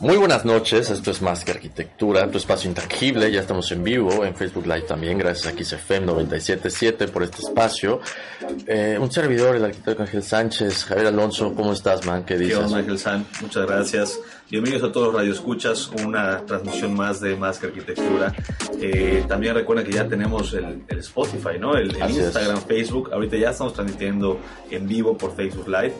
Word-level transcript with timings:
Muy 0.00 0.16
buenas 0.16 0.44
noches, 0.44 0.90
esto 0.90 1.10
es 1.10 1.20
Más 1.22 1.44
que 1.44 1.50
Arquitectura, 1.50 2.30
tu 2.30 2.38
espacio 2.38 2.70
intangible, 2.70 3.32
ya 3.32 3.40
estamos 3.40 3.72
en 3.72 3.82
vivo, 3.82 4.24
en 4.24 4.32
Facebook 4.36 4.64
Live 4.64 4.82
también, 4.82 5.18
gracias 5.18 5.52
a 5.52 5.58
XFM 5.58 6.06
977 6.06 7.08
por 7.08 7.24
este 7.24 7.38
espacio. 7.38 8.00
Eh, 8.68 8.96
un 9.00 9.10
servidor, 9.10 9.56
el 9.56 9.64
arquitecto 9.64 10.02
Ángel 10.02 10.22
Sánchez, 10.22 10.84
Javier 10.84 11.08
Alonso, 11.08 11.52
¿cómo 11.52 11.72
estás, 11.72 12.06
man? 12.06 12.22
¿Qué 12.24 12.38
dices? 12.38 12.58
¿Qué 12.58 12.64
onda, 12.64 12.78
Ángel 12.78 12.96
San? 12.96 13.26
Muchas 13.42 13.66
gracias. 13.66 14.20
Bienvenidos 14.48 14.88
a 14.88 14.92
todos 14.92 15.08
los 15.08 15.16
radioescuchas, 15.16 15.90
una 16.04 16.46
transmisión 16.46 16.94
más 16.94 17.20
de 17.20 17.34
Más 17.34 17.58
que 17.58 17.66
Arquitectura. 17.66 18.32
Eh, 18.80 19.24
también 19.26 19.56
recuerden 19.56 19.84
que 19.84 19.92
ya 19.92 20.06
tenemos 20.06 20.54
el, 20.54 20.84
el 20.86 20.98
Spotify, 21.00 21.58
¿no? 21.58 21.76
El, 21.76 21.96
el 21.96 22.02
Así 22.02 22.18
es. 22.20 22.26
Instagram, 22.26 22.62
Facebook. 22.62 23.10
Ahorita 23.12 23.36
ya 23.36 23.50
estamos 23.50 23.74
transmitiendo 23.74 24.38
en 24.70 24.86
vivo 24.86 25.18
por 25.18 25.34
Facebook 25.34 25.66
Live. 25.66 25.92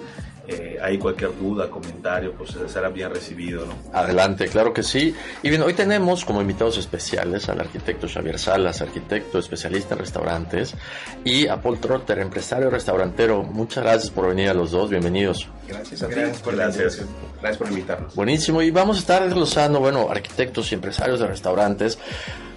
Eh, 0.51 0.79
ahí 0.83 0.97
cualquier 0.97 1.39
duda, 1.39 1.69
comentario, 1.69 2.33
pues 2.33 2.57
será 2.73 2.89
bien 2.89 3.11
recibido, 3.13 3.67
¿no? 3.67 3.75
Adelante, 3.93 4.49
claro 4.49 4.73
que 4.73 4.83
sí. 4.83 5.15
Y 5.43 5.51
bien, 5.51 5.61
hoy 5.61 5.75
tenemos 5.75 6.25
como 6.25 6.41
invitados 6.41 6.79
especiales 6.79 7.51
al 7.51 7.61
arquitecto 7.61 8.09
Xavier 8.09 8.39
Salas, 8.39 8.81
arquitecto 8.81 9.39
especialista 9.39 9.93
en 9.95 10.01
restaurantes, 10.01 10.75
y 11.23 11.49
a 11.49 11.61
Paul 11.61 11.79
Trotter, 11.81 12.19
empresario 12.21 12.71
restaurantero. 12.71 13.43
Muchas 13.43 13.85
gracias 13.85 14.11
por 14.11 14.27
venir 14.29 14.49
a 14.49 14.55
los 14.55 14.71
dos, 14.71 14.89
bienvenidos. 14.89 15.47
Gracias 15.69 16.03
a 16.03 16.09
ti 16.09 16.15
Gracias, 16.15 16.39
por 16.41 16.55
la 16.55 16.65
gracias. 16.65 16.95
invitación. 16.99 17.29
Gracias 17.43 17.59
por 17.59 17.69
invitarnos. 17.69 18.15
Buenísimo, 18.15 18.62
y 18.62 18.71
vamos 18.71 18.97
a 18.97 19.01
estar 19.01 19.25
desglosando, 19.25 19.81
bueno, 19.81 20.09
arquitectos 20.11 20.73
y 20.73 20.77
empresarios 20.77 21.21
de 21.21 21.27
restaurantes. 21.27 21.99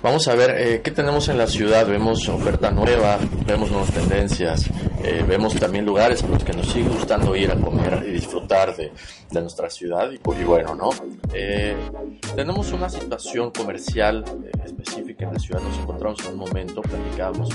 Vamos 0.02 0.28
a 0.30 0.34
ver 0.36 0.56
eh, 0.58 0.82
qué 0.84 0.90
tenemos 0.90 1.28
en 1.28 1.38
la 1.38 1.46
ciudad. 1.46 1.86
Vemos 1.86 2.28
oferta 2.30 2.72
nueva, 2.72 3.20
vemos 3.46 3.70
nuevas 3.70 3.92
tendencias, 3.92 4.66
eh, 5.04 5.26
vemos 5.28 5.56
también 5.56 5.86
lugares 5.86 6.24
a 6.24 6.28
los 6.28 6.44
que 6.44 6.54
nos 6.54 6.68
sigue 6.68 6.90
gustando 6.90 7.36
ir 7.36 7.52
a 7.52 7.56
comer 7.56 8.04
y 8.08 8.12
disfrutar 8.12 8.76
de, 8.76 8.92
de 9.30 9.42
nuestra 9.42 9.70
ciudad. 9.70 10.10
Y, 10.12 10.16
y 10.16 10.44
bueno, 10.44 10.76
¿no? 10.76 10.90
Eh, 11.34 11.76
tenemos 12.36 12.72
una 12.72 12.90
situación 12.90 13.52
comercial 13.52 14.24
eh, 14.44 14.52
específica 14.66 15.26
en 15.26 15.34
la 15.34 15.40
ciudad. 15.40 15.62
Nos 15.62 15.78
encontramos 15.78 16.20
en 16.26 16.34
un 16.34 16.40
momento, 16.40 16.82
platicábamos, 16.82 17.50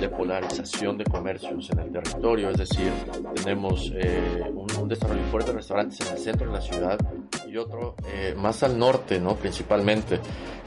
de 0.00 0.08
polarización 0.08 0.98
de 0.98 1.04
comercios 1.04 1.70
en 1.70 1.78
el 1.78 1.92
territorio. 1.92 2.50
Es 2.50 2.58
decir, 2.58 2.92
tenemos 3.34 3.92
eh, 3.94 4.42
un, 4.54 4.66
un 4.80 4.88
desarrollo 4.88 5.24
fuerte 5.30 5.50
de 5.50 5.56
restaurantes 5.58 6.00
en 6.00 6.16
el 6.16 6.18
centro 6.18 6.46
de 6.46 6.52
la 6.52 6.60
ciudad 6.60 6.98
y 7.46 7.56
otro 7.56 7.96
eh, 8.06 8.34
más 8.36 8.62
al 8.62 8.78
norte, 8.78 9.20
¿no? 9.20 9.36
Principalmente. 9.36 10.20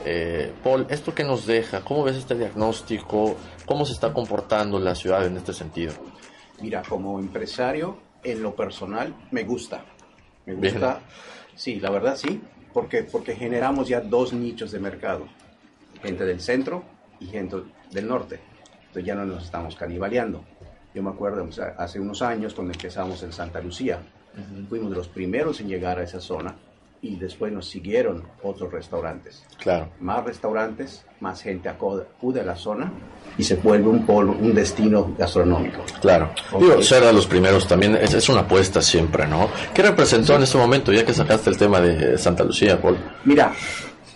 Eh, 0.07 0.51
Paul, 0.63 0.85
¿esto 0.89 1.15
qué 1.15 1.23
nos 1.23 1.47
deja? 1.47 1.81
¿Cómo 1.81 2.03
ves 2.03 2.15
este 2.15 2.35
diagnóstico? 2.35 3.35
¿Cómo 3.65 3.85
se 3.85 3.93
está 3.93 4.13
comportando 4.13 4.79
la 4.79 4.93
ciudad 4.93 5.25
en 5.25 5.37
este 5.37 5.51
sentido? 5.51 5.93
Mira, 6.65 6.81
como 6.81 7.19
empresario, 7.19 7.95
en 8.23 8.41
lo 8.41 8.55
personal, 8.55 9.13
me 9.29 9.43
gusta. 9.43 9.85
Me 10.47 10.55
Bien. 10.55 10.73
gusta, 10.73 10.99
sí, 11.53 11.79
la 11.79 11.91
verdad 11.91 12.15
sí, 12.15 12.41
porque, 12.73 13.03
porque 13.03 13.35
generamos 13.35 13.87
ya 13.87 14.01
dos 14.01 14.33
nichos 14.33 14.71
de 14.71 14.79
mercado. 14.79 15.27
Gente 16.01 16.25
del 16.25 16.41
centro 16.41 16.83
y 17.19 17.27
gente 17.27 17.57
del 17.91 18.07
norte. 18.07 18.39
Entonces 18.79 19.05
ya 19.05 19.13
no 19.13 19.25
nos 19.25 19.43
estamos 19.43 19.75
canibaleando. 19.75 20.43
Yo 20.95 21.03
me 21.03 21.11
acuerdo, 21.11 21.47
hace 21.77 21.99
unos 21.99 22.23
años, 22.23 22.55
cuando 22.55 22.73
empezamos 22.73 23.21
en 23.21 23.31
Santa 23.31 23.61
Lucía, 23.61 23.99
fuimos 24.67 24.89
de 24.89 24.95
los 24.95 25.07
primeros 25.07 25.61
en 25.61 25.67
llegar 25.67 25.99
a 25.99 26.03
esa 26.03 26.19
zona 26.19 26.55
y 27.05 27.15
después 27.17 27.53
nos 27.53 27.67
siguieron 27.69 28.23
otros 28.41 28.71
restaurantes. 28.71 29.43
Claro. 29.59 29.89
más 29.99 30.23
restaurantes, 30.23 31.05
más 31.19 31.41
gente 31.41 31.69
acude 31.69 32.41
a 32.41 32.43
la 32.43 32.55
zona 32.55 32.91
y 33.37 33.43
se 33.43 33.55
vuelve 33.55 33.89
un 33.89 34.05
polo, 34.05 34.31
un 34.33 34.53
destino 34.53 35.15
gastronómico. 35.17 35.83
Claro. 36.01 36.31
Ok. 36.51 36.61
Digo, 36.61 36.81
ser 36.81 37.03
de 37.03 37.13
los 37.13 37.27
primeros 37.27 37.67
también 37.67 37.95
es, 37.95 38.13
es 38.13 38.27
una 38.29 38.41
apuesta 38.41 38.81
siempre, 38.81 39.27
¿no? 39.27 39.49
¿Qué 39.73 39.83
representó 39.83 40.35
en 40.35 40.43
este 40.43 40.57
momento, 40.57 40.91
ya 40.91 41.05
que 41.05 41.13
sacaste 41.13 41.49
el 41.49 41.57
tema 41.57 41.79
de 41.79 42.17
Santa 42.17 42.43
Lucía, 42.43 42.81
Paul? 42.81 42.97
Mira, 43.23 43.53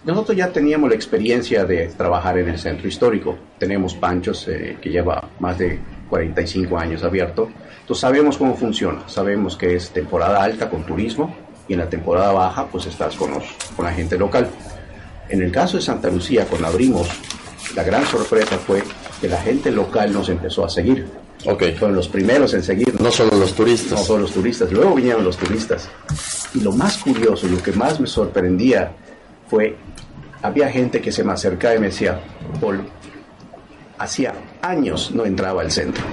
nosotros 0.05 0.35
ya 0.35 0.51
teníamos 0.51 0.89
la 0.89 0.95
experiencia 0.95 1.65
de 1.65 1.87
trabajar 1.89 2.39
en 2.39 2.49
el 2.49 2.57
centro 2.57 2.87
histórico. 2.87 3.37
Tenemos 3.59 3.93
Panchos 3.93 4.47
eh, 4.47 4.77
que 4.81 4.89
lleva 4.89 5.29
más 5.39 5.57
de 5.59 5.79
45 6.09 6.77
años 6.77 7.03
abierto. 7.03 7.49
Entonces 7.81 8.01
sabemos 8.01 8.37
cómo 8.37 8.55
funciona. 8.55 9.07
Sabemos 9.07 9.55
que 9.57 9.75
es 9.75 9.91
temporada 9.91 10.41
alta 10.43 10.69
con 10.69 10.83
turismo 10.85 11.48
y 11.69 11.73
en 11.73 11.79
la 11.79 11.89
temporada 11.89 12.33
baja 12.33 12.65
pues 12.67 12.87
estás 12.87 13.15
con, 13.15 13.31
los, 13.31 13.43
con 13.75 13.85
la 13.85 13.93
gente 13.93 14.17
local. 14.17 14.49
En 15.29 15.41
el 15.41 15.51
caso 15.51 15.77
de 15.77 15.83
Santa 15.83 16.09
Lucía, 16.09 16.45
cuando 16.45 16.67
abrimos, 16.67 17.07
la 17.75 17.83
gran 17.83 18.05
sorpresa 18.05 18.57
fue 18.57 18.83
que 19.21 19.29
la 19.29 19.39
gente 19.39 19.71
local 19.71 20.11
nos 20.11 20.27
empezó 20.27 20.65
a 20.65 20.69
seguir. 20.69 21.07
Fueron 21.77 21.95
los 21.95 22.09
primeros 22.09 22.53
en 22.53 22.63
seguirnos. 22.63 22.99
No 22.99 23.11
solo 23.11 23.37
los 23.37 23.51
No 23.51 23.55
turistas. 23.55 24.05
todos 24.05 24.19
los 24.19 24.31
turistas, 24.33 24.71
luego 24.73 24.95
vinieron 24.95 25.23
los 25.23 25.37
turistas. 25.37 25.87
Y 26.53 26.59
lo 26.61 26.73
más 26.73 26.97
curioso, 26.97 27.47
lo 27.47 27.61
que 27.63 27.71
más 27.71 27.99
me 27.99 28.07
sorprendía 28.07 28.91
fue, 29.49 29.77
había 30.41 30.67
gente 30.69 30.99
que 30.99 31.11
se 31.13 31.23
me 31.23 31.31
acercaba 31.31 31.75
y 31.75 31.79
me 31.79 31.87
decía, 31.87 32.19
Paul, 32.59 32.81
hacía 33.99 34.33
años 34.61 35.11
no 35.13 35.25
entraba 35.25 35.61
al 35.61 35.71
centro. 35.71 36.03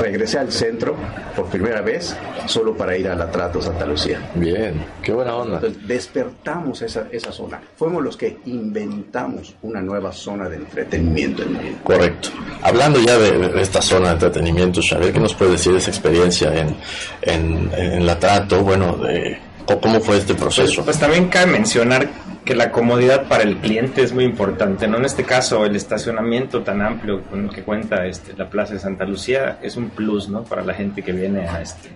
Regresé 0.00 0.38
al 0.38 0.52
centro 0.52 0.94
por 1.34 1.46
primera 1.46 1.80
vez 1.80 2.16
solo 2.46 2.76
para 2.76 2.96
ir 2.96 3.08
a 3.08 3.14
la 3.14 3.30
Trato 3.30 3.60
Santa 3.62 3.86
Lucía. 3.86 4.20
Bien, 4.34 4.84
qué 5.02 5.12
buena 5.12 5.34
onda. 5.36 5.56
Entonces 5.56 5.86
despertamos 5.88 6.82
esa, 6.82 7.06
esa 7.10 7.32
zona. 7.32 7.60
Fuimos 7.76 8.02
los 8.02 8.16
que 8.16 8.38
inventamos 8.46 9.54
una 9.62 9.80
nueva 9.80 10.12
zona 10.12 10.48
de 10.48 10.56
entretenimiento 10.56 11.42
en 11.42 11.52
Mérida. 11.52 11.78
Correcto. 11.82 12.28
Hablando 12.62 13.00
ya 13.00 13.16
de, 13.18 13.48
de 13.48 13.62
esta 13.62 13.80
zona 13.80 14.08
de 14.08 14.14
entretenimiento, 14.14 14.80
Xavier, 14.82 15.12
¿qué 15.12 15.20
nos 15.20 15.34
puede 15.34 15.52
decir 15.52 15.72
de 15.72 15.78
esa 15.78 15.90
experiencia 15.90 16.52
en, 16.54 16.76
en, 17.22 17.70
en 17.74 18.06
la 18.06 18.18
trato? 18.18 18.62
Bueno, 18.62 18.96
de, 18.98 19.38
¿cómo- 19.66 19.80
¿cómo 19.80 20.00
fue 20.00 20.18
este 20.18 20.34
proceso? 20.34 20.84
Pues 20.84 20.98
también 20.98 21.28
cabe 21.28 21.46
mencionar 21.52 22.08
que 22.46 22.54
la 22.54 22.70
comodidad 22.70 23.26
para 23.28 23.42
el 23.42 23.56
cliente 23.58 24.02
es 24.02 24.12
muy 24.14 24.24
importante, 24.24 24.86
¿no? 24.88 24.96
En 24.96 25.04
este 25.04 25.24
caso, 25.24 25.66
el 25.66 25.76
estacionamiento 25.76 26.62
tan 26.62 26.80
amplio 26.80 27.22
con 27.24 27.44
el 27.44 27.50
que 27.50 27.62
cuenta 27.62 28.06
este, 28.06 28.32
la 28.34 28.48
Plaza 28.48 28.74
de 28.74 28.78
Santa 28.80 29.04
Lucía 29.04 29.58
es 29.60 29.76
un 29.76 29.90
plus, 29.90 30.28
¿no? 30.30 30.44
Para 30.44 30.62
la 30.62 30.72
gente 30.72 31.02
que 31.02 31.12
viene 31.12 31.48
a, 31.48 31.60
este, 31.60 31.90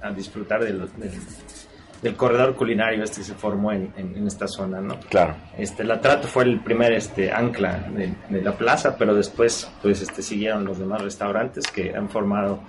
a 0.00 0.10
disfrutar 0.12 0.62
de 0.64 0.72
lo- 0.72 0.86
del, 0.86 1.10
del 2.00 2.14
corredor 2.14 2.54
culinario 2.54 3.02
este 3.02 3.18
que 3.18 3.24
se 3.24 3.34
formó 3.34 3.72
en, 3.72 3.92
en- 3.96 4.14
en 4.16 4.26
esta 4.28 4.46
zona, 4.46 4.80
¿no? 4.80 5.00
Claro. 5.10 5.34
Este, 5.58 5.82
la 5.82 6.00
Trato 6.00 6.28
fue 6.28 6.44
el 6.44 6.60
primer 6.60 6.92
este, 6.92 7.32
ancla 7.32 7.78
de, 7.92 8.14
de 8.28 8.40
la 8.40 8.52
plaza, 8.52 8.96
pero 8.96 9.16
después 9.16 9.68
pues 9.82 10.00
este, 10.00 10.22
siguieron 10.22 10.64
los 10.64 10.78
demás 10.78 11.02
restaurantes 11.02 11.66
que 11.66 11.92
han 11.96 12.08
formado 12.08 12.60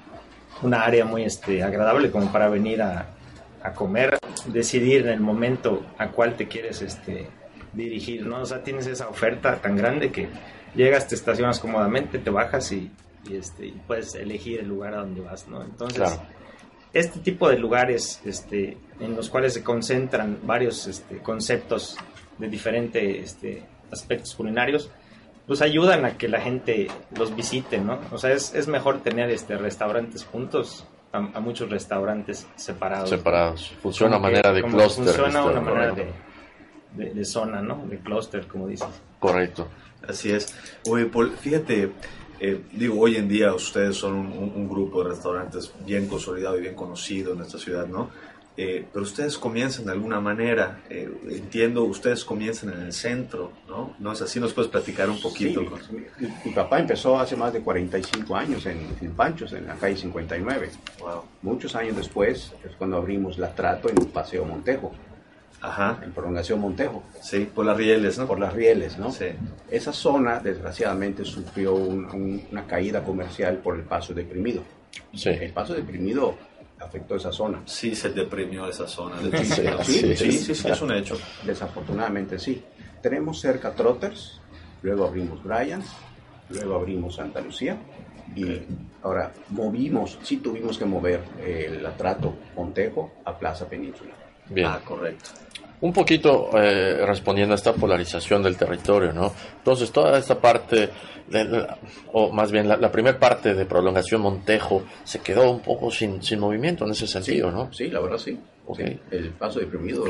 una 0.63 0.81
área 0.81 1.05
muy 1.05 1.23
este, 1.25 1.61
agradable 1.63 2.09
como 2.09 2.31
para 2.31 2.49
venir 2.49 2.81
a, 2.81 3.05
a 3.63 3.73
comer, 3.73 4.17
decidir 4.47 5.01
en 5.01 5.09
el 5.09 5.19
momento 5.19 5.85
a 5.97 6.09
cuál 6.09 6.35
te 6.35 6.47
quieres 6.47 6.81
este, 6.81 7.27
dirigir, 7.73 8.25
¿no? 8.25 8.41
O 8.41 8.45
sea, 8.45 8.63
tienes 8.63 8.87
esa 8.87 9.09
oferta 9.09 9.55
tan 9.61 9.75
grande 9.75 10.11
que 10.11 10.27
llegas, 10.75 11.07
te 11.07 11.15
estacionas 11.15 11.59
cómodamente, 11.59 12.19
te 12.19 12.29
bajas 12.29 12.71
y, 12.71 12.91
y, 13.29 13.35
este, 13.35 13.67
y 13.67 13.71
puedes 13.87 14.15
elegir 14.15 14.59
el 14.61 14.67
lugar 14.67 14.93
a 14.93 14.97
donde 14.99 15.21
vas, 15.21 15.47
¿no? 15.47 15.61
Entonces, 15.63 15.97
Claro. 15.97 16.21
este 16.93 17.19
tipo 17.19 17.49
de 17.49 17.57
lugares 17.57 18.21
este, 18.25 18.77
en 18.99 19.15
los 19.15 19.29
cuales 19.29 19.53
se 19.53 19.63
concentran 19.63 20.39
varios 20.43 20.87
este, 20.87 21.17
conceptos 21.17 21.97
de 22.37 22.47
diferentes 22.47 23.03
este, 23.33 23.63
aspectos 23.91 24.33
culinarios, 24.35 24.89
pues 25.45 25.61
ayudan 25.63 26.05
a 26.05 26.15
que 26.17 26.27
la 26.27 26.39
gente 26.39 26.87
los 27.17 27.35
visite, 27.35 27.79
¿no? 27.79 27.99
O 28.11 28.17
sea, 28.19 28.31
es, 28.33 28.53
es 28.53 28.67
mejor 28.67 29.01
tener 29.01 29.29
este, 29.31 29.57
restaurantes 29.57 30.23
juntos 30.23 30.85
a, 31.11 31.17
a 31.17 31.39
muchos 31.39 31.69
restaurantes 31.69 32.47
separados. 32.55 33.09
Separados. 33.09 33.73
Funciona 33.81 34.17
a 34.17 34.19
manera 34.19 34.51
de 34.51 34.63
clúster. 34.63 35.05
Funciona 35.05 35.43
una 35.43 35.61
manera 35.61 35.93
de, 35.93 37.13
de, 37.13 37.25
zona, 37.25 37.61
¿no? 37.61 37.85
De 37.87 37.99
clúster, 37.99 38.47
como 38.47 38.67
dices. 38.67 38.87
Correcto. 39.19 39.67
Así 40.07 40.31
es. 40.31 40.55
Oye, 40.89 41.05
Paul, 41.05 41.31
fíjate, 41.31 41.91
eh, 42.39 42.61
digo, 42.71 42.99
hoy 43.01 43.17
en 43.17 43.27
día 43.27 43.53
ustedes 43.53 43.97
son 43.97 44.15
un, 44.15 44.69
grupo 44.69 45.03
de 45.03 45.09
restaurantes 45.09 45.73
bien 45.85 46.07
consolidado 46.07 46.57
y 46.57 46.61
bien 46.61 46.75
conocido 46.75 47.33
en 47.33 47.41
esta 47.41 47.57
ciudad, 47.57 47.85
¿no? 47.85 48.09
Eh, 48.57 48.85
pero 48.91 49.03
ustedes 49.03 49.37
comienzan 49.37 49.85
de 49.85 49.93
alguna 49.93 50.19
manera, 50.19 50.81
eh, 50.89 51.09
entiendo, 51.29 51.83
ustedes 51.83 52.25
comienzan 52.25 52.73
en 52.73 52.81
el 52.81 52.93
centro, 52.93 53.53
¿no? 53.69 53.95
¿No 53.99 54.11
es 54.11 54.21
así? 54.21 54.37
¿Nos 54.39 54.51
puedes 54.51 54.69
platicar 54.69 55.09
un 55.09 55.21
poquito? 55.21 55.61
mi, 56.43 56.51
papá 56.51 56.79
empezó 56.79 57.17
hace 57.17 57.37
más 57.37 57.53
de 57.53 57.61
45 57.61 58.35
años 58.35 58.65
en, 58.65 58.79
en, 58.99 59.11
Panchos, 59.11 59.53
en 59.53 59.65
la 59.65 59.75
calle 59.75 59.95
59. 59.95 60.71
Wow. 60.99 61.23
Muchos 61.41 61.73
años 61.75 61.95
después 61.95 62.51
es 62.65 62.75
cuando 62.77 62.97
abrimos 62.97 63.37
la 63.37 63.55
Trato 63.55 63.89
en 63.89 63.95
Paseo 64.07 64.43
Montejo. 64.43 64.91
Ajá. 65.61 65.99
En 66.03 66.11
Prolongación 66.11 66.59
Montejo. 66.59 67.03
Sí, 67.21 67.49
por 67.53 67.65
las 67.65 67.77
rieles, 67.77 68.17
¿no? 68.17 68.27
Por 68.27 68.39
las 68.39 68.53
rieles, 68.53 68.97
¿no? 68.97 69.11
Sí. 69.11 69.27
Esa 69.69 69.93
zona, 69.93 70.39
desgraciadamente, 70.39 71.25
sufrió 71.25 71.75
una 71.75 72.65
caída 72.65 73.03
comercial 73.03 73.57
por 73.57 73.75
el 73.75 73.83
paso 73.83 74.13
deprimido. 74.13 74.63
Sí. 75.13 75.29
El 75.29 75.51
paso 75.51 75.73
deprimido 75.73 76.37
afectó 76.79 77.15
esa 77.15 77.31
zona. 77.31 77.61
Sí, 77.65 77.95
se 77.95 78.09
deprimió 78.09 78.67
esa 78.67 78.87
zona. 78.87 79.17
sí, 79.83 80.15
sí, 80.15 80.31
sí, 80.31 80.51
es 80.67 80.81
un 80.81 80.91
hecho. 80.91 81.17
Desafortunadamente 81.43 82.39
sí. 82.39 82.63
Tenemos 83.01 83.39
cerca 83.39 83.71
Trotters, 83.73 84.41
luego 84.81 85.05
abrimos 85.05 85.43
Bryans, 85.43 85.85
luego 86.49 86.75
abrimos 86.75 87.15
Santa 87.15 87.39
Lucía 87.41 87.77
y 88.35 88.61
ahora 89.03 89.31
movimos, 89.49 90.19
sí 90.21 90.37
tuvimos 90.37 90.77
que 90.77 90.85
mover 90.85 91.21
el 91.45 91.85
atrato 91.85 92.35
Montejo 92.55 93.11
a 93.23 93.37
Plaza 93.37 93.67
Península. 93.67 94.11
Bien. 94.49 94.67
Ah, 94.67 94.81
correcto 94.83 95.29
un 95.81 95.93
poquito 95.93 96.49
eh, 96.57 97.05
respondiendo 97.05 97.53
a 97.53 97.55
esta 97.55 97.73
polarización 97.73 98.43
del 98.43 98.57
territorio, 98.57 99.13
¿no? 99.13 99.33
Entonces, 99.57 99.91
toda 99.91 100.17
esta 100.17 100.39
parte, 100.39 100.89
o 102.11 102.31
más 102.31 102.51
bien 102.51 102.67
la, 102.67 102.91
primera 102.91 103.17
parte 103.17 103.53
de 103.53 103.65
prolongación 103.65 104.21
Montejo, 104.21 104.83
se 105.03 105.19
quedó 105.19 105.49
un 105.51 105.61
poco 105.61 105.89
sin, 105.89 106.21
sin 106.21 106.39
movimiento 106.39 106.85
en 106.85 106.91
ese 106.91 107.07
sentido, 107.07 107.51
¿no? 107.51 107.71
Sí, 107.71 107.87
la 107.87 107.99
verdad 107.99 108.17
sí. 108.17 108.37
El 109.09 109.31
paso 109.31 109.59
deprimido 109.59 110.05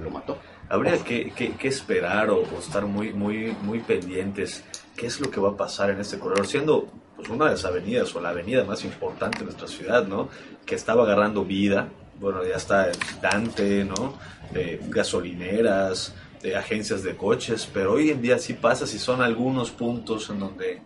lo 0.00 0.10
mató. 0.10 0.38
Habría 0.68 0.98
que, 0.98 1.30
que, 1.30 1.68
esperar 1.68 2.30
o, 2.30 2.42
estar 2.58 2.86
muy, 2.86 3.12
muy, 3.12 3.54
muy 3.62 3.80
pendientes 3.80 4.64
qué 4.96 5.06
es 5.06 5.20
lo 5.20 5.30
que 5.30 5.40
va 5.40 5.50
a 5.50 5.56
pasar 5.56 5.90
en 5.90 6.00
este 6.00 6.18
corredor, 6.18 6.46
siendo 6.46 6.88
pues, 7.14 7.28
una 7.28 7.44
de 7.44 7.50
las 7.52 7.64
avenidas 7.64 8.14
o 8.16 8.20
la 8.20 8.30
avenida 8.30 8.64
más 8.64 8.84
importante 8.84 9.38
de 9.38 9.44
nuestra 9.44 9.68
ciudad, 9.68 10.06
¿no? 10.06 10.28
Que 10.64 10.74
estaba 10.74 11.04
agarrando 11.04 11.44
vida, 11.44 11.88
bueno, 12.18 12.44
ya 12.44 12.56
está 12.56 12.90
Dante, 13.20 13.84
¿no? 13.84 14.14
De 14.52 14.80
gasolineras, 14.88 16.14
de 16.42 16.56
agencias 16.56 17.02
de 17.02 17.16
coches, 17.16 17.68
pero 17.72 17.94
hoy 17.94 18.10
en 18.10 18.22
día 18.22 18.38
sí 18.38 18.54
pasa 18.54 18.86
si 18.86 18.98
son 18.98 19.20
algunos 19.22 19.70
puntos 19.70 20.30
en 20.30 20.40
donde, 20.40 20.80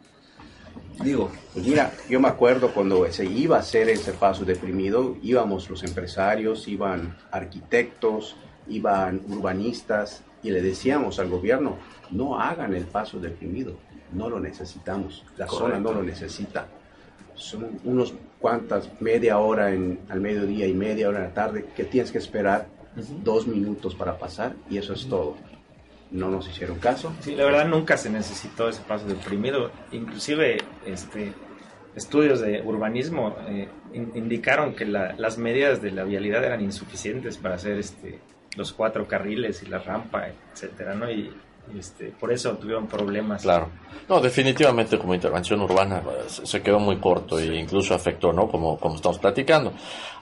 digo... 1.03 1.31
Pues 1.53 1.67
mira, 1.67 1.93
yo 2.09 2.21
me 2.21 2.29
acuerdo 2.29 2.73
cuando 2.73 3.05
se 3.13 3.25
iba 3.25 3.57
a 3.57 3.61
hacer 3.61 3.89
ese 3.89 4.13
paso 4.13 4.45
deprimido, 4.45 5.17
íbamos 5.21 5.69
los 5.69 5.83
empresarios, 5.83 6.69
iban 6.69 7.19
arquitectos, 7.33 8.37
iban 8.69 9.21
urbanistas 9.29 10.23
y 10.43 10.51
le 10.51 10.63
decíamos 10.63 11.19
al 11.19 11.29
gobierno, 11.29 11.77
no 12.11 12.39
hagan 12.41 12.73
el 12.75 12.85
paso 12.85 13.19
deprimido, 13.19 13.75
no 14.13 14.31
lo 14.31 14.39
necesitamos, 14.39 15.25
la 15.37 15.49
zona 15.49 15.81
no 15.81 15.93
lo 15.93 16.03
necesita. 16.03 16.69
Son 17.35 17.81
unos 17.85 18.15
cuantas, 18.39 18.89
media 19.01 19.39
hora 19.39 19.73
en, 19.73 20.01
al 20.09 20.21
mediodía 20.21 20.67
y 20.67 20.73
media 20.73 21.09
hora 21.09 21.19
en 21.19 21.25
la 21.25 21.35
tarde, 21.35 21.67
que 21.75 21.85
tienes 21.85 22.13
que 22.13 22.19
esperar 22.19 22.69
dos 23.23 23.47
minutos 23.47 23.95
para 23.95 24.19
pasar 24.19 24.55
y 24.69 24.79
eso 24.79 24.93
es 24.93 25.09
todo. 25.09 25.37
No 26.11 26.29
nos 26.29 26.49
hicieron 26.49 26.79
caso. 26.79 27.13
Sí, 27.21 27.37
la 27.37 27.45
verdad 27.45 27.67
nunca 27.67 27.97
se 27.97 28.11
necesitó 28.11 28.69
ese 28.69 28.83
paso 28.83 29.07
deprimido. 29.07 29.71
Inclusive 29.93 30.59
este, 30.85 31.33
estudios 31.95 32.41
de 32.41 32.63
urbanismo 32.63 33.37
eh, 33.49 33.69
indicaron 33.93 34.75
que 34.75 34.87
las 34.87 35.39
medidas 35.39 35.81
de 35.81 35.93
la 35.93 36.05
vialidad 36.05 36.45
eran 36.45 36.63
insuficientes 36.63 37.39
para 37.39 37.55
hacer 37.55 37.79
este, 37.79 38.19
los 38.57 38.73
cuatro 38.73 39.07
carriles 39.07 39.63
y 39.63 39.67
la 39.67 39.79
rampa, 39.79 40.27
etcétera, 40.53 40.95
¿no? 40.95 41.11
Y 41.11 41.33
este, 41.79 42.07
por 42.07 42.33
eso 42.33 42.57
tuvieron 42.57 42.89
problemas. 42.89 43.43
Claro. 43.43 43.69
No, 44.09 44.21
definitivamente 44.21 44.99
como 44.99 45.15
intervención 45.15 45.61
urbana 45.61 46.01
pues, 46.03 46.43
se 46.45 46.63
quedó 46.63 46.81
muy 46.81 46.99
corto 46.99 47.39
e 47.39 47.57
incluso 47.57 47.95
afectó, 47.95 48.33
¿no? 48.33 48.49
Como, 48.49 48.79
como 48.79 48.97
estamos 48.97 49.19
platicando. 49.19 49.73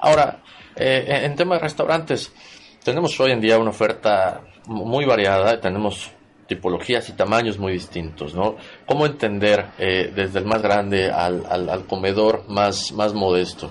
Ahora, 0.01 0.43
eh, 0.77 1.23
en 1.25 1.35
tema 1.35 1.55
de 1.55 1.63
restaurantes, 1.63 2.33
tenemos 2.85 3.19
hoy 3.21 3.33
en 3.33 3.41
día 3.41 3.59
una 3.59 3.71
oferta 3.71 4.43
muy 4.67 5.05
variada, 5.05 5.61
tenemos 5.61 6.11
tipologías 6.47 7.09
y 7.09 7.13
tamaños 7.13 7.59
muy 7.59 7.73
distintos, 7.73 8.35
¿no? 8.35 8.57
¿Cómo 8.87 9.07
entender 9.07 9.67
eh, 9.79 10.11
desde 10.15 10.41
el 10.41 10.47
más 10.47 10.63
grande 10.63 11.11
al, 11.11 11.45
al, 11.47 11.85
comedor 11.85 12.49
más, 12.49 12.93
más 12.93 13.13
modesto? 13.15 13.71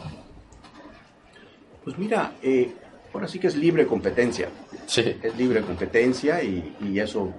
Pues 1.83 1.97
mira, 1.97 2.33
eh, 2.41 2.71
ahora 3.13 3.27
sí 3.27 3.39
que 3.39 3.47
es 3.47 3.55
libre 3.55 3.87
competencia. 3.87 4.49
Sí. 4.85 5.17
Es 5.21 5.35
libre 5.35 5.61
competencia 5.61 6.41
y, 6.43 6.75
y 6.81 6.99
eso 6.99 7.33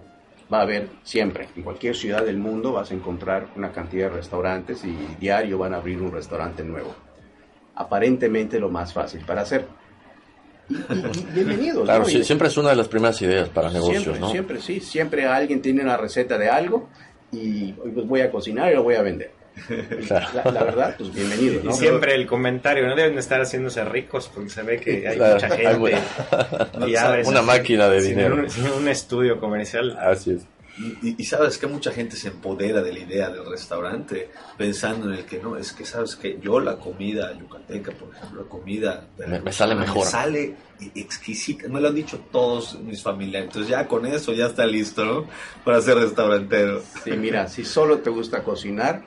va 0.52 0.58
a 0.58 0.62
haber 0.62 0.88
siempre. 1.02 1.48
En 1.54 1.62
cualquier 1.62 1.94
ciudad 1.94 2.24
del 2.24 2.38
mundo 2.38 2.72
vas 2.72 2.90
a 2.90 2.94
encontrar 2.94 3.48
una 3.54 3.70
cantidad 3.70 4.10
de 4.10 4.16
restaurantes 4.16 4.84
y 4.84 4.96
diario 5.20 5.58
van 5.58 5.74
a 5.74 5.76
abrir 5.76 6.00
un 6.00 6.10
restaurante 6.10 6.64
nuevo. 6.64 6.94
Aparentemente 7.76 8.58
lo 8.58 8.70
más 8.70 8.92
fácil 8.92 9.24
para 9.24 9.42
hacer. 9.42 9.66
bienvenidos. 11.34 11.84
Claro, 11.84 12.04
siempre 12.04 12.48
es 12.48 12.56
una 12.56 12.70
de 12.70 12.76
las 12.76 12.88
primeras 12.88 13.20
ideas 13.22 13.48
para 13.48 13.70
negocios, 13.70 14.02
siempre, 14.02 14.20
¿no? 14.20 14.30
Siempre, 14.30 14.60
sí. 14.60 14.80
Siempre 14.80 15.26
alguien 15.26 15.62
tiene 15.62 15.82
una 15.82 15.96
receta 15.96 16.36
de 16.36 16.48
algo 16.48 16.88
y 17.32 17.72
pues 17.72 18.06
voy 18.06 18.20
a 18.20 18.30
cocinar 18.30 18.70
y 18.72 18.74
lo 18.74 18.82
voy 18.82 18.96
a 18.96 19.02
vender. 19.02 19.32
La, 20.44 20.64
verdad, 20.64 20.94
pues 20.96 21.12
bienvenido. 21.12 21.62
¿no? 21.64 21.70
Y 21.70 21.74
siempre 21.74 22.14
el 22.14 22.26
comentario, 22.26 22.86
no 22.86 22.94
deben 22.94 23.18
estar 23.18 23.40
haciéndose 23.40 23.84
ricos 23.84 24.30
porque 24.32 24.50
se 24.50 24.62
ve 24.62 24.78
que 24.78 25.08
hay 25.08 25.18
mucha 25.18 25.50
gente. 25.50 25.96
una 27.26 27.42
máquina 27.42 27.88
de 27.88 28.02
dinero. 28.02 28.44
un, 28.76 28.88
estudio 28.88 29.40
comercial. 29.40 29.96
Así 29.98 30.32
es. 30.32 30.42
Y, 31.02 31.24
sabes 31.24 31.58
que 31.58 31.66
mucha 31.66 31.90
gente 31.90 32.16
se 32.16 32.28
empodera 32.28 32.82
de 32.82 32.92
la 32.92 32.98
idea 33.00 33.30
del 33.30 33.44
restaurante 33.44 34.30
pensando 34.56 35.08
en 35.12 35.18
el 35.18 35.24
que 35.24 35.38
no, 35.38 35.56
es 35.56 35.72
que 35.72 35.84
sabes 35.84 36.16
que 36.16 36.38
yo 36.40 36.60
la 36.60 36.76
comida 36.76 37.36
yucateca, 37.36 37.92
por 37.92 38.14
ejemplo, 38.14 38.42
la 38.42 38.48
comida 38.48 39.08
me, 39.26 39.52
sale 39.52 39.74
mejor. 39.74 40.04
Me 40.04 40.10
sale 40.10 40.54
exquisita, 40.94 41.68
me 41.68 41.80
lo 41.80 41.88
han 41.88 41.94
dicho 41.94 42.20
todos 42.30 42.78
mis 42.80 43.02
familiares, 43.02 43.48
entonces 43.48 43.70
ya 43.70 43.86
con 43.88 44.06
eso 44.06 44.32
ya 44.32 44.46
está 44.46 44.66
listo, 44.66 45.04
¿no? 45.04 45.26
Para 45.64 45.80
ser 45.80 45.96
restaurantero. 45.96 46.82
Sí, 47.02 47.10
mira, 47.12 47.48
si 47.48 47.64
solo 47.64 47.98
te 47.98 48.10
gusta 48.10 48.44
cocinar, 48.44 49.02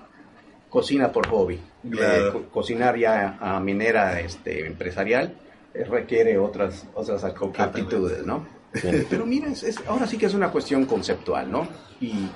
cocina 0.69 1.11
por 1.11 1.27
hobby. 1.27 1.59
Eh, 1.83 2.31
cocinar 2.51 2.97
ya 2.97 3.37
a 3.39 3.59
minera 3.59 4.19
este, 4.19 4.67
empresarial 4.67 5.35
eh, 5.73 5.83
requiere 5.83 6.37
otras, 6.37 6.85
otras 6.93 7.23
aptitudes, 7.23 8.25
¿no? 8.25 8.60
Pero 9.09 9.25
mira, 9.25 9.47
ahora 9.87 10.07
sí 10.07 10.17
que 10.17 10.27
es 10.27 10.33
una 10.33 10.51
cuestión 10.51 10.85
conceptual, 10.85 11.51
¿no? 11.51 11.67
Y, 11.99 12.29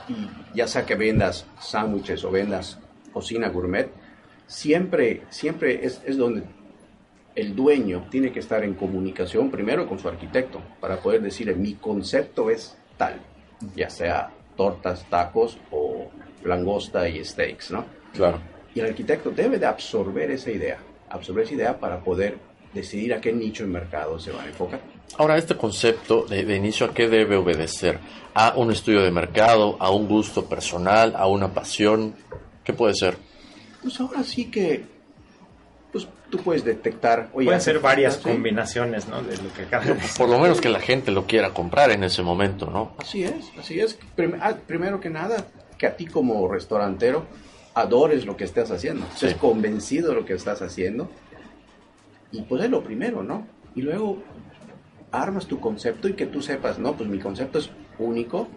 ya 0.54 0.68
sea 0.68 0.86
que 0.86 0.96
vendas 0.96 1.46
sándwiches 1.60 2.24
o 2.24 2.32
vendas 2.32 2.78
cocina 3.14 3.50
gourmet, 3.50 3.90
siempre, 4.48 5.24
siempre 5.30 5.86
es, 5.86 6.02
es 6.06 6.18
donde 6.18 6.44
el 7.36 7.56
dueño 7.56 8.08
tiene 8.10 8.32
que 8.32 8.40
estar 8.40 8.64
en 8.64 8.74
comunicación 8.74 9.52
primero 9.52 9.88
con 9.88 10.00
su 10.00 10.08
arquitecto 10.08 10.62
para 10.80 10.98
poder 10.98 11.22
decirle 11.22 11.56
mi 11.56 11.74
concepto 11.76 12.50
es 12.50 12.78
tal, 12.98 13.20
ya 13.76 13.90
sea 13.90 14.32
tortas, 14.56 15.06
tacos 15.10 15.58
o 15.72 16.10
langosta 16.44 17.08
y 17.10 17.24
steaks, 17.24 17.72
¿no? 17.72 17.86
Claro. 18.14 18.40
Y 18.74 18.80
el 18.80 18.88
arquitecto 18.88 19.32
debe 19.32 19.58
de 19.58 19.66
absorber 19.66 20.32
esa 20.32 20.52
idea, 20.52 20.78
absorber 21.10 21.46
esa 21.46 21.54
idea 21.54 21.80
para 21.80 22.02
poder 22.02 22.38
decidir 22.74 23.14
a 23.14 23.22
qué 23.22 23.34
nicho 23.34 23.64
de 23.64 23.70
mercado 23.70 24.20
se 24.20 24.32
va 24.32 24.44
a 24.44 24.48
enfocar. 24.48 24.82
Ahora, 25.18 25.38
este 25.38 25.56
concepto 25.56 26.26
de, 26.26 26.56
inicio, 26.56 26.88
¿a 26.88 26.94
qué 26.94 27.08
debe 27.08 27.38
obedecer? 27.38 28.00
¿A 28.34 28.54
un 28.58 28.72
estudio 28.72 29.02
de 29.02 29.12
mercado? 29.12 29.78
¿A 29.80 29.90
un 29.92 30.08
gusto 30.08 30.46
personal? 30.46 31.14
¿A 31.16 31.28
una 31.28 31.54
pasión? 31.54 32.16
¿Qué 32.64 32.74
puede 32.74 32.96
ser? 32.96 33.18
Pues 33.82 34.00
ahora 34.00 34.24
sí 34.24 34.52
que 34.52 34.84
pues 35.92 36.08
tú 36.30 36.40
puedes 36.40 36.66
detectar... 36.66 37.30
Pueden 37.32 37.62
ser 37.62 37.80
varias 37.80 38.18
combinaciones, 38.18 39.08
¿no? 39.08 39.22
De 39.22 39.38
lo 39.38 39.54
que 39.54 39.64
Por 40.18 40.28
lo 40.28 40.40
menos 40.40 40.60
que 40.60 40.68
la 40.68 40.82
gente 40.82 41.12
lo 41.12 41.26
quiera 41.26 41.54
comprar 41.54 41.92
en 41.92 42.04
ese 42.04 42.22
momento, 42.22 42.70
¿no? 42.70 42.94
Así 42.98 43.24
es, 43.24 43.52
así 43.58 43.80
es. 43.80 43.98
Ah, 44.42 44.56
primero 44.68 45.00
que 45.00 45.10
nada, 45.10 45.46
que 45.78 45.88
a 45.88 45.96
ti 45.96 46.08
como 46.08 46.50
restaurantero 46.50 47.26
adores 47.76 48.26
lo 48.26 48.36
que 48.36 48.46
estás 48.46 48.72
haciendo, 48.72 49.06
estés 49.14 49.36
convencido 49.36 50.10
de 50.10 50.16
lo 50.16 50.26
que 50.26 50.34
estás 50.34 50.62
haciendo. 50.62 51.10
Y 52.32 52.42
pues 52.42 52.64
es 52.64 52.70
lo 52.70 52.84
primero, 52.84 53.24
¿no? 53.24 53.48
Y 53.76 53.82
luego 53.82 54.24
armas 55.16 55.48
tu 55.48 55.60
concepto 55.60 56.08
y 56.08 56.14
que 56.14 56.26
tú 56.26 56.42
sepas, 56.42 56.80
no, 56.80 56.94
pues 56.94 57.10
mi 57.10 57.20
concepto 57.20 57.60
es 57.60 57.70
único 57.98 58.48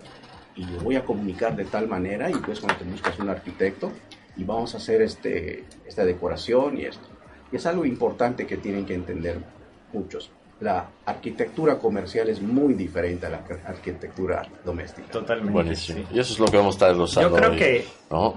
y 0.57 0.65
lo 0.65 0.81
voy 0.81 0.97
a 0.97 1.05
comunicar 1.05 1.55
de 1.57 1.65
tal 1.65 1.89
manera 1.89 2.31
y 2.31 2.35
pues 2.35 2.61
cuando 2.61 2.79
te 2.79 2.91
buscas 2.91 3.19
un 3.19 3.29
arquitecto 3.29 3.93
y 4.37 4.45
vamos 4.45 4.75
a 4.75 4.79
hacer 4.79 5.03
este, 5.03 5.65
esta 5.87 6.05
decoración 6.05 6.79
y 6.79 6.85
esto. 6.85 7.09
Y 7.53 7.57
es 7.57 7.67
algo 7.67 7.85
importante 7.85 8.47
que 8.47 8.57
tienen 8.57 8.85
que 8.87 8.95
entender 8.95 9.39
muchos. 9.93 10.31
la 10.61 10.91
arquitectura 11.07 11.79
comercial 11.79 12.29
es 12.29 12.43
muy 12.43 12.75
diferente 12.75 13.27
a 13.27 13.31
la 13.31 13.45
arquitectura 13.65 14.43
doméstica. 14.65 15.09
Totalmente. 15.09 15.53
Buenísimo. 15.53 16.01
Y 16.13 16.19
eso 16.19 16.33
es 16.33 16.41
lo 16.41 16.47
que 16.47 16.57
vamos 16.57 16.75
a 16.75 16.77
estar 16.77 16.89
desglosando. 16.89 17.31
Yo 17.31 17.37
creo 17.37 17.57
que 17.57 17.85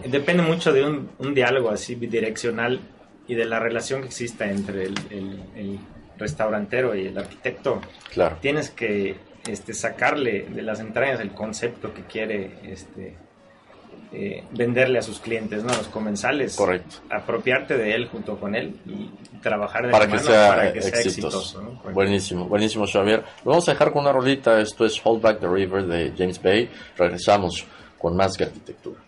depende 0.07 0.43
mucho 0.43 0.71
de 0.71 0.85
un, 0.85 1.09
un, 1.17 1.33
diálogo 1.33 1.71
así 1.71 1.95
bidireccional 1.95 2.79
y 3.27 3.33
de 3.33 3.45
la 3.45 3.59
relación 3.59 4.01
que 4.01 4.07
exista 4.07 4.49
entre 4.49 4.83
el, 4.83 4.95
el, 5.55 5.79
restaurantero 6.21 6.95
y 6.95 7.07
el 7.07 7.17
arquitecto. 7.17 7.81
Claro. 8.13 8.37
Tienes 8.39 8.69
que 8.69 9.17
este, 9.47 9.73
sacarle 9.73 10.45
de 10.49 10.61
las 10.61 10.79
entrañas 10.79 11.19
el 11.19 11.31
concepto 11.31 11.93
que 11.93 12.03
quiere 12.03 12.51
este, 12.63 13.15
eh, 14.13 14.43
venderle 14.51 14.99
a 14.99 15.01
sus 15.01 15.19
clientes, 15.19 15.63
¿no? 15.63 15.73
A 15.73 15.77
los 15.77 15.87
comensales. 15.87 16.55
Correcto. 16.55 16.97
Apropiarte 17.09 17.77
de 17.77 17.95
él 17.95 18.07
junto 18.07 18.39
con 18.39 18.55
él 18.55 18.75
y 18.85 19.09
trabajar 19.39 19.87
de 19.87 19.91
para, 19.91 20.07
que 20.07 20.19
sea, 20.19 20.47
para 20.49 20.73
que 20.73 20.81
sea 20.81 20.99
exitoso. 20.99 21.79
Buenísimo, 21.93 22.45
buenísimo, 22.45 22.85
Xavier. 22.85 23.23
Lo 23.43 23.51
vamos 23.51 23.67
a 23.67 23.71
dejar 23.71 23.91
con 23.91 24.03
una 24.03 24.11
rolita. 24.11 24.61
Esto 24.61 24.85
es 24.85 25.01
Hold 25.03 25.21
Back 25.21 25.39
the 25.39 25.47
River 25.47 25.85
de 25.85 26.13
James 26.17 26.41
Bay. 26.41 26.69
Regresamos 26.97 27.65
con 27.97 28.15
más 28.15 28.37
que 28.37 28.43
arquitectura. 28.43 28.99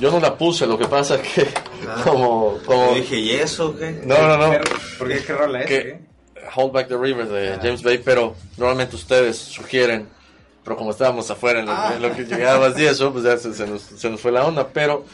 Yo 0.00 0.10
no 0.10 0.18
la 0.18 0.36
puse, 0.36 0.66
lo 0.66 0.76
que 0.76 0.86
pasa 0.86 1.14
es 1.14 1.20
que 1.20 1.48
ah. 1.88 2.00
como, 2.04 2.58
como... 2.64 2.94
dije, 2.94 3.16
¿y 3.16 3.32
eso 3.32 3.76
qué? 3.76 4.02
No, 4.04 4.16
no, 4.28 4.36
no. 4.36 4.58
¿Por 4.98 5.08
qué 5.08 5.22
qué 5.24 5.32
rola 5.32 5.62
es? 5.62 5.96
Hold 6.54 6.72
Back 6.72 6.88
the 6.88 6.96
River 6.96 7.26
de 7.28 7.54
ah. 7.54 7.58
James 7.62 7.82
Bay, 7.82 7.98
pero 7.98 8.34
normalmente 8.56 8.96
ustedes 8.96 9.36
sugieren 9.36 10.08
pero 10.64 10.76
como 10.76 10.90
estábamos 10.92 11.30
afuera 11.30 11.60
en 11.60 12.02
lo, 12.02 12.16
que 12.16 12.24
llegabas 12.24 12.78
y 12.78 12.86
eso, 12.86 13.12
pues 13.12 13.24
ya 13.24 13.36
se, 13.36 13.66
nos, 13.66 13.82
se, 13.82 14.08
nos, 14.08 14.20
fue 14.20 14.32
la 14.32 14.46
onda, 14.46 14.66
pero 14.68 15.04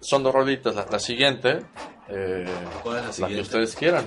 son 0.00 0.24
dos 0.24 0.34
rolitas, 0.34 0.74
la, 0.74 0.98
siguiente, 0.98 1.62
eh, 2.08 2.44
¿Cuál 2.82 3.08
es 3.08 3.18
la, 3.20 3.28
que 3.28 3.40
ustedes 3.40 3.76
quieran. 3.76 4.06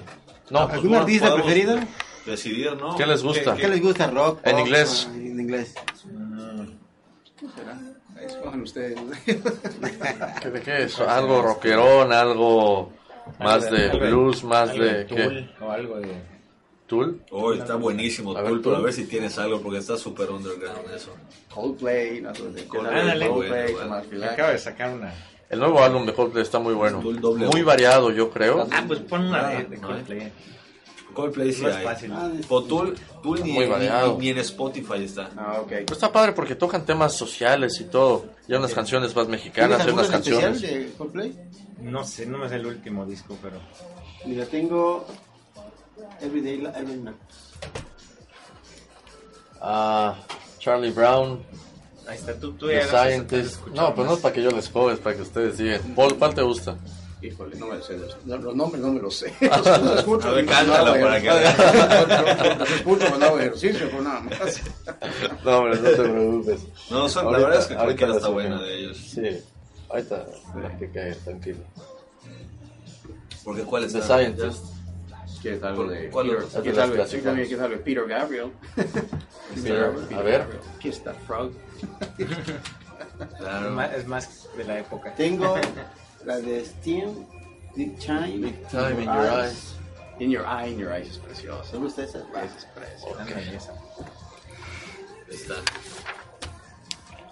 No, 0.50 0.60
¿Algún 0.60 0.90
pues, 0.90 1.02
artista 1.02 1.34
preferido? 1.34 1.80
Decidir, 2.26 2.76
¿no? 2.76 2.98
¿Qué 2.98 3.06
les 3.06 3.24
gusta? 3.24 3.56
¿Qué, 3.56 3.70
les 3.70 3.82
gusta? 3.82 4.08
¿Rock? 4.08 4.42
En 4.44 4.60
inglés. 4.60 5.08
En 5.14 5.40
inglés. 5.40 5.74
¿Qué 7.40 7.46
será? 7.56 7.80
Escojan 8.22 8.62
ustedes. 8.62 8.98
¿Qué, 10.42 10.50
¿De 10.50 10.62
qué 10.62 10.84
es? 10.84 11.00
¿Algo 11.00 11.42
rockerón? 11.42 12.12
¿Algo 12.12 12.92
más 13.40 13.70
de 13.70 13.90
blues? 13.90 14.44
¿Más 14.44 14.74
de 14.74 15.06
qué? 15.08 15.50
O 15.62 15.72
algo 15.72 16.00
de... 16.00 16.38
Tool. 16.88 17.22
Oh, 17.32 17.52
está 17.52 17.76
buenísimo 17.76 18.36
a 18.38 18.44
Tool, 18.44 18.62
pero 18.62 18.78
a 18.78 18.80
ver 18.80 18.94
si 18.94 19.06
tienes 19.06 19.38
algo 19.38 19.62
porque 19.62 19.80
está 19.80 19.98
súper 19.98 20.30
underground 20.32 20.90
eso. 20.96 21.14
Coldplay, 21.54 22.22
no 22.22 22.34
sé 22.34 22.44
Coldplay, 22.66 23.28
Coldplay, 23.28 23.74
bueno, 23.74 24.26
Acaba 24.26 24.52
de 24.52 24.58
sacar 24.58 24.94
una. 24.94 25.14
El 25.50 25.60
nuevo 25.60 25.84
álbum 25.84 26.06
de 26.06 26.14
Coldplay 26.14 26.44
está 26.44 26.60
muy 26.60 26.74
bueno. 26.74 27.02
Muy 27.02 27.62
variado, 27.62 28.12
yo 28.12 28.30
creo. 28.30 28.68
Ah, 28.72 28.84
pues 28.88 29.00
pon 29.02 29.26
una 29.26 29.50
de, 29.50 29.66
de 29.66 29.78
Coldplay. 29.78 30.32
Coldplay 31.18 31.52
sí 31.52 31.66
hay. 31.66 31.84
Fácil. 31.84 32.12
Ah, 32.14 32.30
o 32.48 32.64
Tool, 32.64 32.96
Tool 33.24 33.44
ni, 33.44 33.58
ni, 33.58 34.30
en 34.30 34.38
Spotify 34.38 35.04
está. 35.04 35.32
Ah, 35.36 35.62
ok. 35.62 35.70
Pues 35.88 35.94
está 35.94 36.12
padre 36.12 36.34
porque 36.34 36.54
tocan 36.54 36.86
temas 36.86 37.18
sociales 37.18 37.82
y 37.82 37.86
todo. 37.86 38.28
Y 38.48 38.54
unas 38.54 38.72
canciones 38.72 39.16
más 39.16 39.28
mexicanas, 39.28 39.84
y 39.88 39.90
unas 39.90 40.10
canciones. 40.10 40.62
de 40.62 40.94
Coldplay? 40.96 41.36
No 41.82 42.04
sé, 42.04 42.28
no 42.28 42.38
me 42.38 42.48
sé 42.48 42.58
el 42.58 42.68
último 42.68 43.04
disco, 43.08 43.36
pero. 43.42 43.58
Mira, 44.28 44.46
tengo 44.46 45.08
Every 46.22 46.42
Day, 46.42 46.64
Every 46.76 46.98
Night. 46.98 47.18
Ah, 49.60 50.16
Charlie 50.60 50.92
Brown. 50.92 51.44
Ahí 52.08 52.16
está, 52.16 52.40
tú, 52.40 52.52
tú 52.54 52.68
The 52.68 52.84
Scientist. 52.84 53.66
No, 53.74 53.96
pues 53.96 54.08
no 54.08 54.14
es 54.14 54.20
para 54.20 54.36
que 54.36 54.44
yo 54.44 54.52
les 54.52 54.70
jode, 54.70 54.94
es 54.94 55.00
para 55.00 55.16
que 55.16 55.24
ustedes 55.24 55.58
digan. 55.58 55.82
Paul, 55.96 56.16
¿cuál 56.16 56.36
te 56.36 56.44
gusta? 56.44 56.78
Híjole, 57.22 57.56
no 57.58 57.68
me 57.68 57.82
sé. 57.82 57.98
Los 58.26 58.56
nombres 58.56 58.84
no 58.84 58.92
me 58.92 59.02
los 59.02 59.16
sé. 59.16 59.34
Los 59.42 60.00
escucho. 60.00 60.28
A 60.28 60.32
ver, 60.32 60.46
cántalo 60.46 60.94
para 61.02 61.22
que 61.22 62.60
Los 62.60 62.72
escucho 62.72 63.08
cuando 63.08 63.26
hago 63.26 63.40
ejercicio, 63.40 63.90
pues 63.90 64.04
nada 64.04 64.20
más. 64.20 64.62
No, 65.44 65.58
hombre, 65.58 65.80
no 65.82 65.90
te 65.90 65.96
preocupes. 65.96 66.62
No, 66.92 67.10
son, 67.10 67.32
la 67.32 67.40
verdad 67.40 67.60
es 67.60 67.66
que 67.66 67.76
cualquiera 67.76 68.16
está 68.16 68.30
buena 68.30 68.62
de 68.62 68.78
ellos. 68.78 68.98
Sí, 68.98 69.44
ahorita, 69.90 70.26
que 70.80 70.92
caer, 70.92 71.16
tranquilo. 71.18 71.60
Porque 73.44 73.64
¿cuál 73.64 73.86
es? 73.86 73.94
The 73.94 74.02
Scientist. 74.02 74.78
¿Quieres 75.42 75.64
algo 75.64 75.88
de 75.88 76.10
Peter? 76.10 76.46
¿Quieres 76.62 76.80
algo, 76.80 77.06
sí, 77.06 77.18
también 77.20 77.48
quieres 77.48 77.64
algo 77.64 77.78
de 77.78 77.84
Peter 77.84 78.08
Gabriel? 78.08 78.52
Peter, 79.56 79.94
a 80.16 80.22
ver. 80.22 80.48
Kiss 80.80 81.04
that 81.04 81.16
frog. 81.26 81.52
claro. 83.38 83.82
Es 83.96 84.08
más 84.08 84.48
de 84.58 84.64
la 84.64 84.80
época. 84.80 85.14
Tengo 85.16 85.56
la 86.28 86.40
de 86.40 86.66
Steam, 86.66 87.26
Big 87.74 87.98
Time. 88.00 88.38
Big 88.40 88.68
Time 88.68 89.02
in 89.02 89.06
Your 89.06 89.28
Eyes. 89.28 89.76
In 90.20 90.30
Your 90.30 90.46
Eye, 90.46 90.72
In 90.72 90.78
Your 90.78 90.92
Eyes 90.92 91.12
es 91.12 91.18
preciosa. 91.20 91.72
¿Te 91.72 91.78
gusta 91.78 92.04
esa? 92.04 92.20
Esa 92.20 92.44
es 92.44 92.66
preciosa. 92.66 93.24
Okay. 93.24 93.58
Está. 95.30 95.56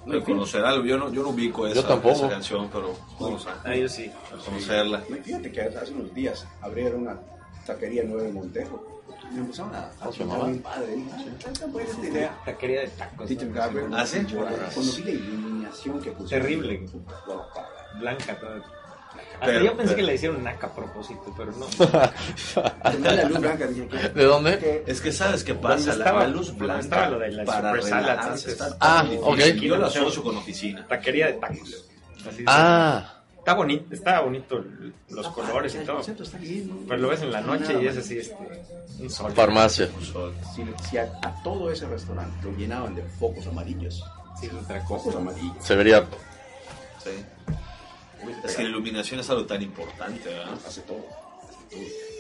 De 0.06 0.24
conocer 0.24 0.64
algo, 0.64 0.86
yo 0.86 0.98
no, 0.98 1.12
yo 1.12 1.24
no 1.24 1.30
ubico 1.30 1.68
esa, 1.68 1.80
esa 1.80 2.30
canción, 2.30 2.70
pero 2.72 2.96
vamos 3.20 3.46
a, 3.48 3.60
ah, 3.66 3.76
yo 3.76 3.90
sí. 3.90 4.10
a 4.32 4.38
conocerla. 4.46 5.02
Fíjate 5.02 5.52
que 5.52 5.62
hace 5.62 5.92
unos 5.92 6.14
días 6.14 6.46
abrieron 6.62 7.02
una 7.02 7.20
taquería 7.66 8.04
nueva 8.04 8.24
de 8.24 8.32
Montejo. 8.32 9.02
Me 9.34 9.40
empezaron 9.40 9.74
a, 9.74 9.92
a 10.00 10.10
pintar 10.10 10.46
bien 10.46 10.62
padre. 10.62 11.04
Taquería 12.46 12.82
de 12.82 12.88
tacos. 12.90 13.28
Peter 13.28 13.52
Gabriel. 13.52 13.94
¿Ah, 13.94 14.06
sí? 14.06 14.20
Cuando 14.32 14.94
vi 14.96 15.04
la 15.04 15.12
iluminación 15.12 16.00
que 16.00 16.12
pusieron. 16.12 16.48
Terrible. 16.48 16.86
Blanca 18.00 18.40
toda. 18.40 18.85
Pero, 19.44 19.66
yo 19.66 19.78
pensé 19.78 19.96
que 19.96 20.04
le 20.04 20.16
hicieron 20.16 20.44
naca 20.44 20.68
a 20.68 20.74
propósito, 20.74 21.34
pero 21.38 21.52
no. 21.54 21.68
la 23.00 23.24
luz 23.26 23.40
blanca, 23.40 23.68
¿De 23.68 24.24
dónde? 24.24 24.84
Es 24.88 25.02
que 25.02 25.12
sabes 25.12 25.44
qué 25.44 25.54
pasa, 25.54 25.96
la, 25.96 26.12
la, 26.12 26.28
luz 26.28 26.56
blanca 26.56 26.80
estaba 26.80 27.10
lo 27.10 27.20
de 27.20 27.32
la 27.32 27.46
para. 27.46 27.74
Ah, 28.80 29.06
ok. 29.22 29.40
Yo 29.62 29.78
la 29.78 29.88
asocio 29.88 30.24
con 30.24 30.38
oficina. 30.38 30.86
Taquería 30.88 31.28
de 31.28 31.34
tacos. 31.34 31.86
ah. 32.48 33.12
Está 33.46 33.54
bonito, 33.54 33.94
está 33.94 34.22
bonito 34.22 34.66
los 35.10 35.28
colores 35.28 35.76
y 35.76 35.86
todo. 35.86 36.02
Pero 36.88 36.98
lo 37.00 37.10
ves 37.10 37.22
en 37.22 37.32
la 37.32 37.42
noche 37.42 37.80
y 37.80 37.86
es 37.86 37.96
así, 37.96 38.18
este, 38.18 38.36
un 39.00 39.08
sol. 39.08 39.32
Farmacia. 39.34 39.88
Si, 40.90 40.98
a, 40.98 41.08
todo 41.44 41.70
ese 41.70 41.86
restaurante 41.86 42.36
lo 42.44 42.58
llenaban 42.58 42.96
de 42.96 43.04
focos 43.04 43.46
amarillos. 43.46 44.04
Sí, 44.42 44.50
otra 44.60 44.82
Focos 44.88 45.16
amarillos. 45.16 45.54
Se 45.60 45.76
vería. 45.76 46.04
Sí. 47.04 47.12
Es 48.44 48.56
que 48.56 48.64
la 48.64 48.70
iluminación 48.70 49.20
es 49.20 49.30
algo 49.30 49.46
tan 49.46 49.62
importante, 49.62 50.30
¿verdad? 50.30 50.54
Hace 50.68 50.82
todo. 50.82 51.06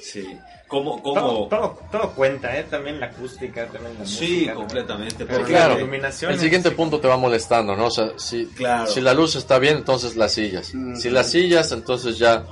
Sí. 0.02 0.38
¿Cómo, 0.68 1.02
cómo... 1.02 1.48
Todo, 1.48 1.80
todo, 1.92 2.12
cuenta, 2.12 2.58
¿eh? 2.58 2.66
También 2.70 3.00
la 3.00 3.08
acústica, 3.08 3.68
también 3.68 3.98
la 4.00 4.06
sí, 4.06 4.24
música. 4.24 4.52
Sí, 4.52 4.56
completamente. 4.56 5.26
Pero 5.26 5.44
claro, 5.44 5.74
la 5.74 5.80
iluminación 5.80 6.32
el 6.32 6.40
siguiente 6.40 6.72
punto 6.72 7.00
te 7.00 7.08
va 7.08 7.18
molestando, 7.18 7.76
¿no? 7.76 7.86
O 7.86 7.92
sea, 7.92 8.12
si, 8.18 8.50
si 8.88 9.02
la 9.02 9.14
luz 9.14 9.36
está 9.36 9.60
bien, 9.60 9.78
entonces 9.78 10.16
las 10.16 10.34
sillas. 10.34 10.74
Si 10.96 11.10
las 11.10 11.30
sillas, 11.30 11.72
entonces 11.72 12.18
ya 12.18 12.46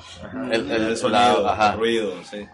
el, 0.52 0.70
el, 0.70 0.98
sonido, 0.98 1.52
el 1.52 1.74
ruido, 1.78 2.14
sí. 2.30 2.46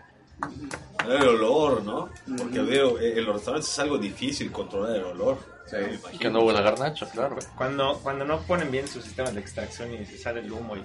El 1.07 1.27
olor, 1.27 1.83
¿no? 1.83 2.09
Porque 2.37 2.59
veo, 2.59 2.99
eh, 2.99 3.19
en 3.19 3.25
los 3.25 3.35
restaurantes 3.35 3.71
es 3.71 3.79
algo 3.79 3.97
difícil 3.97 4.51
controlar 4.51 4.95
el 4.95 5.03
olor. 5.03 5.37
Sí, 5.69 6.17
que 6.17 6.29
no 6.29 6.41
huele 6.41 6.59
a 6.59 6.63
garnacho, 6.63 7.07
claro. 7.09 7.37
Cuando, 7.55 7.99
cuando 8.01 8.25
no 8.25 8.39
ponen 8.41 8.71
bien 8.71 8.87
su 8.87 9.01
sistema 9.01 9.31
de 9.31 9.39
extracción 9.39 9.93
y 9.93 10.05
se 10.05 10.17
sale 10.17 10.41
el 10.41 10.51
humo 10.51 10.75
y, 10.75 10.83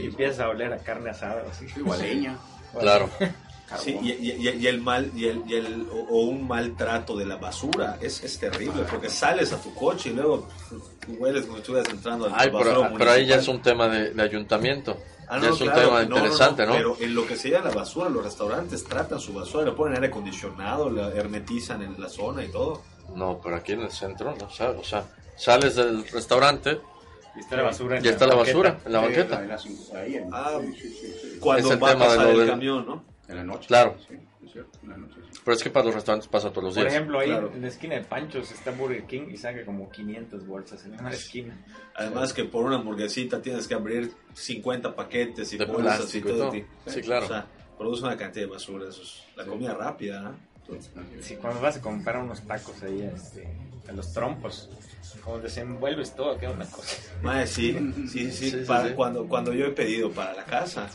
y 0.00 0.06
empieza 0.06 0.44
a 0.44 0.48
oler 0.48 0.72
a 0.72 0.78
carne 0.78 1.10
asada 1.10 1.42
o 1.46 1.50
así. 1.50 1.66
Igual 1.76 2.00
leña. 2.00 2.36
Claro. 2.78 3.10
Sí, 3.78 3.96
y, 4.02 4.30
y, 4.32 4.66
el 4.66 4.80
mal 4.80 5.12
y 5.14 5.26
el, 5.26 5.42
y 5.46 5.54
el 5.54 5.86
o, 5.92 6.22
un 6.22 6.46
maltrato 6.46 7.16
de 7.16 7.24
la 7.24 7.36
basura 7.36 7.98
es, 8.00 8.22
es 8.24 8.38
terrible 8.38 8.82
porque 8.90 9.08
sales 9.08 9.52
a 9.52 9.62
tu 9.62 9.72
coche 9.74 10.10
y 10.10 10.12
luego 10.12 10.48
hueles 11.06 11.44
como 11.44 11.56
si 11.56 11.60
estuvieras 11.60 11.92
entrando 11.92 12.26
al 12.26 12.32
Ay, 12.34 12.50
pero, 12.52 12.90
pero, 12.98 13.10
ahí 13.10 13.26
ya 13.26 13.36
es 13.36 13.46
un 13.46 13.62
tema 13.62 13.88
de, 13.88 14.20
ayuntamiento. 14.20 14.96
Ah, 15.28 15.38
ya 15.40 15.50
es 15.50 15.60
un 15.60 15.72
tema 15.72 16.02
interesante, 16.02 16.66
no, 16.66 16.72
Pero 16.72 16.96
en 16.98 17.14
lo 17.14 17.24
que 17.24 17.36
sería 17.36 17.60
la 17.60 17.70
basura, 17.70 18.08
los 18.08 18.24
restaurantes 18.24 18.82
tratan 18.82 19.20
su 19.20 19.32
basura, 19.32 19.64
le 19.64 19.72
ponen 19.72 19.94
aire 19.94 20.08
acondicionado, 20.08 20.90
la 20.90 21.08
hermetizan 21.10 21.82
en 21.82 22.00
la 22.00 22.08
zona 22.08 22.44
y 22.44 22.48
todo. 22.48 22.82
No, 23.14 23.40
pero 23.42 23.56
aquí 23.56 23.72
en 23.72 23.82
el 23.82 23.90
centro, 23.90 24.34
no 24.36 24.46
o 24.46 24.84
sea, 24.84 25.04
sales 25.36 25.76
del 25.76 26.06
restaurante 26.08 26.80
y 27.36 27.40
está 27.40 27.56
la 27.56 27.62
basura. 27.62 27.98
En 27.98 28.06
está 28.06 28.26
la, 28.26 28.34
basura 28.34 28.78
en 28.84 28.92
la 28.92 29.00
banqueta. 29.00 29.58
Ah, 30.32 30.58
cuando 31.38 31.78
va 31.78 31.92
a 31.92 31.98
pasar 31.98 32.28
el 32.28 32.46
camión, 32.46 32.86
¿no? 32.86 33.04
En 33.28 33.36
la 33.36 33.44
noche. 33.44 33.68
Claro. 33.68 33.96
Pero 35.44 35.56
es 35.56 35.62
que 35.62 35.70
para 35.70 35.86
los 35.86 35.94
restaurantes 35.94 36.28
pasa 36.28 36.50
todos 36.50 36.64
los 36.64 36.74
días. 36.74 36.86
Por 36.86 36.92
ejemplo, 36.92 37.18
ahí 37.20 37.30
en 37.30 37.62
la 37.62 37.68
esquina 37.68 37.94
de 37.94 38.02
Panchos 38.02 38.50
está 38.50 38.72
Burger 38.72 39.04
King 39.04 39.28
y 39.30 39.36
saca 39.36 39.64
como 39.64 39.88
500 39.88 40.46
bolsas 40.46 40.84
en 40.84 40.98
una 40.98 41.10
esquina. 41.10 41.56
Además 41.94 42.32
que 42.32 42.44
por 42.44 42.64
una 42.64 42.76
hamburguesita 42.76 43.40
tienes 43.40 43.66
que 43.66 43.74
abrir 43.74 44.12
50 44.34 44.94
paquetes 44.94 45.52
y 45.52 45.58
de 45.58 45.64
bolsas 45.64 46.14
y 46.14 46.20
todo. 46.20 46.52
Sí, 46.86 47.00
claro. 47.00 47.26
O 47.26 47.28
sea, 47.28 47.46
produce 47.78 48.04
una 48.04 48.16
cantidad 48.16 48.46
de 48.46 48.50
basura. 48.50 48.88
Eso 48.88 49.02
es 49.02 49.22
la 49.36 49.46
comida 49.46 49.74
rápida, 49.74 50.20
¿no? 50.20 50.49
Sí, 51.20 51.36
cuando 51.36 51.60
vas 51.60 51.76
a 51.76 51.80
comprar 51.80 52.18
unos 52.18 52.42
tacos 52.42 52.82
ahí 52.82 53.02
este, 53.02 53.48
a 53.88 53.92
los 53.92 54.12
trompos, 54.12 54.70
como 55.24 55.38
desenvuelves 55.38 56.14
todo, 56.14 56.38
queda 56.38 56.50
una 56.50 56.66
cosa. 56.66 56.96
sí, 57.46 57.76
sí, 58.08 58.30
sí, 58.30 58.64
Cuando, 58.94 59.26
cuando 59.26 59.52
yo 59.52 59.66
he 59.66 59.70
pedido 59.70 60.10
para 60.10 60.34
la 60.34 60.44
casa, 60.44 60.88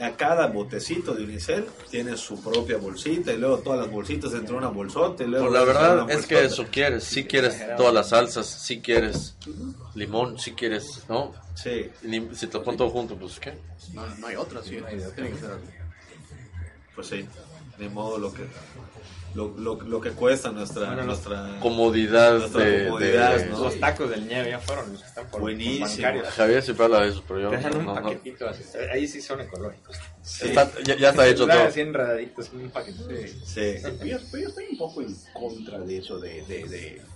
a 0.00 0.10
cada 0.12 0.48
botecito 0.48 1.14
de 1.14 1.24
unicel 1.24 1.66
tiene 1.90 2.16
su 2.16 2.42
propia 2.42 2.76
bolsita 2.76 3.32
y 3.32 3.38
luego 3.38 3.58
todas 3.58 3.80
las 3.80 3.90
bolsitas 3.90 4.32
dentro 4.32 4.54
de 4.54 4.58
una 4.58 4.68
bolsota. 4.68 5.24
Y 5.24 5.28
luego 5.28 5.46
pues 5.46 5.58
la 5.58 5.64
verdad 5.64 6.10
es 6.10 6.26
que 6.26 6.44
eso 6.44 6.66
quieres, 6.70 7.04
si 7.04 7.24
quieres 7.24 7.64
todas 7.76 7.94
las 7.94 8.10
salsas, 8.10 8.46
si 8.46 8.80
quieres 8.80 9.36
limón, 9.94 10.38
si 10.38 10.52
quieres, 10.52 11.04
¿no? 11.08 11.32
Sí. 11.54 11.90
si 12.34 12.46
te 12.46 12.58
lo 12.58 12.64
pones 12.64 12.78
todo 12.78 12.90
junto, 12.90 13.16
pues 13.16 13.40
¿qué? 13.40 13.54
No, 13.94 14.06
no 14.16 14.26
hay 14.26 14.36
otra, 14.36 14.62
sí, 14.62 14.78
tiene 15.14 15.30
que 15.30 15.38
ser 15.38 15.58
Pues 16.94 17.06
sí, 17.06 17.26
de 17.78 17.88
modo 17.88 18.18
lo 18.18 18.32
que 18.32 18.42
lo, 19.34 19.54
lo, 19.58 19.80
lo 19.82 20.00
que 20.00 20.10
cuesta 20.10 20.50
nuestra, 20.50 20.94
nuestra 21.04 21.58
comodidad, 21.60 22.48
de, 22.48 22.86
comodidad 22.86 23.46
¿no? 23.46 23.64
los 23.64 23.78
tacos 23.78 24.10
del 24.10 24.26
nieve 24.26 24.50
ya 24.50 24.58
fueron 24.58 24.92
los 24.92 25.02
que 25.02 25.08
están 25.08 25.26
por, 25.28 25.40
buenísimo. 25.42 26.08
Javier 26.34 26.62
siempre 26.62 26.84
habla 26.86 27.00
de 27.02 27.08
eso 27.08 27.22
pero 27.26 27.40
yo 27.40 27.50
dejan 27.50 27.76
un 27.76 27.94
paquetito 27.94 28.48
así, 28.48 28.62
ahí 28.92 29.06
sí 29.06 29.20
son 29.20 29.40
ecológicos. 29.40 29.96
Sí. 30.22 30.48
está, 30.48 30.70
ya, 30.84 30.96
ya, 30.96 31.10
está 31.10 31.28
hecho 31.28 31.46
todo. 31.48 31.62
así 31.62 31.80
enredaditos 31.80 32.50
un 32.52 32.70
paquetito. 32.70 33.08
Sí, 33.44 33.78
sí. 33.78 33.88
Yo, 34.00 34.06
yo, 34.06 34.48
estoy 34.48 34.66
un 34.70 34.78
poco 34.78 35.02
en 35.02 35.14
contra 35.32 35.78
de 35.80 35.98
eso 35.98 36.18
de, 36.18 36.42
de, 36.42 36.64
de, 36.64 37.02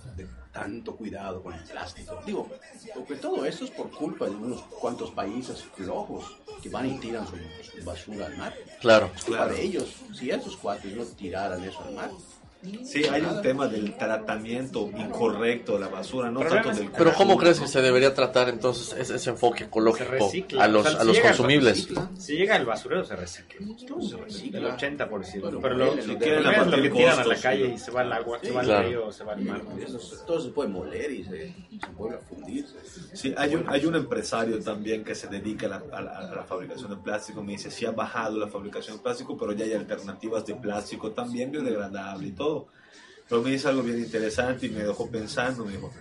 tanto 0.51 0.95
cuidado 0.95 1.41
con 1.41 1.53
el 1.53 1.63
plástico. 1.63 2.19
Digo, 2.25 2.49
porque 2.93 3.15
todo 3.15 3.45
eso 3.45 3.65
es 3.65 3.71
por 3.71 3.89
culpa 3.91 4.25
de 4.25 4.35
unos 4.35 4.61
cuantos 4.63 5.11
países 5.11 5.63
flojos 5.63 6.37
que 6.61 6.69
van 6.69 6.87
y 6.87 6.99
tiran 6.99 7.25
su, 7.27 7.35
basura 7.83 8.27
al 8.27 8.37
mar. 8.37 8.53
Claro. 8.79 9.11
Es 9.15 9.23
culpa 9.23 9.47
de 9.47 9.61
ellos. 9.61 9.95
Si 10.13 10.29
esos 10.29 10.57
cuates 10.57 10.95
no 10.95 11.03
tiraran 11.05 11.63
eso 11.63 11.81
al 11.83 11.93
mar, 11.93 12.11
Sí, 12.83 13.03
hay 13.05 13.21
un 13.23 13.41
tema 13.41 13.67
del 13.67 13.97
tratamiento 13.97 14.89
incorrecto 14.95 15.73
de 15.73 15.79
la 15.79 15.87
basura, 15.87 16.29
no 16.29 16.41
tanto 16.41 16.69
del 16.69 16.91
Pero 16.91 17.13
¿cómo 17.13 17.35
crees 17.37 17.59
que 17.59 17.67
se 17.67 17.81
debería 17.81 18.13
tratar 18.13 18.49
entonces 18.49 18.95
ese, 18.97 19.15
ese 19.15 19.29
enfoque 19.31 19.63
ecológico 19.63 20.13
a 20.59 20.67
los, 20.67 20.85
a 20.85 21.03
los 21.03 21.19
consumibles? 21.19 21.87
Si 22.19 22.35
llega 22.35 22.55
el 22.57 22.65
basurero 22.65 23.03
se 23.03 23.15
recicla. 23.15 23.65
se 23.77 24.17
recicla. 24.17 24.59
El 24.59 24.65
80%. 24.65 25.59
pero 25.59 25.75
lo, 25.75 26.01
si 26.01 26.07
lo, 26.07 26.13
lo, 26.13 26.65
lo 26.65 26.81
que 26.83 26.89
tiran 26.89 27.19
a 27.19 27.25
la 27.25 27.35
calle 27.35 27.73
y 27.73 27.77
se 27.79 27.89
va 27.89 28.01
al 28.01 28.13
agua, 28.13 28.39
se 28.41 28.51
va 28.51 28.61
al 28.61 28.85
río, 28.85 29.11
se 29.11 29.23
va 29.23 29.33
al 29.33 29.41
mar. 29.41 29.61
todo 30.27 30.39
se 30.39 30.49
puede 30.49 30.69
moler 30.69 31.11
y 31.11 31.23
se, 31.23 31.29
se 31.29 31.91
vuelve 31.97 32.17
a 32.17 32.21
fundir. 32.21 32.67
Sí, 33.13 33.33
hay 33.37 33.55
un, 33.55 33.65
hay 33.67 33.85
un 33.85 33.95
empresario 33.95 34.59
también 34.61 35.03
que 35.03 35.15
se 35.15 35.27
dedica 35.27 35.65
a 35.65 35.69
la, 35.69 35.83
a, 35.91 36.01
la, 36.01 36.11
a 36.11 36.35
la 36.35 36.43
fabricación 36.43 36.91
de 36.91 36.97
plástico. 36.97 37.41
Me 37.41 37.53
dice, 37.53 37.71
sí 37.71 37.87
ha 37.87 37.91
bajado 37.91 38.37
la 38.37 38.47
fabricación 38.47 38.97
de 38.97 39.03
plástico, 39.03 39.35
pero 39.35 39.53
ya 39.53 39.65
hay 39.65 39.73
alternativas 39.73 40.45
de 40.45 40.53
plástico 40.55 41.11
también 41.11 41.51
biodegradable 41.51 42.27
y 42.27 42.31
todo. 42.33 42.50
Pero 43.27 43.41
me 43.41 43.51
dice 43.51 43.67
algo 43.69 43.83
bien 43.83 43.99
interesante 43.99 44.65
y 44.65 44.69
me 44.69 44.83
dejó 44.83 45.09
pensando, 45.09 45.63
me 45.63 45.71
dijo, 45.73 45.91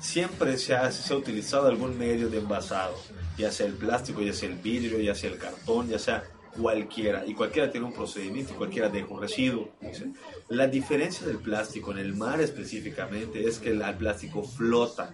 siempre 0.00 0.58
se 0.58 0.74
ha, 0.74 0.90
se 0.90 1.12
ha 1.12 1.16
utilizado 1.16 1.68
algún 1.68 1.96
medio 1.98 2.28
de 2.28 2.38
envasado, 2.38 2.94
ya 3.36 3.52
sea 3.52 3.66
el 3.66 3.74
plástico, 3.74 4.22
ya 4.22 4.32
sea 4.32 4.48
el 4.48 4.56
vidrio, 4.56 4.98
ya 5.00 5.14
sea 5.14 5.30
el 5.30 5.38
cartón, 5.38 5.88
ya 5.88 5.98
sea 5.98 6.24
cualquiera, 6.60 7.24
y 7.26 7.34
cualquiera 7.34 7.70
tiene 7.70 7.86
un 7.86 7.92
procedimiento 7.92 8.52
y 8.52 8.56
cualquiera 8.56 8.88
deja 8.88 9.06
un 9.08 9.20
residuo. 9.20 9.68
¿sí? 9.92 10.12
La 10.48 10.66
diferencia 10.66 11.26
del 11.26 11.38
plástico 11.38 11.92
en 11.92 11.98
el 11.98 12.14
mar 12.14 12.40
específicamente 12.40 13.46
es 13.46 13.58
que 13.58 13.70
el 13.70 13.82
plástico 13.96 14.42
flota. 14.42 15.12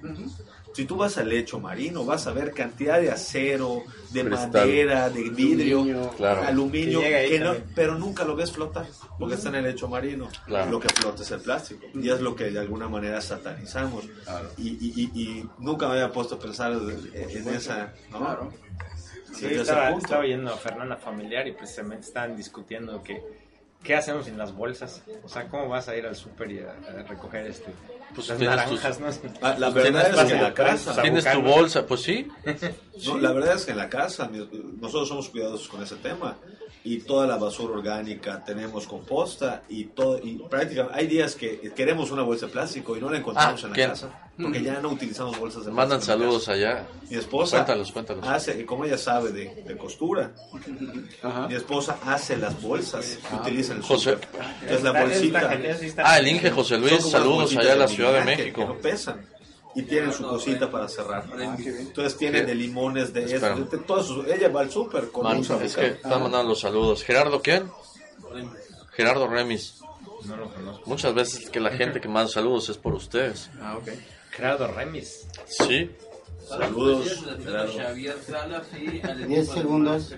Si 0.73 0.87
tú 0.87 0.97
vas 0.97 1.17
al 1.19 1.29
lecho 1.29 1.61
marino, 1.61 2.05
vas 2.05 2.27
a 2.27 2.33
ver 2.33 2.53
cantidad 2.53 3.01
de 3.01 3.09
acero, 3.11 3.85
de 4.11 4.25
Cristal. 4.25 4.51
madera, 4.51 5.09
de 5.09 5.31
vidrio, 5.31 5.79
Aluminio. 5.83 6.11
Claro. 6.17 6.43
aluminio, 6.43 7.01
Que 7.01 7.27
que 7.31 7.39
no- 7.41 7.55
pero 7.77 7.97
nunca 7.97 8.25
lo 8.25 8.35
ves 8.35 8.51
flotar, 8.51 8.87
porque 9.17 9.37
está 9.37 9.51
en 9.51 9.55
el 9.57 9.65
lecho 9.67 9.87
marino. 9.87 10.29
Claro. 10.47 10.73
Lo 10.73 10.81
que 10.81 10.89
flota 10.89 11.23
es 11.23 11.31
el 11.31 11.41
plástico, 11.41 11.87
y 11.95 12.09
es 12.11 12.21
lo 12.21 12.35
que 12.35 12.51
de 12.51 12.59
alguna 12.59 12.89
manera 12.89 13.21
satanizamos. 13.21 14.05
Y, 14.59 14.69
y- 14.71 15.11
y- 15.15 15.21
y 15.23 15.49
nunca 15.61 15.87
me 15.87 15.93
había 15.95 16.11
puesto 16.11 16.35
a 16.35 16.39
pensar 16.41 16.73
en, 16.73 17.09
en 17.15 17.49
esa... 17.55 17.93
¿no? 18.11 18.51
Sí, 19.35 19.47
estaba, 19.47 19.91
estaba 19.91 20.21
oyendo 20.23 20.53
a 20.53 20.57
Fernanda 20.57 20.97
Familiar 20.97 21.47
y 21.49 21.53
precisamente 21.53 22.07
estaban 22.07 22.37
discutiendo 22.37 23.03
que 23.03 23.23
qué 23.83 23.95
hacemos 23.97 24.25
sin 24.27 24.39
las 24.39 24.55
bolsas. 24.55 25.03
O 25.25 25.29
sea, 25.29 25.47
¿cómo 25.49 25.69
vas 25.69 25.89
a 25.89 25.97
ir 25.97 26.07
al 26.07 26.17
súper 26.17 26.51
y 26.51 26.61
a, 26.61 26.71
a 26.89 27.03
recoger 27.03 27.47
este, 27.47 27.67
Pues 28.15 28.29
las 28.29 28.39
naranjas? 28.41 28.99
tus- 28.99 29.23
¿no? 29.23 29.31
Ah, 29.43 29.57
la 29.59 29.73
Tienes 29.73 29.93
verdad 29.93 30.11
es 30.21 30.25
que 30.31 30.37
en 30.37 30.43
la 30.43 30.55
casa... 30.55 31.03
Tienes 31.03 31.31
tu 31.31 31.43
bolsa, 31.43 31.87
pues 31.87 32.01
sí. 32.03 32.29
No, 33.07 33.19
la 33.19 33.33
verdad 33.33 33.57
es 33.57 33.65
que 33.67 33.73
en 33.73 33.79
la 33.79 33.89
casa 33.91 34.31
nosotros 34.81 35.09
somos 35.09 35.29
cuidadosos 35.29 35.69
con 35.69 35.83
ese 35.83 35.97
tema 35.97 36.37
y 36.87 36.99
toda 36.99 37.27
la 37.27 37.37
basura 37.39 37.75
orgánica 37.75 38.45
tenemos 38.45 38.87
composta 38.87 39.63
y 39.71 39.85
todo 39.85 40.19
y 40.23 40.35
prácticamente 40.51 40.99
hay 41.01 41.07
días 41.07 41.35
que 41.35 41.73
queremos 41.75 42.11
una 42.11 42.23
bolsa 42.23 42.45
de 42.47 42.53
plástico 42.53 42.95
y 42.97 43.01
no 43.01 43.09
la 43.11 43.17
encontramos 43.19 43.63
Ah, 43.63 43.65
en 43.65 43.71
la 43.71 43.75
¿quién? 43.75 43.89
casa 43.89 44.21
porque 44.37 44.63
ya 44.63 44.81
no 44.81 44.89
utilizamos 44.91 45.39
bolsas 45.39 45.65
de 45.65 45.71
Mandan 45.71 45.99
plástico 46.01 46.19
la 46.19 46.25
saludos 46.25 46.49
allá. 46.49 46.87
Mi 47.09 47.17
esposa 47.17 47.57
Cuéntalos, 47.59 47.93
cuéntalos. 47.93 48.27
hace, 48.29 48.67
como 48.67 48.85
ella 48.85 48.99
sabe 48.99 49.31
de, 49.33 49.63
de 49.65 49.77
costura, 49.77 50.33
Ajá. 51.23 51.47
mi 51.49 51.55
esposa 51.55 51.99
hace 52.05 52.37
las 52.37 52.61
bolsas 52.61 53.19
que 53.29 53.35
utiliza 53.37 53.73
en 53.73 53.79
el 53.79 53.85
José. 53.85 54.13
súper. 54.15 54.29
Entonces 54.63 54.83
la 54.83 54.93
bolsita 55.03 55.51
Ah, 56.05 56.19
el. 56.19 56.29
Inge 56.29 56.51
José 56.51 56.79
Luis, 56.79 57.03
saludos 57.09 57.57
allá 57.57 57.73
a 57.73 57.77
la 57.77 57.89
Ciudad 57.89 58.13
de 58.13 58.25
México. 58.25 58.61
Que 58.63 58.67
no 58.67 58.75
pesan. 58.79 59.25
Y 59.77 59.83
tienen 59.83 60.13
su 60.13 60.23
cosita 60.23 60.71
para 60.71 60.89
cerrar. 60.89 61.25
Entonces 61.39 62.17
tienen 62.17 62.47
de 62.47 62.55
limones, 62.55 63.13
de 63.13 63.25
eso, 63.25 63.35
Espera. 63.37 63.57
de, 63.57 63.65
de 63.65 63.79
todo 63.79 64.01
eso. 64.01 64.25
Ella 64.27 64.49
va 64.49 64.61
al 64.61 64.71
súper 64.71 65.11
con 65.11 65.25
Man, 65.25 65.39
un 65.39 65.63
es 65.63 65.75
que 65.77 65.87
están 65.87 66.23
mandando 66.23 66.51
los 66.51 66.61
saludos. 66.61 67.03
¿Gerardo 67.03 67.43
quién? 67.43 67.71
Gerardo 68.93 69.27
Remis. 69.29 69.81
No 70.27 70.37
lo 70.37 70.53
conozco. 70.55 70.83
Muchas 70.87 71.15
veces 71.15 71.51
que 71.51 71.61
la 71.61 71.71
gente 71.71 72.01
que 72.01 72.09
manda 72.09 72.31
saludos 72.31 72.69
es 72.69 72.79
por 72.79 72.95
ustedes. 72.95 73.51
Ah, 73.61 73.77
ok. 73.77 73.89
Gerardo 74.31 74.69
Remis. 74.69 75.27
Sí. 75.47 75.91
Saludos. 76.49 77.25
Xavier 77.77 78.17
Salas 78.27 78.67
y 78.79 79.05
al 79.07 79.27
10 79.27 79.49
segundos. 79.49 80.15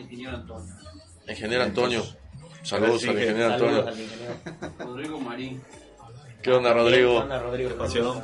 Ingeniero 0.00 0.36
Antonio. 0.36 0.74
Ingeniero 1.28 1.64
Antonio. 1.64 2.02
Saludos 2.62 3.02
al 3.04 3.10
Inge. 3.10 3.22
ingeniero 3.24 3.58
Saludos 3.58 3.88
Antonio. 3.88 4.74
Rodrigo 4.78 5.20
Marín. 5.20 5.62
¿Qué 6.42 6.50
onda, 6.52 6.72
Rodrigo? 6.72 7.14
Buena, 7.14 7.38
Rodrigo. 7.38 7.70
Pasión. 7.76 8.22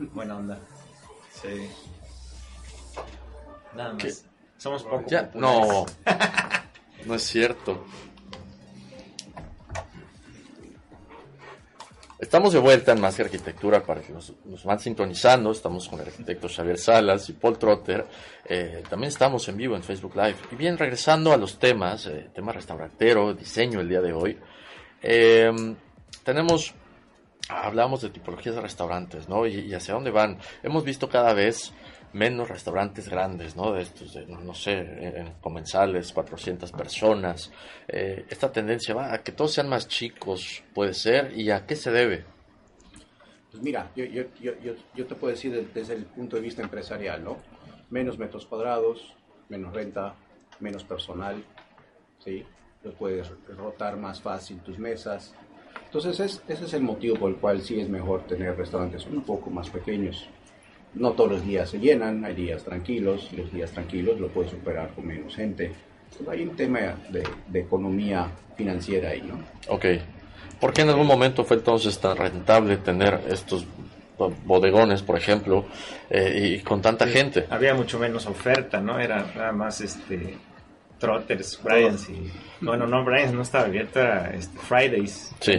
Buena 0.14 0.36
onda. 0.36 0.58
Sí. 1.42 1.68
Nada 3.74 3.92
más. 3.94 4.02
¿Qué? 4.02 4.12
Somos 4.58 4.82
poco 4.82 5.04
Ya, 5.08 5.30
populares. 5.30 5.68
no. 5.68 5.86
No 7.06 7.14
es 7.14 7.22
cierto. 7.22 7.82
Estamos 12.18 12.52
de 12.52 12.58
vuelta 12.58 12.92
en 12.92 13.00
Más 13.00 13.16
que 13.16 13.22
Arquitectura 13.22 13.82
para 13.82 14.02
que 14.02 14.12
nos, 14.12 14.34
nos 14.44 14.62
van 14.64 14.78
sintonizando. 14.78 15.50
Estamos 15.50 15.88
con 15.88 15.98
el 16.00 16.08
arquitecto 16.08 16.46
Xavier 16.46 16.76
Salas 16.76 17.26
y 17.30 17.32
Paul 17.32 17.58
Trotter. 17.58 18.06
Eh, 18.44 18.82
también 18.90 19.08
estamos 19.08 19.48
en 19.48 19.56
vivo 19.56 19.76
en 19.76 19.82
Facebook 19.82 20.14
Live. 20.14 20.36
Y 20.52 20.56
bien, 20.56 20.76
regresando 20.76 21.32
a 21.32 21.38
los 21.38 21.58
temas, 21.58 22.04
eh, 22.04 22.28
tema 22.34 22.52
restaurantero, 22.52 23.32
diseño 23.32 23.80
el 23.80 23.88
día 23.88 24.02
de 24.02 24.12
hoy. 24.12 24.38
Eh, 25.00 25.74
tenemos, 26.22 26.74
hablamos 27.50 28.00
de 28.02 28.10
tipologías 28.10 28.54
de 28.54 28.60
restaurantes, 28.60 29.28
¿no? 29.28 29.46
Y, 29.46 29.72
hacia 29.74 29.94
dónde 29.94 30.10
van. 30.10 30.38
Hemos 30.62 30.84
visto 30.84 31.08
cada 31.08 31.34
vez 31.34 31.72
menos 32.12 32.48
restaurantes 32.48 33.08
grandes, 33.08 33.56
¿no? 33.56 33.72
De 33.72 33.82
estos, 33.82 34.14
de, 34.14 34.26
no 34.26 34.54
sé, 34.54 34.78
en 34.78 35.32
comensales, 35.40 36.12
400 36.12 36.72
personas. 36.72 37.52
Eh, 37.88 38.24
esta 38.28 38.50
tendencia 38.50 38.94
va 38.94 39.12
a 39.14 39.22
que 39.22 39.32
todos 39.32 39.52
sean 39.52 39.68
más 39.68 39.86
chicos, 39.88 40.62
puede 40.74 40.94
ser, 40.94 41.32
¿y 41.38 41.50
a 41.50 41.66
qué 41.66 41.76
se 41.76 41.90
debe? 41.90 42.24
Pues 43.50 43.62
mira, 43.62 43.90
yo, 43.96 45.06
te 45.06 45.14
puedo 45.16 45.32
decir 45.32 45.52
de- 45.52 45.66
desde 45.74 45.94
el 45.94 46.04
punto 46.04 46.36
de 46.36 46.42
vista 46.42 46.62
empresarial, 46.62 47.22
¿no? 47.24 47.36
Menos 47.90 48.18
metros 48.18 48.46
cuadrados, 48.46 49.14
menos 49.48 49.72
renta, 49.74 50.14
menos 50.60 50.84
personal, 50.84 51.42
¿sí? 52.24 52.44
Los 52.84 52.94
puedes 52.94 53.30
rotar 53.56 53.96
más 53.96 54.20
fácil 54.20 54.60
tus 54.60 54.78
mesas. 54.78 55.34
Entonces, 55.92 56.20
es- 56.20 56.42
ese 56.46 56.64
es 56.66 56.74
el 56.74 56.82
motivo 56.82 57.16
por 57.16 57.30
el 57.30 57.36
cual 57.36 57.60
sí 57.62 57.80
es 57.80 57.88
mejor 57.88 58.22
tener 58.22 58.56
restaurantes 58.56 59.06
un 59.06 59.22
poco 59.22 59.50
más 59.50 59.68
pequeños. 59.70 60.28
No 60.94 61.12
todos 61.12 61.32
los 61.32 61.44
días 61.44 61.68
se 61.68 61.80
llenan, 61.80 62.24
hay 62.24 62.34
días 62.34 62.62
tranquilos, 62.62 63.28
los 63.32 63.52
días 63.52 63.72
tranquilos 63.72 64.20
lo 64.20 64.28
puedes 64.28 64.52
superar 64.52 64.90
con 64.94 65.06
menos 65.06 65.34
gente. 65.34 65.72
Pues 66.16 66.28
hay 66.28 66.42
un 66.42 66.54
tema 66.54 66.78
de, 67.10 67.24
de 67.48 67.60
economía 67.60 68.28
financiera 68.56 69.10
ahí, 69.10 69.22
¿no? 69.22 69.40
Ok. 69.72 69.84
¿Por 70.60 70.72
qué 70.72 70.82
en 70.82 70.90
algún 70.90 71.06
momento 71.08 71.44
fue 71.44 71.56
entonces 71.56 71.98
tan 71.98 72.16
rentable 72.16 72.76
tener 72.76 73.20
estos 73.28 73.66
bo- 74.16 74.32
bodegones, 74.44 75.02
por 75.02 75.16
ejemplo, 75.16 75.64
eh, 76.08 76.56
y 76.58 76.62
con 76.62 76.80
tanta 76.82 77.06
gente? 77.08 77.46
Había 77.50 77.74
mucho 77.74 77.98
menos 77.98 78.26
oferta, 78.26 78.80
¿no? 78.80 78.98
Era 79.00 79.26
nada 79.34 79.52
más 79.52 79.80
este 79.80 80.36
Trotters, 81.00 81.58
Bryans 81.64 82.08
y 82.10 82.30
bueno, 82.60 82.86
no 82.86 83.02
Bryans 83.04 83.32
no 83.32 83.42
estaba 83.42 83.64
abierto, 83.64 83.98
era 84.00 84.30
este, 84.34 84.56
Fridays, 84.58 85.34
Sí. 85.40 85.52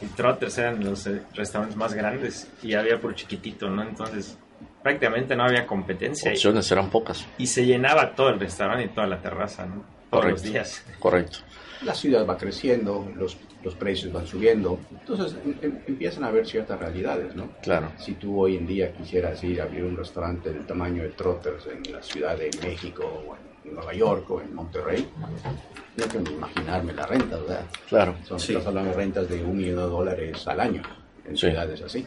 Y 0.00 0.06
Trotters 0.16 0.58
eran 0.58 0.82
los 0.84 1.06
eh, 1.06 1.22
restaurantes 1.34 1.76
más 1.76 1.92
grandes 1.94 2.48
y 2.62 2.74
había 2.74 3.00
por 3.00 3.14
chiquitito, 3.14 3.68
¿no? 3.68 3.82
Entonces 3.82 4.36
prácticamente 4.82 5.36
no 5.36 5.44
había 5.44 5.66
competencia 5.66 6.30
y, 6.30 6.34
Opciones 6.34 6.70
eran 6.72 6.88
pocas. 6.88 7.26
y 7.36 7.46
se 7.46 7.66
llenaba 7.66 8.14
todo 8.14 8.30
el 8.30 8.40
restaurante 8.40 8.84
y 8.84 8.88
toda 8.88 9.06
la 9.06 9.20
terraza, 9.20 9.66
¿no? 9.66 9.84
Todos 10.10 10.24
los 10.26 10.42
días. 10.42 10.84
Correcto. 10.98 11.38
la 11.84 11.94
ciudad 11.94 12.26
va 12.26 12.36
creciendo, 12.38 13.08
los, 13.16 13.36
los 13.62 13.74
precios 13.74 14.12
van 14.12 14.26
subiendo, 14.26 14.78
entonces 14.90 15.36
em- 15.44 15.54
em- 15.62 15.78
empiezan 15.86 16.24
a 16.24 16.28
haber 16.28 16.46
ciertas 16.46 16.78
realidades, 16.80 17.34
¿no? 17.36 17.50
Claro. 17.62 17.92
Si 17.98 18.12
tú 18.14 18.40
hoy 18.40 18.56
en 18.56 18.66
día 18.66 18.92
quisieras 18.92 19.42
ir 19.44 19.60
a 19.60 19.64
abrir 19.64 19.84
un 19.84 19.96
restaurante 19.96 20.50
del 20.52 20.64
tamaño 20.64 21.02
de 21.02 21.10
Trotters 21.10 21.66
en 21.66 21.92
la 21.92 22.02
Ciudad 22.02 22.36
de 22.38 22.50
México 22.62 23.02
o 23.04 23.34
en 23.34 23.40
Nueva 23.74 23.92
York 23.92 24.30
o 24.30 24.40
en 24.40 24.54
Monterrey, 24.54 25.08
no 25.18 26.08
que 26.08 26.32
imaginarme 26.32 26.92
la 26.92 27.06
renta, 27.06 27.36
¿verdad? 27.36 27.64
Claro. 27.88 28.14
Son, 28.26 28.36
Estamos 28.38 28.66
hablando 28.66 28.90
de 28.90 28.96
rentas 28.96 29.28
de 29.28 29.44
un 29.44 29.56
millón 29.56 29.76
de 29.76 29.82
dólares 29.82 30.46
al 30.46 30.60
año 30.60 30.82
en 31.24 31.36
ciudades 31.36 31.82
así. 31.82 32.06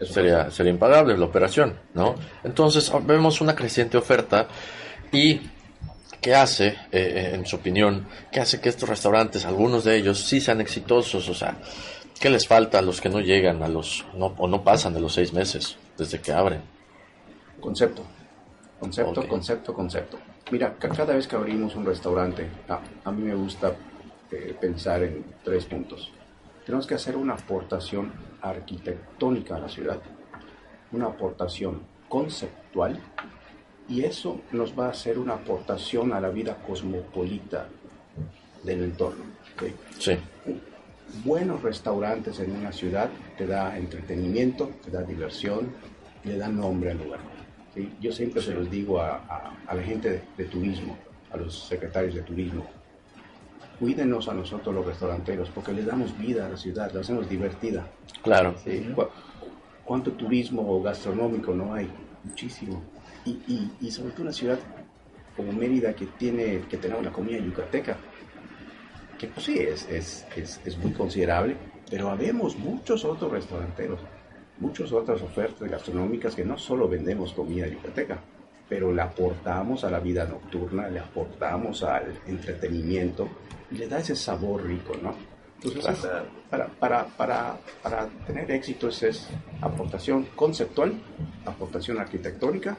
sería, 0.00 0.50
sería 0.50 0.72
impagable 0.72 1.16
la 1.16 1.26
operación, 1.26 1.78
¿no? 1.94 2.14
Entonces 2.44 2.90
vemos 3.04 3.40
una 3.40 3.54
creciente 3.54 3.98
oferta 3.98 4.48
y 5.12 5.40
¿qué 6.20 6.34
hace, 6.34 6.68
eh, 6.68 6.76
eh, 6.92 7.30
en 7.34 7.46
su 7.46 7.56
opinión, 7.56 8.06
qué 8.32 8.40
hace 8.40 8.60
que 8.60 8.68
estos 8.68 8.88
restaurantes, 8.88 9.44
algunos 9.44 9.84
de 9.84 9.96
ellos, 9.96 10.18
sí 10.18 10.40
sean 10.40 10.60
exitosos? 10.60 11.28
O 11.28 11.34
sea, 11.34 11.56
¿qué 12.18 12.30
les 12.30 12.46
falta 12.48 12.78
a 12.78 12.82
los 12.82 13.00
que 13.00 13.08
no 13.08 13.20
llegan 13.20 13.62
a 13.62 13.68
los, 13.68 14.04
no, 14.14 14.34
o 14.38 14.48
no 14.48 14.64
pasan 14.64 14.94
de 14.94 15.00
los 15.00 15.12
seis 15.12 15.32
meses 15.32 15.76
desde 15.96 16.20
que 16.20 16.32
abren? 16.32 16.62
Concepto, 17.60 18.02
concepto, 18.80 19.28
concepto, 19.28 19.74
concepto. 19.74 20.18
Mira, 20.50 20.76
cada 20.78 21.14
vez 21.14 21.26
que 21.26 21.34
abrimos 21.34 21.74
un 21.74 21.84
restaurante, 21.84 22.48
a, 23.04 23.10
mí 23.10 23.22
me 23.24 23.34
gusta 23.34 23.74
eh, 24.30 24.56
pensar 24.60 25.02
en 25.02 25.24
tres 25.42 25.64
puntos. 25.64 26.12
Tenemos 26.64 26.86
que 26.86 26.94
hacer 26.94 27.16
una 27.16 27.34
aportación 27.34 28.12
arquitectónica 28.40 29.56
a 29.56 29.60
la 29.60 29.68
ciudad, 29.68 30.00
una 30.92 31.06
aportación 31.06 31.82
conceptual, 32.08 33.00
y 33.88 34.04
eso 34.04 34.40
nos 34.52 34.78
va 34.78 34.86
a 34.86 34.90
hacer 34.90 35.18
una 35.18 35.34
aportación 35.34 36.12
a 36.12 36.20
la 36.20 36.28
vida 36.28 36.56
cosmopolita 36.64 37.66
del 38.62 38.84
entorno. 38.84 39.24
Sí. 39.98 40.16
Buenos 41.24 41.62
restaurantes 41.62 42.38
en 42.40 42.52
una 42.52 42.70
ciudad 42.72 43.10
te 43.36 43.46
da 43.46 43.76
entretenimiento, 43.76 44.70
te 44.84 44.90
da 44.90 45.02
diversión, 45.02 45.72
le 46.24 46.36
da 46.36 46.48
nombre 46.48 46.92
al 46.92 46.98
lugar. 46.98 47.35
Yo 48.00 48.12
siempre 48.12 48.40
se 48.40 48.54
los 48.54 48.70
digo 48.70 49.00
a, 49.00 49.52
la 49.72 49.82
gente 49.82 50.22
de, 50.36 50.44
turismo, 50.44 50.96
a 51.30 51.36
los 51.36 51.68
secretarios 51.68 52.14
de 52.14 52.22
turismo, 52.22 52.66
cuídenos 53.78 54.28
a 54.28 54.34
nosotros 54.34 54.74
los 54.74 54.86
restauranteros 54.86 55.50
porque 55.50 55.72
le 55.72 55.82
damos 55.82 56.16
vida 56.16 56.46
a 56.46 56.48
la 56.48 56.56
ciudad, 56.56 56.90
la 56.92 57.00
hacemos 57.00 57.28
divertida. 57.28 57.86
Claro. 58.22 58.54
¿Cuánto 59.84 60.12
turismo 60.12 60.82
gastronómico 60.82 61.54
no 61.54 61.74
hay? 61.74 61.88
Muchísimo. 62.24 62.82
Y, 63.24 63.70
y, 63.80 63.90
sobre 63.90 64.12
todo 64.12 64.22
una 64.22 64.32
ciudad 64.32 64.58
como 65.36 65.52
Mérida 65.52 65.94
que 65.94 66.06
tiene 66.06 66.62
que 66.70 66.76
tener 66.76 66.96
una 66.96 67.12
comida 67.12 67.38
yucateca, 67.38 67.96
que 69.18 69.26
pues 69.26 69.46
sí, 69.46 69.58
es, 69.58 69.86
es, 69.90 70.26
es, 70.36 70.60
es 70.64 70.78
muy 70.78 70.92
considerable, 70.92 71.56
pero 71.90 72.08
habemos 72.08 72.56
muchos 72.56 73.04
otros 73.04 73.30
restauranteros 73.30 74.00
muchas 74.58 74.92
otras 74.92 75.20
ofertas 75.22 75.70
gastronómicas 75.70 76.34
que 76.34 76.44
no 76.44 76.56
solo 76.58 76.88
vendemos 76.88 77.32
comida 77.32 77.66
yucateca, 77.66 78.18
pero 78.68 78.92
le 78.92 79.02
aportamos 79.02 79.84
a 79.84 79.90
la 79.90 80.00
vida 80.00 80.24
nocturna, 80.24 80.88
le 80.88 80.98
aportamos 80.98 81.82
al 81.82 82.18
entretenimiento 82.26 83.28
y 83.70 83.76
le 83.76 83.88
da 83.88 83.98
ese 83.98 84.16
sabor 84.16 84.64
rico, 84.64 84.94
¿no? 85.02 85.14
Entonces, 85.62 86.06
para, 86.50 86.66
para, 86.66 87.06
para, 87.06 87.56
para 87.82 88.06
tener 88.26 88.50
éxito 88.50 88.88
es 88.88 89.28
aportación 89.60 90.26
conceptual, 90.36 90.94
aportación 91.44 91.98
arquitectónica 91.98 92.76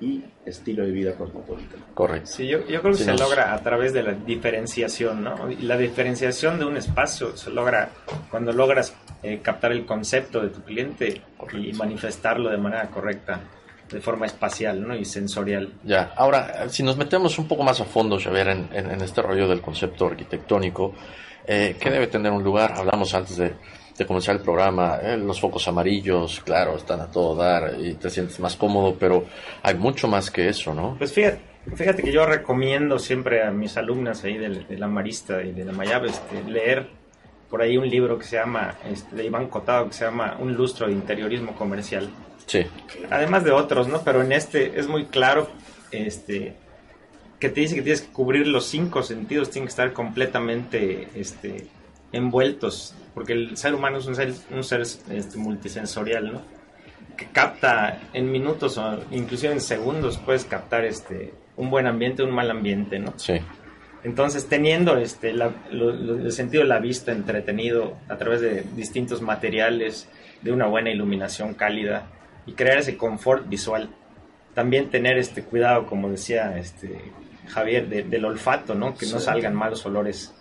y 0.00 0.22
estilo 0.44 0.84
de 0.84 0.92
vida 0.92 1.14
cosmopolita. 1.14 1.76
Correcto. 1.94 2.30
Sí, 2.30 2.46
yo, 2.46 2.66
yo 2.66 2.80
creo 2.80 2.94
que 2.94 3.02
se 3.02 3.14
logra 3.14 3.52
a 3.52 3.62
través 3.62 3.92
de 3.92 4.02
la 4.02 4.12
diferenciación, 4.12 5.24
¿no? 5.24 5.50
Y 5.50 5.56
la 5.62 5.76
diferenciación 5.76 6.58
de 6.58 6.64
un 6.64 6.76
espacio 6.76 7.36
se 7.36 7.50
logra 7.50 7.90
cuando 8.30 8.52
logras 8.52 8.94
eh, 9.22 9.40
captar 9.42 9.72
el 9.72 9.84
concepto 9.84 10.40
de 10.40 10.50
tu 10.50 10.62
cliente 10.62 11.20
y 11.52 11.72
manifestarlo 11.72 12.50
de 12.50 12.58
manera 12.58 12.86
correcta, 12.88 13.40
de 13.90 14.00
forma 14.00 14.26
espacial, 14.26 14.86
¿no? 14.86 14.94
Y 14.94 15.04
sensorial. 15.04 15.72
Ya, 15.82 16.12
ahora, 16.16 16.68
si 16.68 16.82
nos 16.82 16.96
metemos 16.96 17.38
un 17.38 17.48
poco 17.48 17.64
más 17.64 17.80
a 17.80 17.84
fondo, 17.84 18.18
Xavier, 18.18 18.48
en, 18.48 18.68
en, 18.72 19.00
este 19.00 19.22
rollo 19.22 19.48
del 19.48 19.60
concepto 19.60 20.06
arquitectónico, 20.06 20.94
eh, 21.46 21.76
¿qué 21.80 21.90
debe 21.90 22.06
tener 22.06 22.30
un 22.30 22.44
lugar? 22.44 22.74
Hablamos 22.76 23.14
antes 23.14 23.36
de 23.38 23.54
de 23.98 24.06
comenzar 24.06 24.36
el 24.36 24.42
programa, 24.42 25.00
eh, 25.02 25.16
los 25.16 25.40
focos 25.40 25.66
amarillos, 25.66 26.40
claro, 26.44 26.76
están 26.76 27.00
a 27.00 27.10
todo 27.10 27.34
dar 27.34 27.74
y 27.80 27.94
te 27.94 28.08
sientes 28.08 28.38
más 28.38 28.54
cómodo, 28.54 28.96
pero 28.98 29.24
hay 29.62 29.74
mucho 29.74 30.06
más 30.06 30.30
que 30.30 30.48
eso, 30.48 30.72
¿no? 30.72 30.94
Pues 30.96 31.12
fíjate, 31.12 31.40
fíjate 31.74 32.02
que 32.04 32.12
yo 32.12 32.24
recomiendo 32.24 33.00
siempre 33.00 33.42
a 33.42 33.50
mis 33.50 33.76
alumnas 33.76 34.22
ahí 34.22 34.38
de, 34.38 34.78
la 34.78 34.86
Marista 34.86 35.42
y 35.42 35.50
de 35.50 35.64
la 35.64 35.72
Mayab 35.72 36.04
este, 36.04 36.44
leer 36.44 36.86
por 37.50 37.60
ahí 37.60 37.76
un 37.76 37.88
libro 37.88 38.16
que 38.18 38.24
se 38.24 38.36
llama, 38.36 38.76
este, 38.88 39.16
de 39.16 39.24
Iván 39.24 39.48
Cotado, 39.48 39.88
que 39.88 39.94
se 39.94 40.04
llama 40.04 40.36
Un 40.38 40.54
lustro 40.54 40.86
de 40.86 40.92
interiorismo 40.92 41.56
comercial. 41.56 42.08
Sí. 42.46 42.64
Además 43.10 43.42
de 43.42 43.50
otros, 43.50 43.88
¿no? 43.88 44.02
Pero 44.02 44.22
en 44.22 44.32
este 44.32 44.78
es 44.78 44.86
muy 44.86 45.06
claro, 45.06 45.48
este, 45.90 46.54
que 47.40 47.48
te 47.48 47.60
dice 47.62 47.74
que 47.74 47.82
tienes 47.82 48.02
que 48.02 48.12
cubrir 48.12 48.46
los 48.46 48.66
cinco 48.66 49.02
sentidos, 49.02 49.50
tienen 49.50 49.66
que 49.66 49.70
estar 49.70 49.92
completamente, 49.92 51.08
este, 51.14 51.66
envueltos 52.12 52.94
porque 53.18 53.32
el 53.32 53.56
ser 53.56 53.74
humano 53.74 53.98
es 53.98 54.06
un 54.06 54.14
ser, 54.14 54.32
un 54.52 54.62
ser 54.62 54.80
este, 54.80 55.38
multisensorial, 55.38 56.32
¿no? 56.34 56.42
Que 57.16 57.26
capta 57.26 58.00
en 58.12 58.30
minutos 58.30 58.78
o 58.78 58.96
inclusive 59.10 59.52
en 59.52 59.60
segundos 59.60 60.18
puedes 60.18 60.44
captar 60.44 60.84
este 60.84 61.34
un 61.56 61.68
buen 61.68 61.88
ambiente, 61.88 62.22
un 62.22 62.30
mal 62.30 62.48
ambiente, 62.48 63.00
¿no? 63.00 63.12
Sí. 63.16 63.40
Entonces, 64.04 64.48
teniendo 64.48 64.96
este 64.98 65.30
el 65.30 66.30
sentido 66.30 66.62
de 66.62 66.68
la 66.68 66.78
vista 66.78 67.10
entretenido 67.10 67.96
a 68.08 68.16
través 68.18 68.40
de 68.40 68.64
distintos 68.76 69.20
materiales, 69.20 70.08
de 70.40 70.52
una 70.52 70.66
buena 70.68 70.90
iluminación 70.90 71.54
cálida 71.54 72.06
y 72.46 72.52
crear 72.52 72.78
ese 72.78 72.96
confort 72.96 73.48
visual. 73.48 73.90
También 74.54 74.90
tener 74.90 75.18
este 75.18 75.42
cuidado, 75.42 75.86
como 75.86 76.08
decía 76.08 76.56
este 76.56 77.00
Javier, 77.48 77.88
del 77.88 78.24
olfato, 78.24 78.76
¿no? 78.76 78.96
Que 78.96 79.06
no 79.06 79.18
salgan 79.18 79.56
malos 79.56 79.84
olores 79.86 80.37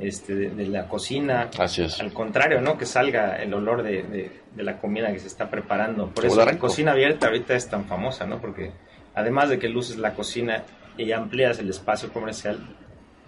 este, 0.00 0.34
de, 0.34 0.66
la 0.66 0.88
cocina. 0.88 1.50
Así 1.58 1.82
es. 1.82 2.00
Al 2.00 2.12
contrario, 2.12 2.60
¿no? 2.60 2.76
Que 2.76 2.86
salga 2.86 3.36
el 3.36 3.52
olor 3.54 3.82
de, 3.82 4.30
la 4.56 4.78
comida 4.78 5.12
que 5.12 5.18
se 5.18 5.26
está 5.26 5.50
preparando. 5.50 6.10
Por 6.10 6.26
eso 6.26 6.44
la 6.44 6.58
cocina 6.58 6.92
abierta 6.92 7.26
ahorita 7.26 7.54
es 7.54 7.68
tan 7.68 7.86
famosa, 7.86 8.26
¿no? 8.26 8.40
Porque 8.40 8.72
además 9.14 9.48
de 9.48 9.58
que 9.58 9.68
luces 9.68 9.96
la 9.96 10.14
cocina 10.14 10.64
y 10.96 11.12
amplías 11.12 11.58
el 11.58 11.70
espacio 11.70 12.12
comercial, 12.12 12.58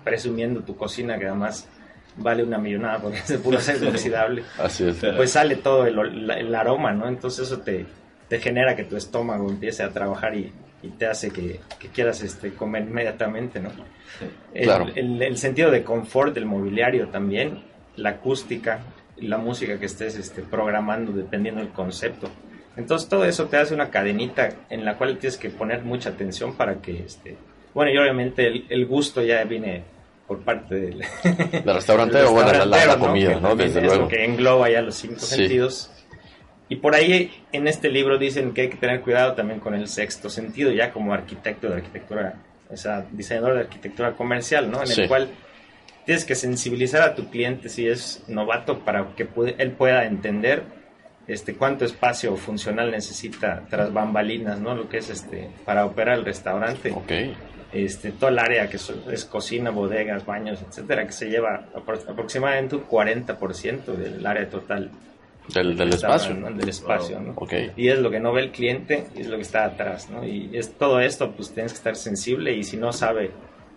presumiendo 0.04 0.60
tu 0.62 0.76
cocina 0.76 1.18
que 1.18 1.26
además 1.26 1.68
vale 2.16 2.42
una 2.42 2.58
millonada 2.58 2.98
porque 2.98 3.18
es 3.18 3.28
de 3.28 3.38
puro 3.38 3.58
acero 3.58 3.78
inoxidable. 3.84 4.44
Así 4.58 4.86
es. 4.86 4.98
Pues 5.16 5.32
sale 5.32 5.56
todo 5.56 5.86
el, 5.86 6.30
el, 6.30 6.54
aroma, 6.54 6.92
¿no? 6.92 7.08
Entonces 7.08 7.46
eso 7.46 7.60
te, 7.60 7.86
te 8.28 8.38
genera 8.38 8.74
que 8.76 8.84
tu 8.84 8.96
estómago 8.96 9.48
empiece 9.48 9.82
a 9.82 9.90
trabajar 9.90 10.34
y, 10.36 10.52
y 10.82 10.88
te 10.88 11.06
hace 11.06 11.30
que, 11.30 11.60
quieras 11.92 12.22
este, 12.22 12.52
comer 12.52 12.82
inmediatamente, 12.82 13.60
¿no? 13.60 13.70
El, 14.54 15.22
el, 15.22 15.36
sentido 15.36 15.70
de 15.70 15.82
confort 15.82 16.34
del 16.34 16.46
mobiliario 16.46 17.08
también, 17.08 17.62
la 17.96 18.10
acústica, 18.10 18.80
la 19.16 19.38
música 19.38 19.78
que 19.78 19.86
estés 19.86 20.16
este, 20.16 20.42
programando 20.42 21.12
dependiendo 21.12 21.60
del 21.60 21.70
concepto. 21.70 22.30
Entonces 22.76 23.08
todo 23.08 23.24
eso 23.24 23.46
te 23.46 23.56
hace 23.56 23.74
una 23.74 23.90
cadenita 23.90 24.50
en 24.70 24.84
la 24.84 24.96
cual 24.96 25.18
tienes 25.18 25.36
que 25.36 25.50
poner 25.50 25.82
mucha 25.82 26.10
atención 26.10 26.54
para 26.54 26.80
que, 26.80 27.02
este, 27.02 27.36
bueno, 27.74 27.90
y 27.90 27.98
obviamente 27.98 28.64
el, 28.68 28.86
gusto 28.86 29.20
ya 29.22 29.42
viene 29.44 29.82
por 30.28 30.40
parte 30.40 30.76
del, 30.76 31.04
restaurante 31.64 32.22
o 32.22 32.32
bueno, 32.34 32.64
la, 32.64 32.98
comida, 32.98 33.40
¿no? 33.40 33.56
Desde 33.56 33.80
luego. 33.80 34.06
que 34.06 34.24
engloba 34.24 34.70
ya 34.70 34.80
los 34.82 34.94
cinco 34.94 35.20
sentidos 35.20 35.90
y 36.68 36.76
por 36.76 36.94
ahí 36.94 37.30
en 37.52 37.66
este 37.66 37.88
libro 37.88 38.18
dicen 38.18 38.52
que 38.52 38.62
hay 38.62 38.68
que 38.68 38.76
tener 38.76 39.00
cuidado 39.00 39.34
también 39.34 39.60
con 39.60 39.74
el 39.74 39.88
sexto 39.88 40.28
sentido, 40.28 40.70
ya 40.70 40.92
como 40.92 41.14
arquitecto 41.14 41.68
de 41.68 41.76
arquitectura, 41.76 42.34
o 42.70 42.76
sea, 42.76 43.06
diseñador 43.10 43.54
de 43.54 43.60
arquitectura 43.60 44.12
comercial, 44.12 44.70
¿no? 44.70 44.82
En 44.82 44.90
el 44.90 45.08
cual 45.08 45.30
tienes 46.04 46.24
que 46.24 46.34
sensibilizar 46.34 47.02
a 47.02 47.14
tu 47.14 47.30
cliente 47.30 47.68
si 47.68 47.86
es 47.86 48.22
novato 48.28 48.80
para 48.80 49.14
que 49.16 49.28
él 49.58 49.70
pueda 49.72 50.04
entender 50.04 50.62
este 51.26 51.54
cuánto 51.54 51.84
espacio 51.84 52.36
funcional 52.36 52.90
necesita 52.90 53.64
tras 53.68 53.92
bambalinas, 53.92 54.60
¿no? 54.60 54.74
Lo 54.74 54.88
que 54.88 54.98
es 54.98 55.10
este 55.10 55.50
para 55.64 55.84
operar 55.84 56.18
el 56.18 56.24
restaurante. 56.24 56.90
Okay. 56.90 57.34
Este, 57.70 58.12
todo 58.12 58.30
el 58.30 58.38
área 58.38 58.70
que 58.70 58.78
es, 58.78 59.24
cocina, 59.26 59.68
bodegas, 59.70 60.24
baños, 60.24 60.60
etcétera, 60.66 61.04
que 61.04 61.12
se 61.12 61.28
lleva 61.28 61.66
aproximadamente 61.74 62.76
un 62.76 62.88
40% 62.88 63.84
del 63.92 64.26
área 64.26 64.48
total 64.48 64.90
del, 65.52 65.80
espacio. 65.92 66.34
Del 66.34 66.68
espacio, 66.68 67.20
¿no? 67.20 67.34
Y 67.76 67.88
es 67.88 67.98
lo 67.98 68.10
que 68.10 68.20
no 68.20 68.32
ve 68.32 68.42
el 68.42 68.50
cliente 68.50 69.06
y 69.16 69.22
es 69.22 69.28
lo 69.28 69.36
que 69.36 69.42
está 69.42 69.64
atrás, 69.64 70.10
¿no? 70.10 70.24
Y 70.24 70.50
es 70.52 70.74
todo 70.74 71.00
esto, 71.00 71.32
pues 71.32 71.52
tienes 71.52 71.72
que 71.72 71.78
estar 71.78 71.96
sensible 71.96 72.54
y 72.54 72.64
si 72.64 72.76
no 72.76 72.92
sabe 72.92 73.30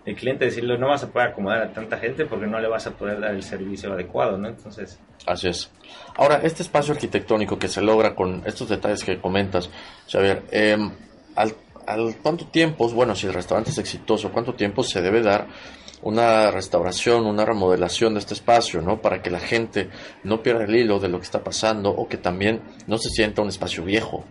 el 0.05 0.15
cliente 0.15 0.45
decirle 0.45 0.77
no 0.77 0.87
vas 0.87 1.03
a 1.03 1.11
poder 1.11 1.29
acomodar 1.29 1.61
a 1.61 1.73
tanta 1.73 1.97
gente 1.97 2.25
porque 2.25 2.47
no 2.47 2.59
le 2.59 2.67
vas 2.67 2.87
a 2.87 2.91
poder 2.91 3.19
dar 3.19 3.35
el 3.35 3.43
servicio 3.43 3.93
adecuado, 3.93 4.37
¿no? 4.37 4.47
Entonces... 4.47 4.99
Así 5.27 5.47
es. 5.47 5.69
Ahora, 6.17 6.41
este 6.43 6.63
espacio 6.63 6.93
arquitectónico 6.93 7.59
que 7.59 7.67
se 7.67 7.81
logra 7.81 8.15
con 8.15 8.41
estos 8.45 8.69
detalles 8.69 9.03
que 9.03 9.19
comentas, 9.19 9.69
Xavier, 10.11 10.43
eh, 10.51 10.77
al, 11.35 11.55
al 11.85 12.15
cuánto 12.21 12.45
tiempo, 12.47 12.89
bueno, 12.89 13.15
si 13.15 13.27
el 13.27 13.33
restaurante 13.33 13.69
es 13.69 13.77
exitoso, 13.77 14.31
cuánto 14.31 14.55
tiempo 14.55 14.83
se 14.83 15.01
debe 15.01 15.21
dar 15.21 15.47
una 16.03 16.51
restauración, 16.51 17.25
una 17.25 17.45
remodelación 17.45 18.13
de 18.13 18.19
este 18.19 18.33
espacio, 18.33 18.81
¿no? 18.81 19.01
Para 19.01 19.21
que 19.21 19.29
la 19.29 19.39
gente 19.39 19.89
no 20.23 20.41
pierda 20.41 20.63
el 20.63 20.75
hilo 20.75 20.99
de 20.99 21.09
lo 21.09 21.19
que 21.19 21.25
está 21.25 21.43
pasando 21.43 21.89
o 21.89 22.07
que 22.07 22.17
también 22.17 22.61
no 22.87 22.97
se 22.97 23.09
sienta 23.09 23.41
un 23.41 23.49
espacio 23.49 23.83
viejo. 23.83 24.23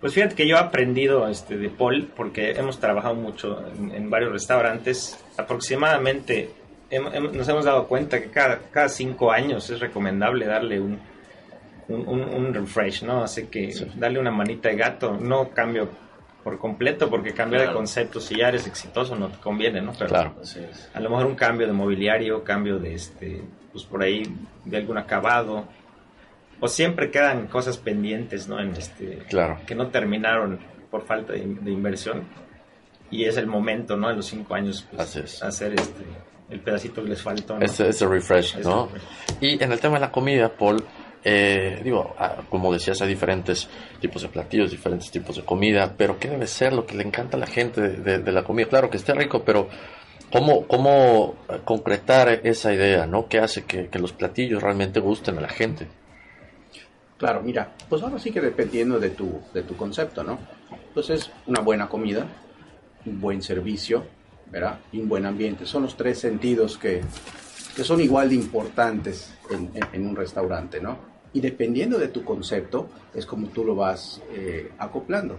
Pues 0.00 0.14
fíjate 0.14 0.36
que 0.36 0.46
yo 0.46 0.56
he 0.56 0.60
aprendido 0.60 1.26
este, 1.28 1.56
de 1.56 1.70
Paul, 1.70 2.08
porque 2.14 2.52
hemos 2.52 2.78
trabajado 2.78 3.16
mucho 3.16 3.64
en, 3.76 4.08
varios 4.08 4.30
restaurantes. 4.30 5.18
Aproximadamente 5.36 6.50
nos 7.32 7.48
hemos 7.48 7.64
dado 7.64 7.86
cuenta 7.88 8.20
que 8.20 8.30
cada, 8.30 8.60
cada 8.70 8.88
cinco 8.88 9.32
años 9.32 9.68
es 9.70 9.80
recomendable 9.80 10.46
darle 10.46 10.80
un, 10.80 11.00
un, 11.88 12.54
refresh, 12.54 13.02
¿no? 13.02 13.24
Así 13.24 13.46
que 13.46 13.74
darle 13.96 14.20
una 14.20 14.30
manita 14.30 14.68
de 14.68 14.76
gato, 14.76 15.16
no 15.18 15.50
cambio 15.50 15.88
por 16.48 16.58
completo, 16.58 17.10
porque 17.10 17.34
cambiar 17.34 17.68
de 17.68 17.74
concepto, 17.74 18.20
si 18.20 18.38
ya 18.38 18.48
eres 18.48 18.66
exitoso, 18.66 19.14
no 19.14 19.28
te 19.28 19.36
conviene, 19.36 19.82
¿no? 19.82 19.92
Pero 19.92 20.08
claro. 20.08 20.34
a 20.94 21.00
lo 21.00 21.10
mejor 21.10 21.26
un 21.26 21.34
cambio 21.34 21.66
de 21.66 21.74
mobiliario, 21.74 22.42
cambio 22.42 22.78
de 22.78 22.94
este, 22.94 23.42
pues 23.70 23.84
por 23.84 24.02
ahí, 24.02 24.22
de 24.64 24.78
algún 24.78 24.96
acabado, 24.96 25.68
o 26.58 26.66
siempre 26.66 27.10
quedan 27.10 27.48
cosas 27.48 27.76
pendientes, 27.76 28.48
¿no? 28.48 28.58
En 28.60 28.70
este, 28.70 29.18
claro. 29.28 29.60
que 29.66 29.74
no 29.74 29.88
terminaron 29.88 30.58
por 30.90 31.04
falta 31.04 31.34
de, 31.34 31.42
inversión, 31.70 32.22
y 33.10 33.24
es 33.24 33.36
el 33.36 33.46
momento, 33.46 33.98
¿no? 33.98 34.08
En 34.08 34.16
los 34.16 34.24
cinco 34.24 34.54
años, 34.54 34.88
pues, 34.90 35.42
hacer 35.42 35.74
este, 35.74 36.02
el 36.48 36.60
pedacito 36.60 37.02
que 37.02 37.10
les 37.10 37.20
faltó. 37.20 37.58
Ese, 37.60 38.06
refresh, 38.06 38.56
¿no? 38.60 38.88
Y 39.38 39.62
en 39.62 39.70
el 39.70 39.80
tema 39.80 39.96
de 39.96 40.00
la 40.00 40.10
comida, 40.10 40.48
Paul, 40.48 40.82
eh, 41.24 41.80
digo, 41.82 42.14
ah, 42.18 42.36
como 42.48 42.72
decías, 42.72 43.00
hay 43.02 43.08
diferentes 43.08 43.68
tipos 44.00 44.22
de 44.22 44.28
platillos, 44.28 44.70
diferentes 44.70 45.10
tipos 45.10 45.36
de 45.36 45.42
comida, 45.42 45.94
pero 45.96 46.18
¿qué 46.18 46.28
debe 46.28 46.46
ser 46.46 46.72
lo 46.72 46.86
que 46.86 46.96
le 46.96 47.02
encanta 47.02 47.36
a 47.36 47.40
la 47.40 47.46
gente 47.46 47.80
de, 47.80 48.32
la 48.32 48.44
comida? 48.44 48.68
Claro 48.68 48.90
que 48.90 48.98
esté 48.98 49.14
rico, 49.14 49.42
pero 49.44 49.68
¿cómo, 50.30 50.66
cómo 50.66 51.36
concretar 51.64 52.40
esa 52.44 52.72
idea, 52.72 53.06
¿no? 53.06 53.28
¿Qué 53.28 53.38
hace 53.38 53.64
que, 53.64 53.88
los 53.98 54.12
platillos 54.12 54.62
realmente 54.62 55.00
gusten 55.00 55.38
a 55.38 55.40
la 55.40 55.48
gente? 55.48 55.88
Claro, 57.16 57.42
mira, 57.42 57.74
pues 57.88 58.02
ahora 58.02 58.18
sí 58.18 58.30
que 58.30 58.40
dependiendo 58.40 59.00
de 59.00 59.10
tu, 59.10 59.40
de 59.52 59.62
tu 59.64 59.76
concepto, 59.76 60.22
¿no? 60.22 60.38
Entonces, 60.88 61.30
una 61.46 61.60
buena 61.60 61.88
comida, 61.88 62.26
un 63.04 63.20
buen 63.20 63.42
servicio, 63.42 64.04
¿verdad? 64.46 64.78
Y 64.92 65.00
un 65.00 65.08
buen 65.08 65.26
ambiente. 65.26 65.66
Son 65.66 65.82
los 65.82 65.96
tres 65.96 66.20
sentidos 66.20 66.78
que, 66.78 67.02
que 67.78 67.84
son 67.84 68.00
igual 68.00 68.28
de 68.28 68.34
importantes 68.34 69.32
en, 69.50 69.70
en, 69.92 70.04
un 70.04 70.16
restaurante, 70.16 70.80
¿no? 70.80 70.98
y 71.32 71.40
dependiendo 71.40 71.98
de 71.98 72.08
tu 72.08 72.24
concepto 72.24 72.88
es 73.14 73.26
como 73.26 73.48
tú 73.48 73.64
lo 73.64 73.74
vas 73.74 74.20
eh, 74.32 74.72
acoplando. 74.78 75.38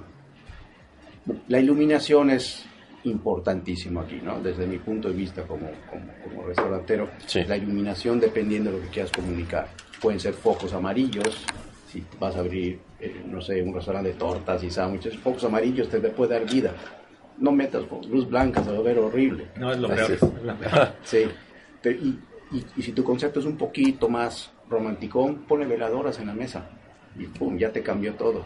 La 1.47 1.59
iluminación 1.59 2.29
es 2.29 2.65
importantísimo 3.03 4.01
aquí, 4.01 4.19
¿no? 4.23 4.39
Desde 4.39 4.65
mi 4.65 4.77
punto 4.77 5.09
de 5.09 5.15
vista 5.15 5.43
como, 5.43 5.69
como, 5.89 6.45
restaurantero, 6.45 7.09
la 7.47 7.57
iluminación 7.57 8.19
dependiendo 8.19 8.71
de 8.71 8.77
lo 8.77 8.83
que 8.83 8.89
quieras 8.89 9.11
comunicar. 9.11 9.67
Pueden 10.01 10.19
ser 10.19 10.33
focos 10.33 10.73
amarillos, 10.73 11.45
si 11.91 12.03
vas 12.19 12.35
a 12.35 12.39
abrir, 12.39 12.79
eh, 12.99 13.21
no 13.25 13.41
sé, 13.41 13.61
un 13.61 13.73
restaurante 13.73 14.09
de 14.09 14.15
tortas 14.15 14.63
y 14.63 14.71
sándwiches, 14.71 15.17
focos 15.17 15.43
amarillos 15.43 15.89
te, 15.89 15.99
puede 15.99 16.39
dar 16.39 16.49
vida. 16.49 16.73
No 17.37 17.51
metas 17.51 17.83
luz 18.09 18.27
blanca, 18.27 18.63
se 18.63 18.71
va 18.71 18.77
a 18.77 18.81
ver 18.81 18.99
horrible. 18.99 19.47
No, 19.57 19.71
es 19.71 19.79
lo 19.79 19.87
peor. 19.87 20.17
sí. 21.03 21.25
y, 21.85 22.19
y 22.51 22.81
si 22.81 22.91
tu 22.93 23.03
concepto 23.03 23.39
es 23.39 23.45
un 23.45 23.57
poquito 23.57 24.09
más 24.09 24.51
romanticón, 24.69 25.45
pone 25.47 25.65
veladoras 25.65 26.19
en 26.19 26.27
la 26.27 26.33
mesa 26.33 26.69
y 27.17 27.25
pum, 27.25 27.57
ya 27.57 27.71
te 27.71 27.81
cambió 27.81 28.13
todo. 28.13 28.43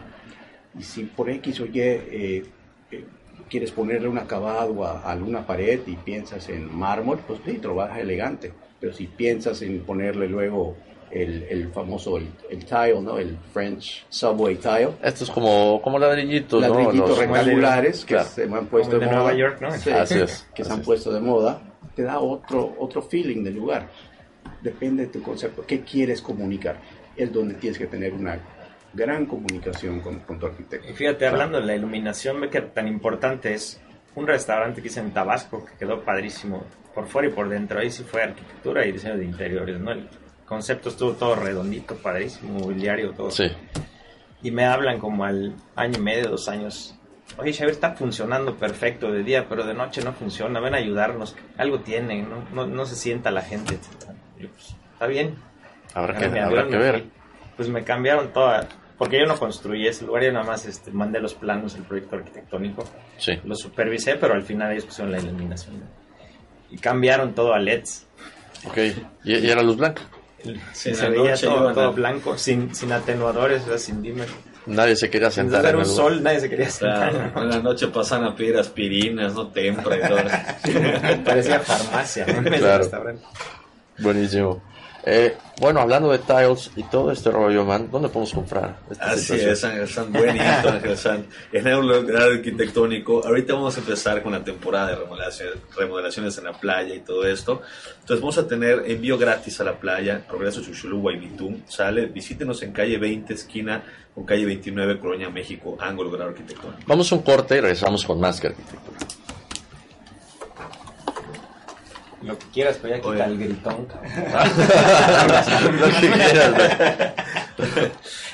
Y 0.78 0.82
si 0.82 1.04
por 1.04 1.30
X 1.30 1.60
o 1.60 1.66
Y 1.66 1.80
eh, 1.80 2.42
eh, 2.90 3.04
quieres 3.48 3.70
ponerle 3.70 4.08
un 4.08 4.18
acabado 4.18 4.84
a, 4.84 5.10
alguna 5.10 5.46
pared 5.46 5.80
y 5.86 5.96
piensas 5.96 6.48
en 6.48 6.74
mármol, 6.76 7.20
pues 7.26 7.40
sí, 7.44 7.58
trabaja 7.58 8.00
elegante. 8.00 8.52
Pero 8.80 8.92
si 8.92 9.06
piensas 9.06 9.62
en 9.62 9.80
ponerle 9.80 10.28
luego 10.28 10.76
el, 11.10 11.70
famoso 11.72 12.18
el, 12.18 12.64
tile, 12.64 13.00
¿no? 13.00 13.18
El 13.18 13.38
French 13.52 14.04
subway 14.08 14.56
tile. 14.56 14.90
Esto 15.00 15.24
es 15.24 15.30
como, 15.30 15.80
como 15.80 15.98
ladrillitos, 15.98 16.60
ladrillitos 16.60 17.16
rectangulares 17.16 18.04
que 18.04 18.18
se 18.20 18.42
han 18.42 18.66
puesto 18.66 18.98
de, 18.98 19.06
Nueva 19.06 19.32
York, 19.32 19.60
¿no? 19.60 19.68
que 19.70 20.64
se 20.64 20.72
han 20.72 20.82
puesto 20.82 21.12
de 21.12 21.20
moda. 21.20 21.62
Te 21.94 22.02
da 22.02 22.18
otro, 22.18 22.74
otro 22.78 23.02
feeling 23.02 23.42
del 23.44 23.54
lugar 23.54 23.88
depende 24.64 25.06
de 25.06 25.12
tu 25.12 25.22
concepto, 25.22 25.64
qué 25.66 25.82
quieres 25.82 26.20
comunicar. 26.20 26.78
Es 27.16 27.32
donde 27.32 27.54
tienes 27.54 27.78
que 27.78 27.86
tener 27.86 28.12
una 28.12 28.38
gran 28.92 29.26
comunicación 29.26 30.00
con, 30.00 30.20
tu 30.38 30.46
arquitecto. 30.46 30.90
Y 30.90 30.94
fíjate, 30.94 31.26
hablando 31.26 31.60
de 31.60 31.66
la 31.66 31.76
iluminación, 31.76 32.40
ve 32.40 32.50
que 32.50 32.60
tan 32.62 32.88
importante 32.88 33.54
es 33.54 33.80
un 34.14 34.26
restaurante 34.26 34.80
que 34.80 34.88
hice 34.88 35.00
en 35.00 35.12
Tabasco, 35.12 35.64
que 35.64 35.76
quedó 35.76 36.02
padrísimo 36.02 36.64
por 36.94 37.06
fuera 37.06 37.28
y 37.28 37.32
por 37.32 37.48
dentro. 37.48 37.78
Ahí 37.78 37.90
sí 37.90 38.04
fue 38.04 38.22
arquitectura 38.22 38.86
y 38.86 38.92
diseño 38.92 39.16
de 39.16 39.24
interiores, 39.24 39.78
¿no? 39.78 39.92
El 39.92 40.08
concepto 40.46 40.88
estuvo 40.88 41.12
todo 41.12 41.34
redondito, 41.36 41.96
padrísimo, 41.96 42.58
mobiliario, 42.58 43.12
todo. 43.12 43.30
Sí. 43.30 43.50
Y 44.42 44.50
me 44.50 44.64
hablan 44.64 44.98
como 44.98 45.24
al 45.24 45.54
año 45.74 45.98
y 45.98 46.02
medio, 46.02 46.30
dos 46.30 46.48
años. 46.48 46.96
Oye, 47.36 47.52
Xavier, 47.52 47.70
está 47.70 47.92
funcionando 47.92 48.56
perfecto 48.56 49.10
de 49.10 49.22
día, 49.22 49.46
pero 49.48 49.66
de 49.66 49.74
noche 49.74 50.02
no 50.02 50.12
funciona. 50.12 50.60
Ven 50.60 50.74
a 50.74 50.78
ayudarnos. 50.78 51.34
Algo 51.56 51.80
tiene, 51.80 52.22
no, 52.22 52.44
no, 52.52 52.66
no 52.66 52.86
se 52.86 52.94
sienta 52.94 53.30
la 53.30 53.42
gente. 53.42 53.78
Pues, 54.38 54.76
está 54.92 55.06
bien. 55.06 55.36
Habrá 55.94 56.16
que, 56.16 56.28
ver. 56.28 57.04
Pues 57.56 57.68
me 57.68 57.84
cambiaron 57.84 58.32
toda, 58.32 58.68
porque 58.98 59.18
yo 59.18 59.26
no 59.26 59.38
construí 59.38 59.86
ese 59.86 60.04
lugar, 60.04 60.24
yo 60.24 60.32
nada 60.32 60.44
más 60.44 60.66
este, 60.66 60.90
mandé 60.90 61.20
los 61.20 61.34
planos, 61.34 61.74
el 61.76 61.82
proyecto 61.82 62.16
arquitectónico. 62.16 62.84
Sí. 63.16 63.38
Lo 63.44 63.54
supervisé, 63.54 64.16
pero 64.16 64.34
al 64.34 64.42
final 64.42 64.72
ellos 64.72 64.86
pusieron 64.86 65.12
la 65.12 65.18
iluminación. 65.18 65.82
Y 66.70 66.78
cambiaron 66.78 67.34
todo 67.34 67.54
a 67.54 67.58
LEDs. 67.58 68.06
Ok, 68.66 68.78
¿y, 69.24 69.48
era 69.48 69.62
luz 69.62 69.76
blanca? 69.76 70.02
se 70.72 71.08
veía 71.08 71.36
todo, 71.36 71.92
blanco, 71.92 72.36
sin, 72.36 72.74
sin 72.74 72.92
atenuadores, 72.92 73.62
sin 73.78 74.02
dimmer. 74.02 74.28
Nadie 74.66 74.96
se 74.96 75.10
quería 75.10 75.30
sentar. 75.30 75.64
Era 75.64 75.78
un 75.78 75.86
sol, 75.86 76.22
nadie 76.22 76.40
se 76.40 76.48
quería 76.48 76.70
sentar. 76.70 77.32
En 77.36 77.50
la 77.50 77.58
noche 77.60 77.88
pasan 77.88 78.24
a 78.24 78.34
pedir 78.34 78.56
aspirinas, 78.56 79.34
no 79.34 79.48
tempra 79.48 79.96
y 79.96 80.08
todo. 80.08 80.18
Parecía 81.24 81.60
farmacia, 81.60 82.26
¿no? 82.26 82.42
Claro. 82.50 82.88
Buenísimo. 83.98 84.62
Eh, 85.06 85.36
bueno, 85.60 85.80
hablando 85.80 86.10
de 86.10 86.18
tiles 86.18 86.70
y 86.76 86.82
todo 86.84 87.12
este 87.12 87.30
rollo, 87.30 87.64
man, 87.64 87.88
¿dónde 87.90 88.08
podemos 88.08 88.32
comprar? 88.32 88.78
Así 88.98 89.34
es, 89.34 89.62
están 89.62 90.12
buenísimos, 90.12 91.06
en 91.52 91.66
el 91.66 91.80
lugar 91.80 92.22
arquitectónico. 92.22 93.24
Ahorita 93.24 93.52
vamos 93.52 93.76
a 93.76 93.80
empezar 93.80 94.22
con 94.22 94.32
la 94.32 94.42
temporada 94.42 94.88
de 94.88 94.96
remodelaciones, 94.96 95.56
remodelaciones 95.76 96.38
en 96.38 96.44
la 96.44 96.52
playa 96.52 96.94
y 96.94 97.00
todo 97.00 97.26
esto. 97.26 97.60
Entonces 98.00 98.20
vamos 98.20 98.38
a 98.38 98.48
tener 98.48 98.84
envío 98.86 99.18
gratis 99.18 99.60
a 99.60 99.64
la 99.64 99.78
playa, 99.78 100.24
Progreso 100.26 100.62
Chuchulú, 100.62 101.00
Guaymitú. 101.00 101.60
Sale, 101.68 102.06
visítenos 102.06 102.62
en 102.62 102.72
calle 102.72 102.96
20, 102.96 103.34
esquina 103.34 103.84
con 104.14 104.24
calle 104.24 104.46
29, 104.46 105.00
Colonia, 105.00 105.28
México, 105.28 105.76
ángulo 105.80 106.10
grado 106.10 106.30
arquitectónico. 106.30 106.82
Vamos 106.86 107.12
a 107.12 107.14
un 107.16 107.22
corte 107.22 107.56
y 107.58 107.60
regresamos 107.60 108.04
con 108.04 108.18
más 108.20 108.40
que 108.40 108.46
arquitectura. 108.46 108.96
Lo 112.24 112.38
que 112.38 112.46
quieras, 112.46 112.78
pero 112.80 112.96
ya 112.96 113.02
quita 113.02 113.24
el 113.26 113.38
gritón. 113.38 113.86
Lo 115.78 115.86
que 116.00 116.10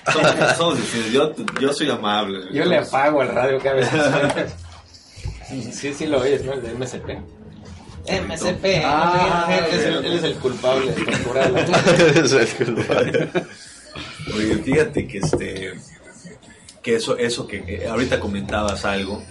quieras, 0.06 0.56
somos, 0.56 0.78
yo, 1.12 1.34
yo 1.60 1.72
soy 1.72 1.90
amable. 1.90 2.46
Yo 2.52 2.64
le 2.64 2.78
apago 2.78 3.22
el 3.22 3.28
radio 3.28 3.58
cada 3.58 3.74
vez. 3.76 3.88
sí, 5.74 5.92
sí 5.92 6.06
lo 6.06 6.20
oyes, 6.20 6.44
¿no? 6.44 6.52
El 6.52 6.62
de 6.62 6.74
MSP. 6.74 7.18
MSP. 8.08 8.82
Ah, 8.84 9.48
él, 9.50 9.64
es 10.06 10.22
el, 10.22 10.34
culpable. 10.36 10.94
es 12.14 12.32
el 12.32 12.48
culpable. 12.64 13.28
Oye, 14.36 14.56
fíjate 14.58 15.06
que 15.08 15.18
este 15.18 15.74
que 16.82 16.94
eso, 16.94 17.18
eso 17.18 17.46
que 17.46 17.86
ahorita 17.88 18.20
comentabas 18.20 18.84
algo, 18.84 19.22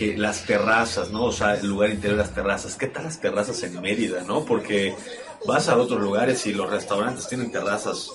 que 0.00 0.16
las 0.16 0.46
terrazas, 0.46 1.10
¿no? 1.10 1.24
O 1.24 1.32
sea, 1.32 1.56
el 1.56 1.68
lugar 1.68 1.90
interior 1.90 2.16
de 2.16 2.22
las 2.22 2.34
terrazas. 2.34 2.74
¿Qué 2.74 2.86
tal 2.86 3.04
las 3.04 3.20
terrazas 3.20 3.62
en 3.64 3.78
Mérida, 3.82 4.22
no? 4.26 4.46
Porque 4.46 4.94
vas 5.46 5.68
a 5.68 5.76
otros 5.76 6.00
lugares 6.00 6.46
y 6.46 6.54
los 6.54 6.70
restaurantes 6.70 7.28
tienen 7.28 7.52
terrazas 7.52 8.08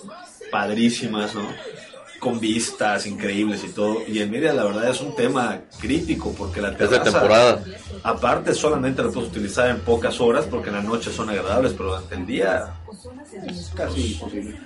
padrísimas, 0.52 1.36
¿no? 1.36 1.48
Con 2.20 2.40
vistas 2.40 3.06
increíbles 3.06 3.64
y 3.64 3.68
todo. 3.68 4.00
Y 4.08 4.18
en 4.18 4.32
Mérida 4.32 4.52
la 4.54 4.64
verdad 4.64 4.90
es 4.90 5.00
un 5.00 5.16
tema 5.16 5.62
crítico 5.80 6.34
porque 6.36 6.60
la 6.60 6.76
terraza... 6.76 6.96
Es 6.96 7.04
de 7.04 7.12
temporada. 7.12 7.64
Aparte 8.02 8.56
solamente 8.56 9.04
lo 9.04 9.12
puedes 9.12 9.30
utilizar 9.30 9.70
en 9.70 9.80
pocas 9.82 10.20
horas 10.20 10.46
porque 10.50 10.70
en 10.70 10.78
la 10.78 10.82
noche 10.82 11.12
son 11.12 11.30
agradables, 11.30 11.74
pero 11.74 11.90
durante 11.90 12.16
el 12.16 12.26
día... 12.26 12.78
Es 13.46 13.72
casi 13.76 14.14
imposible. 14.14 14.58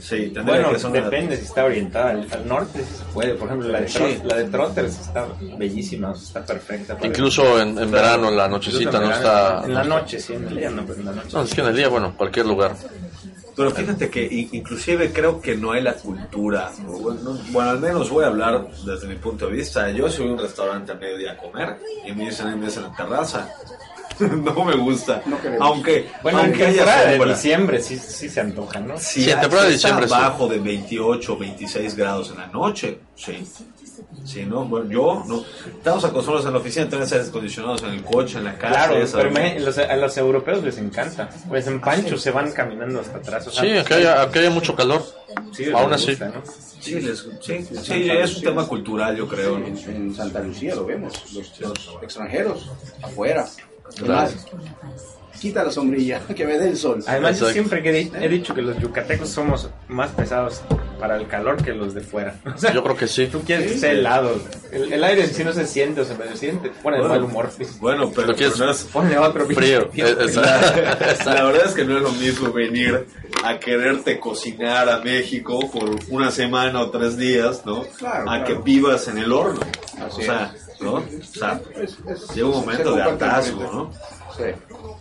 Sí, 0.00 0.32
bueno, 0.44 0.70
depende 0.92 1.36
si 1.36 1.44
está 1.44 1.64
orientada 1.64 2.10
al, 2.10 2.48
norte, 2.48 2.84
si 2.84 2.94
se 2.94 3.04
puede. 3.12 3.34
Por 3.34 3.48
ejemplo, 3.48 3.68
la 3.68 3.80
de, 3.80 4.20
la 4.24 4.36
de 4.36 4.44
Trotters 4.44 5.00
está 5.00 5.26
bellísima, 5.56 6.12
está 6.12 6.44
perfecta. 6.44 6.96
Incluso 7.02 7.60
en, 7.60 7.78
en 7.78 7.90
verano, 7.90 8.30
la 8.30 8.48
nochecita 8.48 9.00
no 9.00 9.12
está... 9.12 9.64
En 9.64 9.74
la 9.74 9.84
noche, 9.84 10.20
sí, 10.20 10.34
en 10.34 10.46
el 10.48 10.56
día 10.56 10.70
no, 10.70 10.84
pero 10.84 11.00
en 11.00 11.06
la 11.06 11.12
noche. 11.12 11.28
No, 11.32 11.42
es 11.42 11.54
que 11.54 11.60
en 11.60 11.66
el 11.68 11.76
día, 11.76 11.88
bueno, 11.88 12.14
cualquier 12.16 12.46
lugar. 12.46 12.74
Pero 13.58 13.72
fíjate 13.72 14.08
que 14.08 14.48
inclusive 14.52 15.12
creo 15.12 15.40
que 15.40 15.56
no 15.56 15.72
hay 15.72 15.82
la 15.82 15.94
cultura. 15.94 16.70
Bueno, 17.50 17.70
al 17.70 17.80
menos 17.80 18.08
voy 18.08 18.24
a 18.24 18.28
hablar 18.28 18.68
desde 18.86 19.08
mi 19.08 19.16
punto 19.16 19.46
de 19.46 19.52
vista. 19.56 19.90
Yo 19.90 20.08
soy 20.08 20.28
un 20.28 20.38
restaurante 20.38 20.92
a 20.92 20.94
mediodía 20.94 21.32
a 21.32 21.36
comer 21.36 21.76
y 22.06 22.12
me 22.12 22.26
dicen, 22.26 22.46
en 22.48 22.62
en 22.62 22.82
la 22.82 22.94
terraza 22.96 23.52
no 24.20 24.64
me 24.64 24.76
gusta. 24.76 25.22
aunque, 25.60 26.08
bueno, 26.22 26.38
aunque 26.38 26.64
en 26.64 26.80
haya 26.80 27.18
de 27.18 27.24
diciembre 27.24 27.80
sí, 27.80 27.98
sí 27.98 28.28
se 28.28 28.40
antoja, 28.40 28.80
¿no? 28.80 28.98
Si 28.98 29.22
sí, 29.22 29.30
en 29.30 29.40
temporada 29.40 29.66
de 29.66 29.74
diciembre 29.74 30.06
bajo 30.06 30.48
de 30.48 30.58
28, 30.58 31.36
26 31.36 31.96
grados 31.96 32.30
en 32.30 32.38
la 32.38 32.46
noche, 32.46 33.00
sí. 33.14 33.46
Sí, 34.24 34.44
no, 34.44 34.64
bueno, 34.64 34.90
yo 34.90 35.24
no. 35.26 35.44
Estamos 35.66 36.04
acostumbrados 36.04 36.46
en 36.46 36.52
la 36.52 36.58
oficina 36.58 36.88
tener 36.88 37.04
aires 37.04 37.28
acondicionados 37.28 37.82
en 37.82 37.90
el 37.90 38.04
coche, 38.04 38.38
en 38.38 38.44
la 38.44 38.56
casa. 38.56 38.88
Claro, 38.88 39.06
pero 39.12 39.90
a 39.90 39.96
los 39.96 40.16
europeos 40.16 40.62
les 40.62 40.78
encanta. 40.78 41.28
Pues 41.48 41.66
en 41.66 41.80
Pancho 41.80 42.16
se 42.16 42.30
van 42.30 42.52
caminando 42.52 43.00
hasta 43.00 43.18
atrás. 43.18 43.48
sí, 43.50 43.76
aquí 43.76 43.94
hay, 44.38 44.50
mucho 44.50 44.74
calor. 44.74 45.02
Sí, 45.52 45.70
Aún 45.72 45.92
así. 45.92 46.16
sí, 46.80 47.00
sí, 47.40 47.66
sí, 47.82 48.10
es 48.10 48.36
un 48.36 48.42
tema 48.42 48.66
cultural, 48.66 49.16
yo 49.16 49.26
creo. 49.26 49.56
En, 49.56 50.14
Santa 50.14 50.40
Lucía 50.40 50.74
lo 50.74 50.84
vemos, 50.84 51.14
los, 51.32 51.60
los 51.60 51.98
extranjeros 52.02 52.70
afuera. 53.02 53.46
Quita 55.38 55.64
la 55.64 55.70
sombrilla, 55.70 56.20
que 56.36 56.46
me 56.46 56.58
dé 56.58 56.68
el 56.68 56.76
sol. 56.76 57.02
Además, 57.06 57.38
yo 57.38 57.50
siempre 57.50 57.82
he 57.88 58.28
dicho 58.28 58.54
que 58.54 58.62
los 58.62 58.78
yucatecos 58.78 59.28
somos 59.28 59.70
más 59.88 60.10
pesados 60.10 60.62
para 60.98 61.16
el 61.16 61.28
calor 61.28 61.62
que 61.62 61.72
los 61.72 61.94
de 61.94 62.00
fuera. 62.00 62.34
Yo 62.74 62.82
creo 62.82 62.96
que 62.96 63.06
sí. 63.06 63.28
Tú 63.28 63.40
quieres 63.42 63.70
que 63.70 63.78
sea 63.78 63.92
helado. 63.92 64.36
El, 64.72 65.04
aire 65.04 65.22
en 65.22 65.30
sí 65.32 65.44
no 65.44 65.52
se 65.52 65.64
siente 65.64 66.00
o 66.00 66.04
se 66.04 66.16
me 66.16 66.36
siente, 66.36 66.70
pone 66.82 66.98
bueno, 66.98 67.14
mal 67.14 67.22
humor. 67.22 67.50
Bueno, 67.78 68.10
pero, 68.10 68.34
no 68.58 68.70
es, 68.70 68.82
pone 68.92 69.16
otro 69.16 69.46
frío. 69.46 69.90
La, 69.94 71.44
verdad 71.44 71.66
es 71.66 71.74
que 71.74 71.84
no 71.84 71.98
es 71.98 72.02
lo 72.02 72.10
mismo 72.10 72.52
venir 72.52 73.06
a 73.44 73.60
quererte 73.60 74.18
cocinar 74.18 74.88
a 74.88 74.98
México 74.98 75.60
por 75.70 75.96
una 76.08 76.32
semana 76.32 76.80
o 76.80 76.90
tres 76.90 77.16
días, 77.16 77.64
¿no? 77.64 77.84
a 78.26 78.42
que 78.42 78.54
vivas 78.54 79.06
en 79.06 79.18
el 79.18 79.32
horno. 79.32 79.60
o 80.04 80.20
sea, 80.20 80.52
¿no? 80.80 80.94
O 80.94 81.04
sea, 81.22 81.60
llega 82.34 82.48
un 82.48 82.54
momento 82.60 82.94
de 82.94 83.02
hartazgo, 83.02 83.62
¿no? 83.62 83.92
Sí 84.36 84.44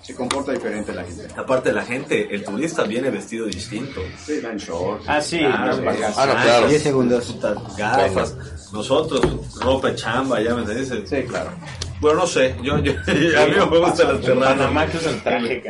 se 0.07 0.15
comporta 0.15 0.53
diferente 0.53 0.93
la 0.93 1.03
gente. 1.03 1.27
Aparte, 1.35 1.73
la 1.73 1.83
gente, 1.83 2.33
el 2.33 2.43
turista 2.43 2.83
viene 2.83 3.09
vestido 3.09 3.45
distinto. 3.45 4.01
Sí, 4.17 4.39
en 4.41 4.57
shorts. 4.57 5.03
Ah, 5.05 5.21
sí, 5.21 5.41
ah, 5.43 5.69
ah, 6.15 6.39
claro. 6.43 6.67
10 6.69 6.81
segundos. 6.81 7.35
Gafas. 7.77 8.35
Nosotros, 8.71 9.21
ropa 9.59 9.93
chamba, 9.95 10.39
ya 10.39 10.55
me 10.55 10.61
entiendes. 10.61 11.09
Sí, 11.09 11.23
claro. 11.23 11.51
Bueno, 11.99 12.21
no 12.21 12.27
sé, 12.27 12.55
yo, 12.63 12.77
yo, 12.79 12.93
a 13.07 13.45
mí 13.47 13.69
me 13.69 13.79
gusta 13.79 14.13
la 14.13 14.19
terraza. 14.21 14.55
Panamá 14.55 14.85
que 14.85 14.97
es 14.97 15.05
el 15.07 15.21
traje, 15.21 15.63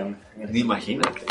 Ni 0.50 0.60
imagínate. 0.60 1.22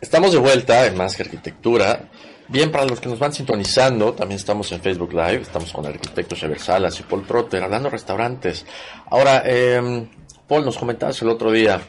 Estamos 0.00 0.32
de 0.32 0.38
vuelta 0.38 0.86
en 0.86 0.96
Más 0.96 1.14
que 1.14 1.22
Arquitectura. 1.22 2.10
Bien, 2.52 2.70
para 2.70 2.84
los 2.84 3.00
que 3.00 3.08
nos 3.08 3.18
van 3.18 3.32
sintonizando, 3.32 4.12
también 4.12 4.36
estamos 4.36 4.70
en 4.72 4.82
Facebook 4.82 5.14
Live, 5.14 5.40
estamos 5.40 5.72
con 5.72 5.86
el 5.86 5.92
arquitecto 5.92 6.36
Xavier 6.36 6.60
Salas 6.60 7.00
y 7.00 7.02
Paul 7.02 7.26
Trotter, 7.26 7.62
hablando 7.62 7.88
de 7.88 7.92
restaurantes. 7.92 8.66
Ahora, 9.08 9.42
eh, 9.46 10.06
Paul, 10.46 10.62
nos 10.62 10.76
comentabas 10.76 11.22
el 11.22 11.30
otro 11.30 11.50
día, 11.50 11.80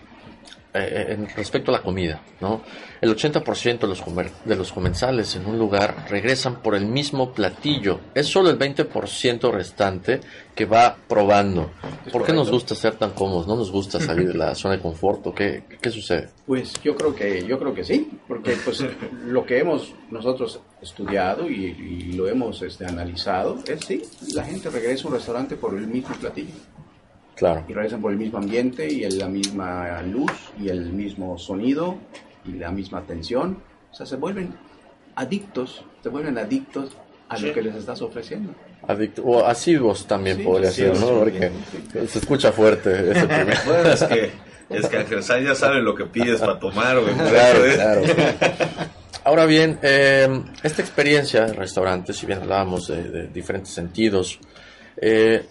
eh, 0.75 1.05
en 1.09 1.27
respecto 1.29 1.69
a 1.69 1.75
la 1.75 1.83
comida, 1.83 2.21
¿no? 2.41 2.63
El 2.99 3.15
80% 3.15 3.79
de 3.79 3.87
los, 3.87 4.03
de 4.45 4.55
los 4.55 4.71
comensales 4.71 5.35
en 5.35 5.45
un 5.45 5.59
lugar 5.59 6.07
regresan 6.09 6.61
por 6.63 6.73
el 6.73 6.87
mismo 6.87 7.31
platillo. 7.31 7.99
Es 8.15 8.27
solo 8.27 8.49
el 8.49 8.57
20% 8.57 9.51
restante 9.51 10.21
que 10.55 10.65
va 10.65 10.97
probando. 11.07 11.71
¿Por 12.11 12.25
qué 12.25 12.33
nos 12.33 12.49
gusta 12.49 12.73
ser 12.73 12.95
tan 12.95 13.11
cómodos? 13.11 13.45
¿No 13.45 13.55
nos 13.55 13.71
gusta 13.71 13.99
salir 13.99 14.29
de 14.29 14.33
la 14.33 14.55
zona 14.55 14.75
de 14.75 14.81
confort? 14.81 15.35
qué, 15.35 15.63
qué, 15.79 15.89
sucede? 15.91 16.29
Pues 16.47 16.73
yo 16.83 16.95
creo 16.95 17.13
que 17.13 17.45
yo 17.45 17.59
creo 17.59 17.73
que 17.73 17.83
sí, 17.83 18.09
porque 18.27 18.57
pues 18.65 18.83
lo 19.25 19.45
que 19.45 19.59
hemos 19.59 19.93
nosotros 20.09 20.59
estudiado 20.81 21.49
y, 21.49 22.13
lo 22.13 22.27
hemos 22.27 22.61
este, 22.61 22.85
analizado 22.85 23.59
es 23.67 23.85
sí, 23.85 24.01
la 24.33 24.43
gente 24.43 24.69
regresa 24.69 25.05
a 25.05 25.07
un 25.07 25.13
restaurante 25.15 25.55
por 25.55 25.75
el 25.75 25.87
mismo 25.87 26.15
platillo. 26.15 26.53
Claro. 27.35 27.63
Y 27.67 27.73
regresan 27.73 28.01
por 28.01 28.11
el 28.11 28.17
mismo 28.17 28.37
ambiente 28.37 28.87
y 28.87 29.09
la 29.09 29.27
misma 29.27 30.01
luz 30.03 30.31
y 30.59 30.69
el 30.69 30.93
mismo 30.93 31.37
sonido 31.37 31.97
y 32.45 32.53
la 32.53 32.71
misma 32.71 32.99
atención. 32.99 33.57
O 33.91 33.95
sea, 33.95 34.05
se 34.05 34.15
vuelven 34.15 34.53
adictos, 35.15 35.83
se 36.01 36.09
vuelven 36.09 36.37
adictos 36.37 36.91
a 37.29 37.37
lo 37.39 37.53
que 37.53 37.61
les 37.61 37.75
estás 37.75 38.01
ofreciendo. 38.01 38.53
Adicto, 38.87 39.23
o 39.23 39.45
asiduos 39.45 40.05
también 40.05 40.43
podría 40.43 40.71
ser, 40.71 40.97
¿no? 40.99 41.19
Porque 41.19 41.51
se 42.07 42.19
escucha 42.19 42.51
fuerte 42.51 43.11
ese 43.11 43.27
primer. 43.27 43.57
bueno, 43.65 43.89
es 43.89 44.03
que, 44.03 44.31
es 44.69 44.87
que 44.87 45.43
ya 45.43 45.55
sabe 45.55 45.81
lo 45.81 45.95
que 45.95 46.05
pides 46.05 46.39
para 46.39 46.59
tomar. 46.59 46.97
Claro, 47.01 47.59
claro. 47.75 48.01
Ahora 49.25 49.45
bien, 49.45 49.79
eh, 49.81 50.27
esta 50.63 50.81
experiencia 50.81 51.47
en 51.47 51.55
restaurantes, 51.55 52.17
si 52.17 52.25
bien 52.25 52.39
hablábamos 52.41 52.87
de, 52.87 53.27
diferentes 53.27 53.71
sentidos, 53.71 54.37
eh, 54.97 55.45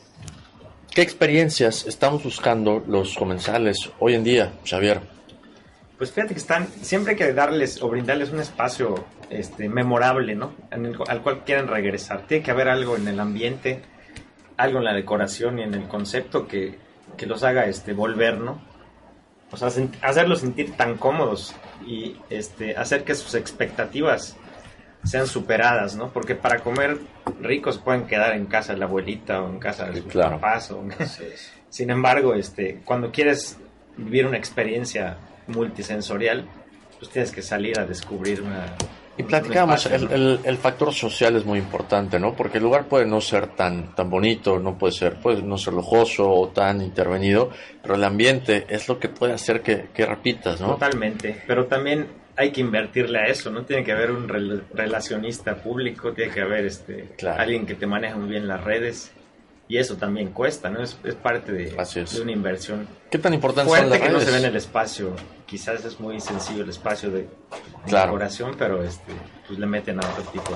¿Qué 0.94 1.00
experiencias 1.00 1.86
estamos 1.86 2.22
buscando 2.22 2.84
los 2.86 3.16
comensales 3.16 3.90
hoy 3.98 4.12
en 4.12 4.24
día, 4.24 4.52
Xavier? 4.62 5.00
Pues 5.96 6.12
fíjate 6.12 6.34
que 6.34 6.40
están, 6.40 6.68
siempre 6.82 7.12
hay 7.12 7.16
que 7.16 7.32
darles 7.32 7.80
o 7.80 7.88
brindarles 7.88 8.28
un 8.30 8.40
espacio 8.40 9.02
este, 9.30 9.70
memorable, 9.70 10.34
¿no? 10.34 10.52
al 11.08 11.22
cual 11.22 11.44
quieran 11.46 11.68
regresar. 11.68 12.26
Tiene 12.26 12.44
que 12.44 12.50
haber 12.50 12.68
algo 12.68 12.94
en 12.96 13.08
el 13.08 13.20
ambiente, 13.20 13.80
algo 14.58 14.80
en 14.80 14.84
la 14.84 14.92
decoración 14.92 15.60
y 15.60 15.62
en 15.62 15.72
el 15.72 15.88
concepto 15.88 16.46
que, 16.46 16.78
que 17.16 17.24
los 17.24 17.42
haga 17.42 17.64
este, 17.64 17.94
volver, 17.94 18.36
¿no? 18.36 18.60
O 19.50 19.56
sea, 19.56 19.68
hacerlos 20.02 20.40
sentir 20.40 20.76
tan 20.76 20.98
cómodos 20.98 21.54
y 21.86 22.16
este, 22.28 22.76
hacer 22.76 23.04
que 23.04 23.14
sus 23.14 23.34
expectativas 23.34 24.36
sean 25.04 25.26
superadas, 25.26 25.96
¿no? 25.96 26.12
Porque 26.12 26.34
para 26.34 26.60
comer 26.60 26.98
ricos 27.40 27.78
pueden 27.78 28.06
quedar 28.06 28.34
en 28.34 28.46
casa 28.46 28.72
de 28.72 28.78
la 28.78 28.86
abuelita 28.86 29.42
o 29.42 29.48
en 29.48 29.58
casa 29.58 29.86
de 29.86 30.02
sus 30.02 30.12
papás. 30.12 30.72
Sin 31.68 31.90
embargo, 31.90 32.34
este, 32.34 32.80
cuando 32.84 33.10
quieres 33.10 33.58
vivir 33.96 34.26
una 34.26 34.38
experiencia 34.38 35.16
multisensorial, 35.48 36.46
pues 36.98 37.10
tienes 37.10 37.32
que 37.32 37.42
salir 37.42 37.78
a 37.78 37.86
descubrir 37.86 38.42
una... 38.42 38.76
Y 39.16 39.24
platicamos, 39.24 39.84
el, 39.86 40.40
el, 40.42 40.56
factor 40.56 40.94
social 40.94 41.36
es 41.36 41.44
muy 41.44 41.58
importante, 41.58 42.18
¿no? 42.18 42.34
Porque 42.34 42.56
el 42.56 42.64
lugar 42.64 42.86
puede 42.86 43.04
no 43.04 43.20
ser 43.20 43.48
tan, 43.48 43.94
tan 43.94 44.08
bonito, 44.08 44.58
no 44.58 44.78
puede 44.78 44.94
ser, 44.94 45.20
puede 45.20 45.42
no 45.42 45.58
ser 45.58 45.74
lujoso 45.74 46.30
o 46.30 46.48
tan 46.48 46.80
intervenido, 46.80 47.50
pero 47.82 47.96
el 47.96 48.04
ambiente 48.04 48.64
es 48.70 48.88
lo 48.88 48.98
que 48.98 49.10
puede 49.10 49.34
hacer 49.34 49.60
que, 49.60 49.88
que 49.92 50.06
repitas, 50.06 50.62
¿no? 50.62 50.68
Totalmente, 50.68 51.42
pero 51.46 51.66
también 51.66 52.21
hay 52.36 52.50
que 52.50 52.60
invertirle 52.60 53.18
a 53.18 53.26
eso, 53.26 53.50
¿no? 53.50 53.64
Tiene 53.64 53.84
que 53.84 53.92
haber 53.92 54.10
un 54.10 54.28
relacionista 54.72 55.56
público, 55.56 56.12
tiene 56.12 56.32
que 56.32 56.40
haber 56.40 56.66
este 56.66 57.14
alguien 57.26 57.66
que 57.66 57.74
te 57.74 57.86
maneja 57.86 58.16
muy 58.16 58.30
bien 58.30 58.48
las 58.48 58.62
redes. 58.62 59.12
Y 59.68 59.78
eso 59.78 59.96
también 59.96 60.32
cuesta, 60.32 60.68
¿no? 60.68 60.82
Es, 60.82 60.96
parte 61.22 61.52
de, 61.52 61.74
una 62.20 62.32
inversión. 62.32 62.86
¿Qué 63.10 63.18
tan 63.18 63.32
importante 63.32 63.74
son 63.74 63.88
las 63.88 64.00
que 64.00 64.10
no 64.10 64.20
se 64.20 64.30
ve 64.30 64.38
en 64.38 64.44
el 64.44 64.56
espacio. 64.56 65.14
Quizás 65.46 65.84
es 65.84 65.98
muy 65.98 66.20
sencillo 66.20 66.64
el 66.64 66.68
espacio 66.68 67.10
de, 67.10 67.26
decoración, 67.86 68.54
pero 68.58 68.82
este, 68.82 69.12
pues 69.46 69.58
le 69.58 69.66
meten 69.66 70.02
a 70.04 70.08
otro 70.10 70.24
tipo 70.24 70.52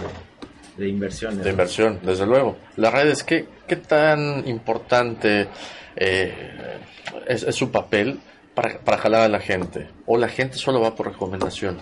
de, 0.76 0.82
de 0.84 0.88
inversiones. 0.90 1.44
De 1.44 1.50
inversión, 1.50 2.00
desde 2.02 2.26
luego. 2.26 2.58
Las 2.76 2.92
redes, 2.92 3.22
¿qué, 3.22 3.46
qué 3.66 3.76
tan 3.76 4.46
importante 4.46 5.48
eh, 5.94 6.78
es, 7.26 7.42
es 7.42 7.54
su 7.54 7.70
papel 7.70 8.20
para, 8.56 8.78
para 8.78 8.98
jalar 8.98 9.20
a 9.20 9.28
la 9.28 9.38
gente? 9.38 9.86
¿O 10.06 10.16
la 10.16 10.28
gente 10.28 10.56
solo 10.56 10.80
va 10.80 10.96
por 10.96 11.06
recomendación? 11.06 11.76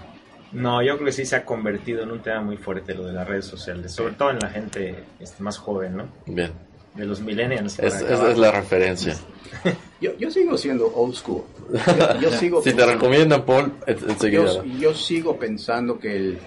No, 0.52 0.82
yo 0.82 0.94
creo 0.96 1.06
que 1.06 1.12
sí 1.12 1.24
se 1.24 1.37
ha 1.37 1.44
convertido 1.44 2.02
en 2.02 2.10
un 2.10 2.20
tema 2.20 2.40
muy 2.40 2.56
fuerte 2.56 2.94
lo 2.94 3.06
de 3.06 3.12
las 3.12 3.26
redes 3.26 3.46
sociales, 3.46 3.92
sobre 3.92 4.14
todo 4.14 4.30
en 4.30 4.40
la 4.40 4.50
gente 4.50 5.04
este, 5.20 5.42
más 5.42 5.56
joven, 5.56 5.96
¿no? 5.96 6.08
Bien. 6.26 6.52
De 6.94 7.04
los 7.06 7.20
millennials. 7.20 7.78
Es, 7.78 8.00
es, 8.02 8.38
la 8.38 8.52
referencia. 8.52 9.16
yo, 10.00 10.16
yo 10.16 10.30
sigo 10.30 10.58
siendo 10.58 10.92
old 10.94 11.14
school. 11.14 11.44
Yo, 12.20 12.30
sigo 12.30 12.62
si 12.62 12.72
te 12.72 12.84
recomiendan, 12.84 13.44
Paul, 13.44 13.72
enseguida. 13.87 14.44
Yo, 14.44 14.64
yo 14.64 14.94
sigo 14.94 15.37
pensando 15.38 15.98
que 15.98 16.14
el, 16.14 16.38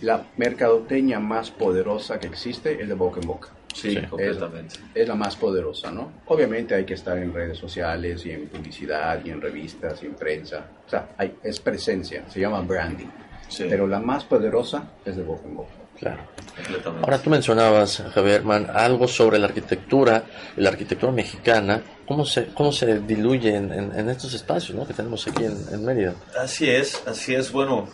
la 0.00 0.24
mercadoteña 0.36 1.18
más 1.18 1.50
poderosa 1.50 2.20
que 2.20 2.28
existe 2.28 2.80
es 2.80 2.88
de 2.88 2.94
boca 2.94 3.20
en 3.20 3.26
boca. 3.26 3.48
Sí, 3.76 3.96
completamente. 4.08 4.76
Es, 4.94 5.06
la 5.06 5.14
más 5.14 5.36
poderosa, 5.36 5.90
¿no? 5.90 6.12
Obviamente 6.26 6.74
hay 6.74 6.84
que 6.84 6.94
estar 6.94 7.18
en 7.18 7.32
redes 7.32 7.58
sociales 7.58 8.24
y 8.24 8.30
en 8.30 8.48
publicidad 8.48 9.20
y 9.24 9.30
en 9.30 9.40
revistas 9.40 10.02
y 10.02 10.06
en 10.06 10.14
prensa. 10.14 10.64
O 10.86 10.88
sea, 10.88 11.10
hay, 11.18 11.36
es 11.42 11.60
presencia, 11.60 12.24
se 12.28 12.40
llama 12.40 12.60
branding. 12.62 13.08
Pero 13.58 13.86
la 13.86 14.00
más 14.00 14.24
poderosa 14.24 14.92
es 15.04 15.16
de 15.16 15.22
boca 15.22 15.46
en 15.46 15.56
boca. 15.56 15.72
Claro. 15.98 16.22
Ahora 17.02 17.18
tú 17.18 17.30
mencionabas, 17.30 18.02
Javier 18.14 18.42
algo 18.72 19.08
sobre 19.08 19.38
la 19.38 19.46
arquitectura, 19.46 20.24
la 20.56 20.70
arquitectura 20.70 21.12
mexicana, 21.12 21.82
cómo 22.06 22.24
se, 22.24 22.46
cómo 22.48 22.72
se 22.72 23.00
diluye 23.00 23.54
en, 23.54 24.08
estos 24.10 24.34
espacios 24.34 24.76
¿no? 24.76 24.86
que 24.86 24.92
tenemos 24.94 25.26
aquí 25.26 25.44
en, 25.44 25.56
en 25.72 25.84
Mérida. 25.84 26.14
Así 26.38 26.68
es, 26.68 27.02
así 27.06 27.34
es. 27.34 27.50
Bueno, 27.50 27.88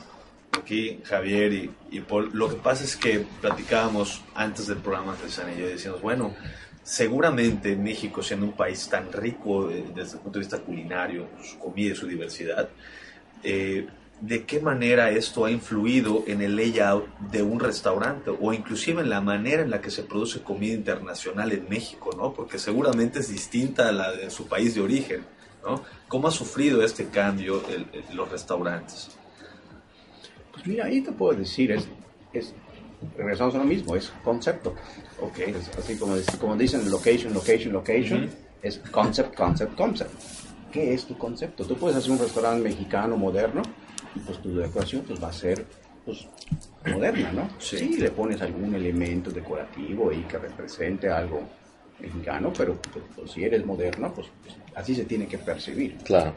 aquí 0.58 1.00
Javier 1.04 1.70
y, 1.90 2.00
Paul, 2.00 2.30
lo 2.32 2.48
que 2.48 2.56
pasa 2.56 2.84
es 2.84 2.96
que 2.96 3.24
platicábamos 3.40 4.22
antes 4.34 4.66
del 4.66 4.78
programa 4.78 5.16
de 5.16 5.52
y 5.52 5.60
yo 5.60 5.66
decíamos, 5.66 6.02
bueno, 6.02 6.34
seguramente 6.82 7.76
México 7.76 8.22
siendo 8.22 8.46
un 8.46 8.52
país 8.52 8.88
tan 8.88 9.12
rico 9.12 9.68
desde 9.68 10.16
el 10.16 10.20
punto 10.20 10.38
de 10.38 10.44
vista 10.44 10.58
culinario, 10.58 11.28
su 11.42 11.58
comida 11.58 11.92
y 11.92 11.96
su 11.96 12.06
diversidad, 12.06 12.68
eh, 13.42 13.86
de 14.20 14.44
qué 14.44 14.60
manera 14.60 15.10
esto 15.10 15.44
ha 15.44 15.50
influido 15.50 16.22
en 16.28 16.42
el 16.42 16.54
layout 16.54 17.06
de 17.18 17.42
un 17.42 17.58
restaurante 17.58 18.30
o 18.30 18.52
inclusive 18.52 19.02
en 19.02 19.10
la 19.10 19.20
manera 19.20 19.62
en 19.62 19.70
la 19.70 19.80
que 19.80 19.90
se 19.90 20.04
produce 20.04 20.42
comida 20.42 20.74
internacional 20.74 21.50
en 21.50 21.68
México, 21.68 22.10
¿no? 22.16 22.32
Porque 22.32 22.60
seguramente 22.60 23.18
es 23.18 23.28
distinta 23.28 23.88
a 23.88 23.92
la 23.92 24.12
de 24.12 24.30
su 24.30 24.46
país 24.46 24.76
de 24.76 24.80
origen, 24.80 25.24
¿no? 25.64 25.82
¿Cómo 26.06 26.28
ha 26.28 26.30
sufrido 26.30 26.84
este 26.84 27.08
cambio 27.08 27.64
los 28.12 28.30
restaurantes? 28.30 29.10
Pues 30.52 30.66
mira, 30.66 30.86
ahí 30.86 31.00
te 31.00 31.12
puedo 31.12 31.38
decir, 31.38 31.72
es, 31.72 31.88
es 32.32 32.54
regresamos 33.16 33.54
a 33.54 33.58
lo 33.58 33.64
mismo, 33.64 33.96
es 33.96 34.12
concepto. 34.22 34.74
Ok. 35.20 35.38
así 35.78 35.96
como, 35.96 36.14
como 36.40 36.56
dicen 36.56 36.90
location, 36.90 37.34
location, 37.34 37.72
location, 37.72 38.30
es 38.62 38.78
concept, 38.78 39.34
concept, 39.34 39.74
concept. 39.76 40.12
¿Qué 40.72 40.94
es 40.94 41.04
tu 41.04 41.16
concepto? 41.18 41.64
Tú 41.64 41.76
puedes 41.76 41.96
hacer 41.96 42.12
un 42.12 42.18
restaurante 42.18 42.62
mexicano 42.62 43.16
moderno 43.16 43.62
y 44.14 44.20
pues 44.20 44.40
tu 44.40 44.54
decoración 44.56 45.02
pues 45.06 45.22
va 45.22 45.28
a 45.28 45.32
ser 45.32 45.64
pues 46.04 46.26
moderna, 46.86 47.32
¿no? 47.32 47.48
Sí. 47.58 47.96
le 47.98 48.10
pones 48.10 48.40
algún 48.40 48.74
elemento 48.74 49.30
decorativo 49.30 50.10
ahí 50.10 50.22
que 50.28 50.38
represente 50.38 51.08
algo 51.08 51.42
mexicano, 52.00 52.52
pero 52.56 52.76
pues, 52.92 53.04
pues, 53.14 53.30
si 53.30 53.44
eres 53.44 53.64
moderno, 53.64 54.12
pues, 54.12 54.26
pues, 54.42 54.56
así 54.74 54.94
se 54.94 55.04
tiene 55.04 55.26
que 55.26 55.38
percibir. 55.38 55.96
Claro. 55.98 56.34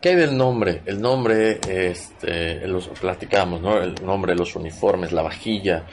¿Qué 0.00 0.10
hay 0.10 0.16
del 0.16 0.36
nombre? 0.36 0.82
El 0.86 1.00
nombre, 1.00 1.58
este, 1.68 2.66
los 2.66 2.88
platicamos, 2.88 3.60
¿no? 3.60 3.78
El 3.78 3.94
nombre, 4.04 4.34
los 4.34 4.54
uniformes, 4.56 5.12
la 5.12 5.22
vajilla. 5.22 5.84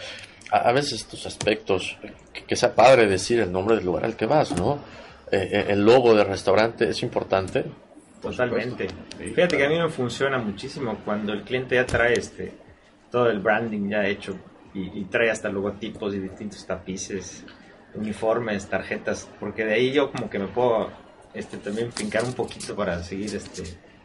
A, 0.51 0.71
veces 0.71 1.01
estos 1.01 1.25
aspectos, 1.25 1.97
que, 2.47 2.55
sea 2.55 2.75
padre 2.75 3.07
decir 3.07 3.39
el 3.39 3.51
nombre 3.51 3.75
del 3.75 3.85
lugar 3.85 4.05
al 4.05 4.15
que 4.15 4.25
vas, 4.25 4.51
¿no? 4.55 4.75
Eh, 5.31 5.49
eh, 5.51 5.65
el 5.69 5.83
logo 5.83 6.13
del 6.13 6.27
restaurante 6.27 6.89
es 6.89 7.01
importante. 7.01 7.65
Totalmente. 8.21 8.87
Fíjate 9.17 9.57
que 9.57 9.65
a 9.65 9.69
mí 9.69 9.79
me 9.79 9.89
funciona 9.89 10.37
muchísimo 10.37 10.99
cuando 11.03 11.33
el 11.33 11.41
cliente 11.41 11.75
ya 11.75 11.85
trae 11.85 12.13
este 12.13 12.63
todo 13.13 13.29
el 13.29 13.39
branding 13.41 13.89
ya 13.89 14.07
hecho 14.07 14.35
y, 14.73 15.03
trae 15.05 15.29
hasta 15.29 15.49
logotipos 15.49 16.15
y 16.15 16.19
distintos 16.19 16.65
tapices, 16.65 17.45
uniformes, 17.93 18.67
tarjetas, 18.67 19.29
porque 19.39 19.65
de 19.65 19.73
ahí 19.75 19.91
yo 19.91 20.11
como 20.11 20.31
que 20.31 20.39
me 20.39 20.47
puedo 20.47 20.89
este 21.31 21.57
también 21.57 21.91
fincar 21.91 22.23
un 22.23 22.33
poquito 22.33 22.75
para 22.75 23.03
seguir 23.03 23.35
este 23.35 23.63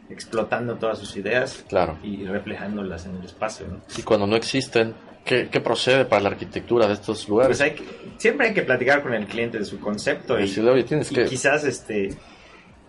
explotando 0.09 0.75
todas 0.75 0.97
sus 0.97 1.15
ideas 1.15 1.63
claro. 1.67 1.97
y 2.03 2.25
reflejándolas 2.25 3.05
en 3.05 3.15
el 3.17 3.25
espacio. 3.25 3.67
¿no? 3.67 3.81
Y 3.97 4.01
cuando 4.01 4.25
no 4.25 4.35
existen, 4.35 4.95
¿qué, 5.23 5.61
procede 5.61 6.05
para 6.05 6.23
la 6.23 6.29
arquitectura 6.29 6.87
de 6.87 6.93
estos 6.93 7.27
lugares? 7.29 7.57
Pues 7.57 7.73
siempre 8.17 8.47
hay 8.47 8.53
que 8.53 8.63
platicar 8.63 9.03
con 9.03 9.13
el 9.13 9.27
cliente 9.27 9.59
de 9.59 9.65
su 9.65 9.79
concepto 9.79 10.39
y, 10.39 10.49
tienes 10.83 11.09
que... 11.09 11.25
quizás 11.25 11.63
este 11.63 12.09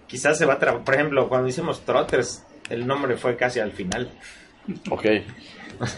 quizás 0.06 0.38
se 0.38 0.44
va 0.44 0.54
a 0.54 0.84
por 0.84 0.94
ejemplo 0.94 1.28
cuando 1.28 1.48
hicimos 1.48 1.84
Trotters 1.84 2.44
el 2.68 2.86
nombre 2.86 3.16
fue 3.16 3.36
casi 3.36 3.60
al 3.60 3.70
final 3.72 4.10
ok 4.90 5.04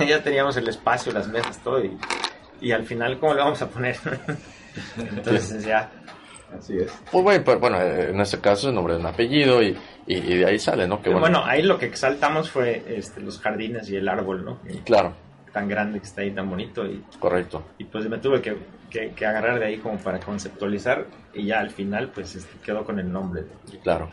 ya 0.07 0.23
teníamos 0.23 0.57
el 0.59 0.69
espacio 0.69 1.13
las 1.13 1.29
mesas 1.29 1.63
todo 1.63 1.83
y, 1.83 1.97
y 2.61 2.73
al 2.73 2.85
final 2.85 3.19
cómo 3.19 3.35
le 3.35 3.41
vamos 3.41 3.63
a 3.63 3.69
poner 3.69 3.97
entonces 4.99 5.65
ya 5.65 5.91
así 6.59 6.77
es 6.79 6.93
pues 7.11 7.25
bueno, 7.25 7.45
pues, 7.45 7.61
bueno 7.61 7.81
en 7.81 8.21
este 8.21 8.41
caso 8.41 8.69
el 8.69 8.75
nombre 8.75 8.95
de 8.95 9.01
un 9.01 9.07
apellido 9.07 9.63
y, 9.63 9.77
y, 10.07 10.21
de 10.21 10.47
ahí 10.47 10.59
sale 10.59 10.87
no 10.87 11.01
que 11.03 11.11
bueno. 11.11 11.45
ahí 11.45 11.63
lo 11.63 11.79
que 11.79 11.87
exaltamos 11.87 12.51
fue 12.51 12.85
este, 12.89 13.21
los 13.21 13.39
jardines 13.39 13.89
y 13.91 13.97
el 13.97 14.09
árbol 14.09 14.45
no 14.45 14.59
claro 14.85 15.15
tan 15.53 15.69
grande 15.69 16.01
que 16.01 16.07
está 16.07 16.23
ahí 16.23 16.31
tan 16.31 16.49
bonito 16.49 16.85
y 16.87 17.03
correcto 17.19 17.63
y 17.79 17.85
pues 17.85 18.09
me 18.09 18.19
tuve 18.19 18.41
que 18.41 18.57
que, 18.93 19.27
agarrar 19.27 19.59
de 19.59 19.67
ahí 19.67 19.79
como 19.79 19.99
para 19.99 20.21
conceptualizar 20.21 21.07
y 21.35 21.47
ya 21.47 21.61
al 21.61 21.71
final 21.71 22.11
pues 22.11 22.37
este, 22.37 22.59
quedó 22.65 22.85
con 22.85 22.99
el 22.99 23.11
nombre. 23.11 23.45
Claro. 23.83 24.09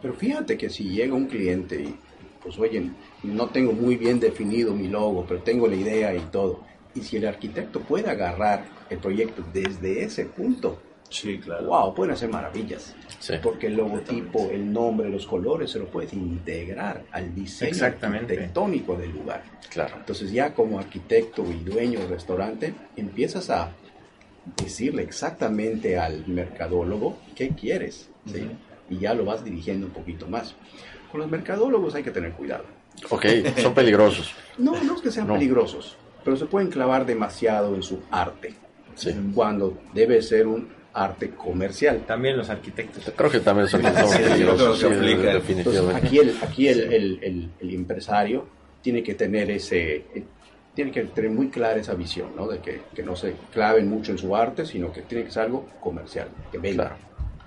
Pero, 0.00 0.14
fíjate 0.14 0.56
que 0.56 0.70
si 0.70 0.88
llega 0.88 1.14
un 1.14 1.26
cliente 1.26 1.82
y 1.82 1.98
pues 2.42 2.58
oye, 2.58 2.90
no 3.22 3.48
tengo 3.48 3.72
muy 3.72 3.96
bien 3.96 4.18
definido 4.18 4.74
mi 4.74 4.88
logo, 4.88 5.24
pero 5.28 5.40
tengo 5.42 5.68
la 5.68 5.76
idea 5.76 6.14
y 6.14 6.20
todo. 6.20 6.64
Y 6.94 7.00
si 7.02 7.18
el 7.18 7.26
arquitecto 7.26 7.80
puede 7.80 8.10
agarrar 8.10 8.64
el 8.90 8.98
proyecto 8.98 9.44
desde 9.52 10.02
ese 10.04 10.26
punto, 10.26 10.80
sí, 11.12 11.38
claro. 11.38 11.66
wow, 11.66 11.94
pueden 11.94 12.14
hacer 12.14 12.28
maravillas. 12.28 12.94
Porque 13.42 13.68
el 13.68 13.76
logotipo, 13.76 14.50
el 14.50 14.72
nombre, 14.72 15.08
los 15.08 15.26
colores 15.26 15.70
se 15.70 15.78
lo 15.78 15.86
puedes 15.86 16.12
integrar 16.12 17.04
al 17.12 17.32
diseño 17.34 17.84
arquitectónico 17.84 18.96
del 18.96 19.12
lugar. 19.12 19.44
Claro. 19.70 19.96
Entonces 19.98 20.32
ya 20.32 20.52
como 20.52 20.78
arquitecto 20.78 21.44
y 21.48 21.62
dueño 21.62 22.00
del 22.00 22.08
restaurante 22.08 22.74
empiezas 22.96 23.48
a 23.50 23.70
decirle 24.56 25.02
exactamente 25.02 25.98
al 25.98 26.26
mercadólogo 26.26 27.18
qué 27.34 27.50
quieres, 27.50 28.08
y 28.90 28.98
ya 28.98 29.14
lo 29.14 29.24
vas 29.24 29.44
dirigiendo 29.44 29.86
un 29.86 29.92
poquito 29.92 30.26
más. 30.26 30.54
Con 31.10 31.20
los 31.20 31.30
mercadólogos 31.30 31.94
hay 31.94 32.02
que 32.02 32.10
tener 32.10 32.32
cuidado. 32.32 32.64
Ok, 33.10 33.26
son 33.58 33.74
peligrosos. 33.74 34.34
no, 34.58 34.82
no 34.82 34.96
es 34.96 35.00
que 35.00 35.10
sean 35.10 35.26
peligrosos, 35.26 35.96
pero 36.24 36.36
se 36.36 36.46
pueden 36.46 36.70
clavar 36.70 37.06
demasiado 37.06 37.74
en 37.74 37.82
su 37.82 38.00
arte, 38.10 38.54
cuando 39.34 39.78
debe 39.94 40.20
ser 40.22 40.46
un 40.46 40.81
arte 40.94 41.30
comercial. 41.30 42.04
También 42.06 42.36
los 42.36 42.50
arquitectos. 42.50 43.12
Creo 43.16 43.30
que 43.30 43.40
también 43.40 43.68
son, 43.68 43.82
peligrosos. 43.82 44.84
aquí 45.94 46.18
el, 46.18 46.36
aquí 46.42 46.68
el, 46.68 47.50
el 47.60 47.74
empresario 47.74 48.46
tiene 48.82 49.02
que 49.02 49.14
tener 49.14 49.50
ese 49.50 50.04
tiene 50.74 50.90
que 50.90 51.02
tener 51.04 51.30
muy 51.30 51.48
clara 51.48 51.78
esa 51.78 51.94
visión, 51.94 52.30
¿no? 52.34 52.46
De 52.48 52.58
que, 52.60 52.82
que, 52.94 53.02
no 53.02 53.14
se 53.14 53.34
claven 53.52 53.88
mucho 53.88 54.12
en 54.12 54.18
su 54.18 54.34
arte, 54.34 54.64
sino 54.64 54.92
que 54.92 55.02
tiene 55.02 55.24
que 55.24 55.30
ser 55.30 55.44
algo 55.44 55.68
comercial, 55.80 56.28
que 56.50 56.58
venda. 56.58 56.96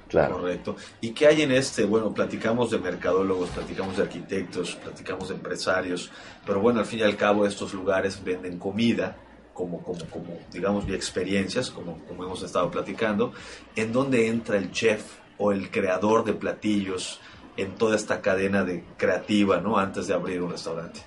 Claro. 0.07 0.35
Correcto. 0.35 0.75
¿Y 1.01 1.11
qué 1.11 1.27
hay 1.27 1.41
en 1.41 1.51
este? 1.51 1.83
Bueno, 1.85 2.13
platicamos 2.13 2.69
de 2.69 2.77
mercadólogos, 2.77 3.49
platicamos 3.49 3.97
de 3.97 4.03
arquitectos, 4.03 4.75
platicamos 4.75 5.29
de 5.29 5.35
empresarios, 5.35 6.11
pero 6.45 6.59
bueno, 6.61 6.79
al 6.79 6.85
fin 6.85 6.99
y 6.99 7.01
al 7.01 7.17
cabo 7.17 7.47
estos 7.47 7.73
lugares 7.73 8.23
venden 8.23 8.59
comida, 8.59 9.17
como, 9.55 9.81
como, 9.81 10.05
como 10.11 10.37
digamos, 10.51 10.87
y 10.87 10.93
experiencias, 10.93 11.71
como, 11.71 11.97
como 12.07 12.25
hemos 12.25 12.43
estado 12.43 12.69
platicando, 12.69 13.31
en 13.75 13.93
donde 13.93 14.27
entra 14.27 14.57
el 14.57 14.71
chef 14.71 15.03
o 15.37 15.53
el 15.53 15.71
creador 15.71 16.25
de 16.25 16.33
platillos 16.33 17.21
en 17.55 17.75
toda 17.75 17.95
esta 17.95 18.21
cadena 18.21 18.65
de 18.65 18.83
creativa, 18.97 19.61
¿no? 19.61 19.77
Antes 19.77 20.07
de 20.07 20.13
abrir 20.13 20.41
un 20.41 20.51
restaurante. 20.51 20.99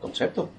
Concepto. 0.00 0.50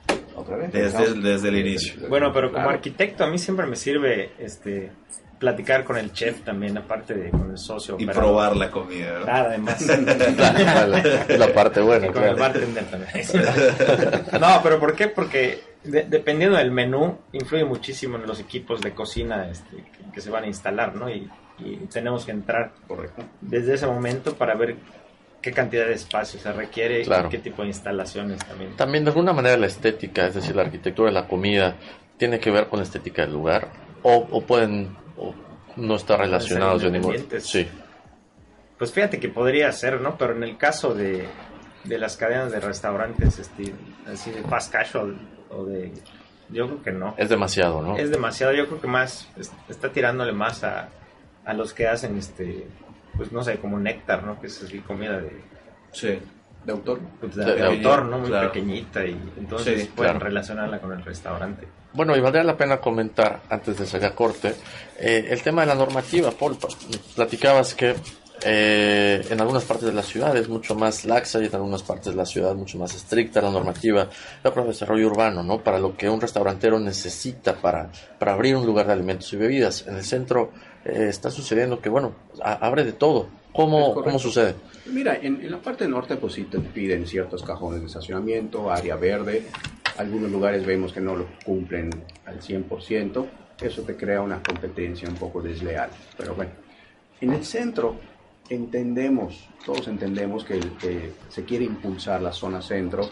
Desde, 0.71 1.47
el 1.47 1.57
inicio. 1.57 2.09
Bueno, 2.09 2.31
pero 2.31 2.51
como 2.51 2.69
arquitecto 2.69 3.23
a 3.23 3.27
mí 3.27 3.39
siempre 3.39 3.65
me 3.65 3.75
sirve 3.75 4.33
este 4.37 4.91
platicar 5.39 5.83
con 5.83 5.97
el 5.97 6.11
chef 6.13 6.41
también, 6.41 6.77
aparte 6.77 7.13
de 7.13 7.29
con 7.31 7.51
el 7.51 7.57
socio. 7.57 7.95
Y 7.97 8.05
probar 8.05 8.55
la 8.55 8.69
comida. 8.69 9.19
Nada, 9.19 9.49
además. 9.49 9.81
la, 11.29 11.53
parte 11.53 11.81
buena. 11.81 12.11
con 12.11 12.23
el 12.23 12.35
bartender 12.35 12.85
también. 12.85 13.25
no, 14.41 14.59
pero 14.61 14.79
¿por 14.79 14.95
qué? 14.95 15.07
Porque 15.07 15.76
dependiendo 15.87 16.57
del 16.57 16.71
menú, 16.71 17.17
influye 17.31 17.65
muchísimo 17.65 18.17
en 18.17 18.27
los 18.27 18.39
equipos 18.39 18.81
de 18.81 18.93
cocina 18.93 19.49
este, 19.49 19.83
que, 20.13 20.21
se 20.21 20.29
van 20.29 20.43
a 20.43 20.47
instalar, 20.47 20.95
¿no? 20.95 21.09
Y, 21.09 21.29
y 21.59 21.77
tenemos 21.91 22.25
que 22.25 22.31
entrar 22.31 22.73
Correcto. 22.87 23.23
desde 23.41 23.73
ese 23.73 23.87
momento 23.87 24.35
para 24.35 24.55
ver 24.55 24.75
qué 25.41 25.51
cantidad 25.51 25.85
de 25.85 25.93
espacio 25.93 26.39
se 26.39 26.51
requiere 26.51 27.01
y 27.01 27.29
qué 27.29 27.37
tipo 27.37 27.61
de 27.61 27.69
instalaciones 27.69 28.39
también. 28.45 28.75
También 28.75 29.03
de 29.03 29.11
alguna 29.11 29.33
manera 29.33 29.57
la 29.57 29.67
estética, 29.67 30.27
es 30.27 30.35
decir, 30.35 30.55
la 30.55 30.63
arquitectura 30.63 31.09
de 31.09 31.13
la 31.13 31.27
comida, 31.27 31.75
tiene 32.17 32.39
que 32.39 32.51
ver 32.51 32.67
con 32.67 32.79
la 32.79 32.83
estética 32.83 33.23
del 33.23 33.33
lugar 33.33 33.71
o, 34.03 34.41
pueden 34.41 34.95
no 35.75 35.95
estar 35.95 36.19
relacionados 36.19 36.81
de 36.81 36.91
ningún 36.91 37.15
Sí. 37.39 37.67
Pues 38.77 38.91
fíjate 38.91 39.19
que 39.19 39.29
podría 39.29 39.71
ser, 39.71 40.01
¿no? 40.01 40.17
Pero 40.17 40.35
en 40.35 40.43
el 40.43 40.57
caso 40.57 40.93
de, 40.93 41.25
de 41.83 41.97
las 41.97 42.15
cadenas 42.15 42.51
de 42.51 42.59
restaurantes, 42.59 43.39
este, 43.39 43.73
así 44.05 44.31
de 44.31 44.43
fast 44.43 44.71
casual 44.71 45.17
o 45.51 45.65
de 45.65 45.91
yo 46.49 46.65
creo 46.67 46.83
que 46.83 46.91
no. 46.91 47.13
Es 47.17 47.29
demasiado, 47.29 47.81
¿no? 47.81 47.97
Es 47.97 48.09
demasiado, 48.09 48.53
yo 48.53 48.67
creo 48.67 48.79
que 48.79 48.87
más 48.87 49.27
está 49.67 49.91
tirándole 49.91 50.31
más 50.31 50.63
a, 50.63 50.89
a 51.45 51.53
los 51.53 51.73
que 51.73 51.87
hacen 51.87 52.17
este 52.17 52.67
pues 53.17 53.31
no 53.31 53.43
sé, 53.43 53.57
como 53.57 53.79
néctar, 53.79 54.23
¿no? 54.23 54.39
Que 54.39 54.47
es 54.47 54.63
así 54.63 54.79
comida 54.79 55.19
de... 55.19 55.41
Sí. 55.91 56.19
De 56.63 56.71
autor. 56.71 56.99
Pues, 57.19 57.35
de, 57.35 57.63
autor, 57.63 58.05
¿no? 58.05 58.19
Muy 58.19 58.29
pequeñita 58.29 59.03
y 59.05 59.17
entonces 59.37 59.87
pueden 59.87 60.19
relacionarla 60.19 60.79
con 60.79 60.91
el 60.91 61.03
restaurante. 61.03 61.67
Bueno, 61.93 62.15
y 62.15 62.21
valdría 62.21 62.43
la 62.43 62.57
pena 62.57 62.77
comentar, 62.77 63.41
antes 63.49 63.79
de 63.79 63.85
salir 63.85 64.07
a 64.07 64.13
corte, 64.13 64.53
eh, 64.99 65.27
el 65.29 65.41
tema 65.41 65.61
de 65.61 65.67
la 65.67 65.75
normativa, 65.75 66.29
Paul. 66.31 66.57
Platicabas 67.15 67.73
que 67.73 67.95
eh, 68.43 69.25
en 69.29 69.41
algunas 69.41 69.63
partes 69.63 69.87
de 69.87 69.93
la 69.93 70.03
ciudad 70.03 70.35
es 70.37 70.47
mucho 70.47 70.75
más 70.75 71.05
laxa 71.05 71.41
y 71.41 71.45
en 71.45 71.55
algunas 71.55 71.81
partes 71.81 72.07
de 72.07 72.15
la 72.15 72.25
ciudad 72.25 72.53
mucho 72.55 72.77
más 72.77 72.95
estricta 72.95 73.41
la 73.41 73.49
normativa 73.49 74.09
de 74.43 74.63
desarrollo 74.63 75.07
urbano, 75.07 75.43
¿no? 75.43 75.63
Para 75.63 75.79
lo 75.79 75.97
que 75.97 76.09
un 76.09 76.21
restaurantero 76.21 76.79
necesita 76.79 77.55
para, 77.55 77.91
para 78.19 78.33
abrir 78.33 78.55
un 78.55 78.65
lugar 78.65 78.87
de 78.87 78.93
alimentos 78.93 79.31
y 79.33 79.37
bebidas. 79.37 79.87
En 79.87 79.95
el 79.95 80.03
centro 80.03 80.51
eh, 80.85 81.07
está 81.09 81.31
sucediendo 81.31 81.79
que, 81.81 81.89
bueno, 81.89 82.13
abre 82.41 82.83
de 82.83 82.93
todo. 82.93 83.27
¿Cómo, 83.53 83.95
¿Cómo 83.95 84.19
sucede? 84.19 84.53
Mira, 84.85 85.17
en, 85.19 85.49
la 85.49 85.57
parte 85.57 85.87
norte 85.87 86.15
pues 86.17 86.33
sí 86.33 86.43
te 86.43 86.59
piden 86.59 87.07
ciertos 87.07 87.41
cajones 87.41 87.81
de 87.81 87.87
estacionamiento, 87.87 88.69
área 88.69 88.95
verde. 88.95 89.47
Algunos 89.97 90.29
lugares 90.29 90.63
vemos 90.63 90.93
que 90.93 91.01
no 91.01 91.15
lo 91.15 91.25
cumplen 91.43 91.89
al 92.25 92.39
100%. 92.39 93.25
Eso 93.59 93.81
te 93.81 93.97
crea 93.97 94.21
una 94.21 94.43
competencia 94.43 95.09
un 95.09 95.15
poco 95.15 95.41
desleal. 95.41 95.89
Pero 96.15 96.35
bueno, 96.35 96.51
en 97.19 97.33
el 97.33 97.43
centro 97.43 97.95
entendemos, 98.49 99.47
todos 99.65 99.87
entendemos 99.87 100.43
que, 100.43 100.59
que 100.79 101.11
se 101.29 101.43
quiere 101.43 101.65
impulsar 101.65 102.21
la 102.21 102.31
zona 102.31 102.61
centro 102.61 103.09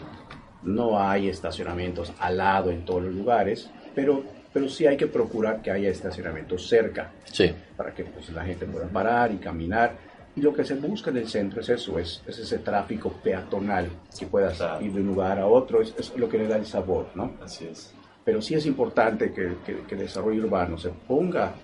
no 0.62 0.98
hay 1.00 1.28
estacionamientos 1.28 2.12
al 2.18 2.38
lado 2.38 2.70
en 2.70 2.84
todos 2.84 3.04
los 3.04 3.14
lugares, 3.14 3.70
pero, 3.94 4.24
pero 4.52 4.68
sí 4.68 4.86
hay 4.86 4.96
que 4.96 5.06
procurar 5.06 5.62
que 5.62 5.70
haya 5.70 5.88
estacionamientos 5.90 6.66
cerca, 6.68 7.12
Sí. 7.24 7.52
para 7.76 7.94
que 7.94 8.04
pues, 8.04 8.30
la 8.30 8.44
gente 8.44 8.66
pueda 8.66 8.86
parar 8.88 9.30
y 9.32 9.36
caminar. 9.36 9.92
Y 10.34 10.40
lo 10.42 10.52
que 10.52 10.64
se 10.64 10.74
busca 10.74 11.10
en 11.10 11.18
el 11.18 11.28
centro 11.28 11.60
es 11.60 11.68
eso, 11.68 11.98
es, 11.98 12.22
es 12.26 12.38
ese 12.40 12.58
tráfico 12.58 13.10
peatonal, 13.22 13.88
que 14.18 14.26
puedas 14.26 14.56
Claro. 14.56 14.84
ir 14.84 14.92
de 14.92 15.00
un 15.00 15.06
lugar 15.06 15.38
a 15.38 15.46
otro, 15.46 15.80
es, 15.80 15.94
es 15.98 16.14
lo 16.16 16.28
que 16.28 16.38
le 16.38 16.48
da 16.48 16.56
el 16.56 16.66
sabor, 16.66 17.06
¿no? 17.14 17.34
Así 17.42 17.66
es. 17.66 17.94
Pero 18.24 18.42
sí 18.42 18.54
es 18.54 18.66
importante 18.66 19.32
que, 19.32 19.58
que- 19.64 19.82
que 19.86 19.94
el 19.94 20.00
desarrollo 20.00 20.42
urbano 20.44 20.76
se 20.76 20.88
ponga 20.90 21.54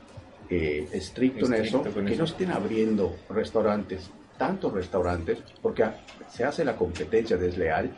eh, 0.54 0.88
estricto, 0.92 1.46
en 1.46 1.54
Estricto 1.54 1.82
eso, 1.88 1.94
con 1.94 2.04
que 2.06 2.12
eso. 2.12 2.18
no 2.22 2.24
estén 2.26 2.50
abriendo 2.50 3.16
restaurantes, 3.30 4.10
tantos 4.36 4.72
restaurantes, 4.72 5.38
porque 5.60 5.84
se 6.28 6.44
hace 6.44 6.64
la 6.64 6.76
competencia 6.76 7.36
desleal 7.36 7.90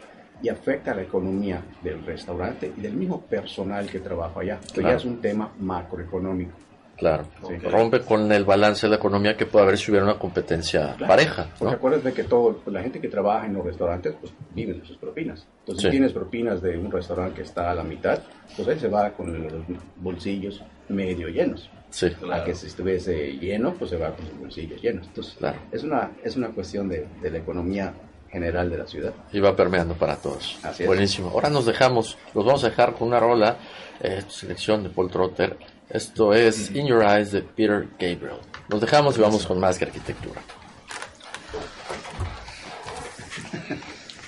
y 0.43 0.49
afecta 0.49 0.93
a 0.93 0.95
la 0.95 1.03
economía 1.03 1.63
del 1.83 2.05
restaurante 2.05 2.73
y 2.77 2.81
del 2.81 2.95
mismo 2.95 3.21
personal 3.23 3.87
que 3.89 4.01
trabaja 4.01 4.41
allá. 4.41 4.61
Que 4.61 4.81
Claro. 4.81 4.89
ya 4.91 4.97
es 4.97 5.05
un 5.05 5.21
tema 5.21 5.53
macroeconómico. 5.59 6.53
Claro. 6.97 7.25
Sí. 7.49 7.57
Rompe 7.59 8.03
con 8.03 8.31
el 8.31 8.45
balance 8.45 8.87
de 8.87 8.91
la 8.91 8.97
economía 8.97 9.37
que 9.37 9.47
puede 9.47 9.65
haber 9.65 9.77
si 9.79 9.91
hubiera 9.91 10.05
una 10.07 10.17
competencia 10.19 10.95
Claro. 10.97 11.07
pareja, 11.09 11.47
Porque 11.59 11.65
¿no? 11.73 11.77
acuérdate 11.77 12.13
que 12.13 12.23
todo, 12.23 12.57
pues, 12.59 12.73
la 12.73 12.83
gente 12.83 13.01
que 13.01 13.09
trabaja 13.09 13.47
en 13.47 13.55
los 13.55 13.65
restaurantes, 13.65 14.15
pues 14.21 14.33
vive 14.55 14.75
de 14.75 14.85
sus 14.87 14.97
propinas. 14.99 15.45
Entonces, 15.61 15.83
Sí. 15.83 15.89
si 15.89 15.91
tienes 15.91 16.13
propinas 16.13 16.63
de 16.63 16.79
un 16.79 16.93
restaurante 16.93 17.35
que 17.37 17.43
está 17.43 17.71
a 17.73 17.75
la 17.75 17.83
mitad, 17.83 18.21
pues 18.55 18.69
él 18.69 18.79
se 18.79 18.87
va 18.89 19.11
con 19.11 19.33
los 19.43 19.53
bolsillos 19.97 20.63
medio 20.89 21.29
llenos. 21.29 21.69
Sí. 21.95 22.09
A 22.33 22.43
que 22.43 22.57
si 22.57 22.67
estuviese 22.67 23.35
lleno, 23.39 23.73
pues 23.75 23.91
se 23.91 23.97
va 23.97 24.11
con 24.17 24.27
sus 24.27 24.37
bolsillos 24.39 24.83
llenos. 24.83 25.07
Entonces, 25.07 25.35
Claro. 25.39 25.59
es, 25.71 25.85
una, 25.85 26.11
es 26.25 26.35
una 26.35 26.49
cuestión 26.49 26.89
de, 26.89 27.07
de 27.23 27.31
la 27.31 27.39
economía 27.39 27.95
general 28.33 28.69
de 28.69 28.79
la 28.79 28.87
ciudad. 28.89 29.13
Y 29.33 29.39
va 29.39 29.55
permeando 29.55 29.95
para 29.95 30.17
todos. 30.17 30.59
Así 30.65 30.83
es. 30.83 30.87
Buenísimo. 30.89 31.31
Ahora 31.31 31.51
nos 31.51 31.67
dejamos, 31.67 32.19
los 32.35 32.45
vamos 32.45 32.65
a 32.65 32.71
dejar 32.71 32.95
con 32.95 33.07
una 33.09 33.21
rola, 33.21 33.59
eh, 34.01 34.25
selección 34.29 34.83
de 34.83 34.89
Paul 34.91 35.09
Trotter. 35.09 35.57
Esto 35.89 36.35
es 36.35 36.73
In 36.75 36.87
Your 36.89 37.05
Eyes 37.05 37.31
de 37.31 37.43
Peter 37.43 37.87
Gabriel. 37.93 38.41
Nos 38.69 38.81
dejamos 38.81 39.17
y 39.17 39.21
vamos 39.21 39.47
con 39.47 39.61
más 39.61 39.79
que 39.79 39.85
arquitectura. 39.85 40.41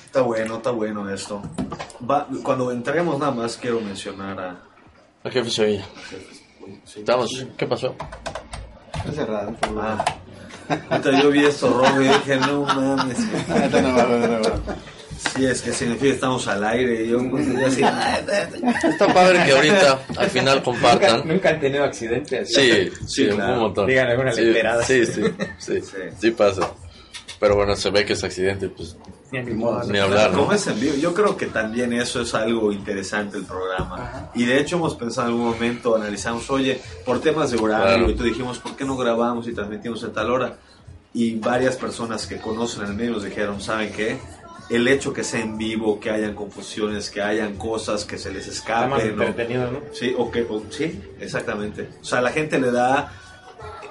Está 0.05 0.21
bueno, 0.23 0.57
está 0.59 0.71
bueno 0.71 1.11
esto. 1.11 1.43
Va- 2.09 2.29
cuando 2.45 2.71
entremos 2.71 3.19
nada 3.19 3.33
más 3.33 3.57
quiero 3.57 3.81
mencionar 3.81 4.39
a... 4.41 4.61
El 5.25 5.33
jefe 5.33 5.51
Sevilla. 5.51 5.85
Sí, 6.85 7.01
Estamos, 7.01 7.47
¿qué 7.57 7.67
pasó? 7.67 7.95
Está 8.95 9.13
cerrado. 9.13 9.55
Ah, 9.79 10.05
Puta, 10.91 11.23
yo 11.23 11.31
vi 11.31 11.45
esto 11.45 11.69
rojo 11.71 12.01
y 12.03 12.09
dije, 12.09 12.37
no 12.37 12.63
mames. 12.63 13.19
Sí, 15.35 15.45
es 15.47 15.63
que 15.63 15.73
significa 15.73 16.05
que 16.09 16.11
estamos 16.15 16.47
al 16.47 16.63
aire. 16.65 17.05
Y 17.05 17.09
yo 17.09 17.31
pues, 17.31 17.47
yo 17.47 17.67
así, 17.67 17.83
Está 18.87 19.13
padre 19.13 19.45
que 19.45 19.53
ahorita 19.53 20.01
al 20.19 20.31
final 20.31 20.63
compartan. 20.63 21.27
Nunca 21.27 21.51
han 21.51 21.61
tenido 21.61 21.85
accidentes. 21.85 22.53
Sí, 22.55 22.71
sí, 22.71 22.91
Sí, 23.07 23.29
claro. 23.29 23.55
un 23.55 23.59
montón. 23.61 23.87
Digan 23.87 24.09
alguna. 24.09 24.33
Sí, 24.33 24.53
sí, 24.85 25.07
sí, 25.07 25.23
Sí. 25.59 25.81
sí 26.21 26.31
pasa. 26.33 26.71
Pero 27.41 27.57
bueno, 27.57 27.75
se 27.77 27.91
ve 27.91 28.05
que 28.05 28.13
es 28.13 28.25
accidente, 28.25 28.69
pues 28.69 28.97
Ni 29.33 29.41
modo. 29.55 29.83
ni 29.85 29.99
hablar, 29.99 30.31
¿no? 30.33 30.39
¿Cómo 30.39 30.53
es 30.53 30.67
en 30.69 30.79
vivo? 30.81 30.95
Yo 30.97 31.13
creo 31.13 31.37
que 31.37 31.47
también 31.47 31.93
eso 31.93 32.21
es 32.23 32.33
algo 32.35 32.71
interesante 32.73 33.37
el 33.37 33.45
programa. 33.45 34.31
Y 34.35 34.45
de 34.45 34.61
hecho 34.61 34.77
hemos 34.77 34.95
pensado 34.95 35.29
en 35.29 35.35
algún 35.35 35.51
momento, 35.53 35.97
analizamos, 35.97 36.49
oye, 36.51 36.81
por 37.05 37.21
temas 37.21 37.51
de 37.51 37.59
horario, 37.59 37.97
Claro. 37.99 38.11
y 38.11 38.15
tú 38.15 38.23
dijimos, 38.25 38.59
¿por 38.61 38.77
qué 38.77 38.85
no 38.85 38.97
grabamos 38.97 39.49
y 39.49 39.53
transmitimos 39.53 40.03
a 40.05 40.13
tal 40.13 40.31
hora? 40.31 40.57
Y 41.13 41.37
varias 41.37 41.77
personas 41.77 42.27
que 42.27 42.37
conocen 42.39 42.85
el 42.85 42.95
medio 42.95 43.13
nos 43.13 43.25
dijeron, 43.25 43.61
¿saben 43.61 43.91
qué? 43.93 44.19
El 44.69 44.87
hecho 44.89 45.13
que 45.13 45.23
sea 45.25 45.41
en 45.41 45.57
vivo, 45.59 45.99
que 46.01 46.11
hayan 46.11 46.35
confusiones, 46.35 47.11
que 47.11 47.23
hayan 47.23 47.57
cosas 47.57 48.05
que 48.05 48.19
se 48.19 48.31
les 48.33 48.47
Está 48.49 48.87
más 48.87 48.99
escapen. 49.03 49.17
¿no? 49.17 49.25
entretenido, 49.25 49.71
¿no? 49.73 49.81
Sí, 49.93 50.15
o 50.17 50.31
que, 50.31 50.43
o- 50.43 50.63
sí, 50.71 51.01
exactamente. 51.21 51.89
O 52.01 52.05
sea, 52.05 52.21
la 52.21 52.31
gente 52.31 52.59
le 52.61 52.71
da... 52.71 53.13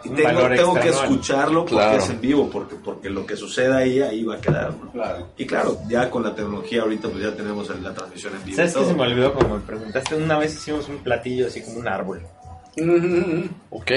Tengo, 0.09 0.47
tengo 0.49 0.73
que 0.79 0.89
escucharlo 0.89 1.61
porque 1.65 1.75
Claro. 1.75 1.97
es 2.03 2.09
en 2.09 2.21
vivo, 2.21 2.49
porque, 2.49 2.75
porque 2.75 3.09
lo 3.09 3.25
que 3.25 3.35
suceda 3.35 3.77
ahí, 3.77 4.01
ahí 4.01 4.23
va 4.23 4.35
a 4.35 4.41
quedar. 4.41 4.71
¿no? 4.73 4.91
Claro. 4.91 5.29
Y 5.37 5.45
claro, 5.45 5.77
ya 5.87 6.09
con 6.09 6.23
la 6.23 6.33
tecnología 6.35 6.81
ahorita 6.81 7.09
pues 7.09 7.23
ya 7.23 7.31
tenemos 7.35 7.69
la 7.81 7.93
transmisión 7.93 8.33
en 8.35 8.43
vivo. 8.43 8.53
y 8.53 8.55
¿Sabes 8.55 8.73
qué 8.75 8.85
se 8.85 8.93
me 8.93 9.01
olvidó? 9.03 9.33
Como 9.33 9.55
me 9.55 9.61
preguntaste, 9.61 10.15
una 10.15 10.37
vez 10.37 10.53
hicimos 10.55 10.87
un 10.89 10.97
platillo 10.99 11.47
así 11.47 11.61
como 11.61 11.79
un 11.79 11.87
árbol. 11.87 12.21
Ok. 13.69 13.91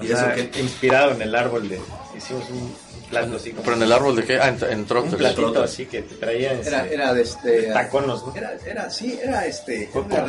¿Y 0.00 0.12
O 0.12 0.16
sea, 0.16 0.34
eso 0.34 0.50
qué? 0.52 0.60
Inspirado 0.60 1.12
en 1.12 1.22
el 1.22 1.34
árbol 1.34 1.68
de... 1.68 1.80
Hicimos 2.16 2.48
un 2.50 2.72
plato 3.10 3.36
así 3.36 3.50
como... 3.50 3.62
Pero 3.62 3.76
en 3.76 3.82
el 3.82 3.92
árbol 3.92 4.16
de 4.16 4.24
qué? 4.24 4.38
Ah, 4.38 4.48
en, 4.48 4.58
en 4.70 4.78
un 4.80 5.10
platito 5.10 5.62
así 5.62 5.86
que 5.86 6.02
te 6.02 6.14
traía 6.16 6.52
en 6.52 6.66
Era, 6.66 6.86
era 6.88 7.14
de 7.14 7.22
este. 7.22 7.62
taconos, 7.72 8.26
¿no? 8.26 8.34
Era, 8.34 8.52
era, 8.66 8.90
sí, 8.90 9.18
era 9.22 9.46
este. 9.46 9.88
Fue 9.92 10.02
una 10.02 10.24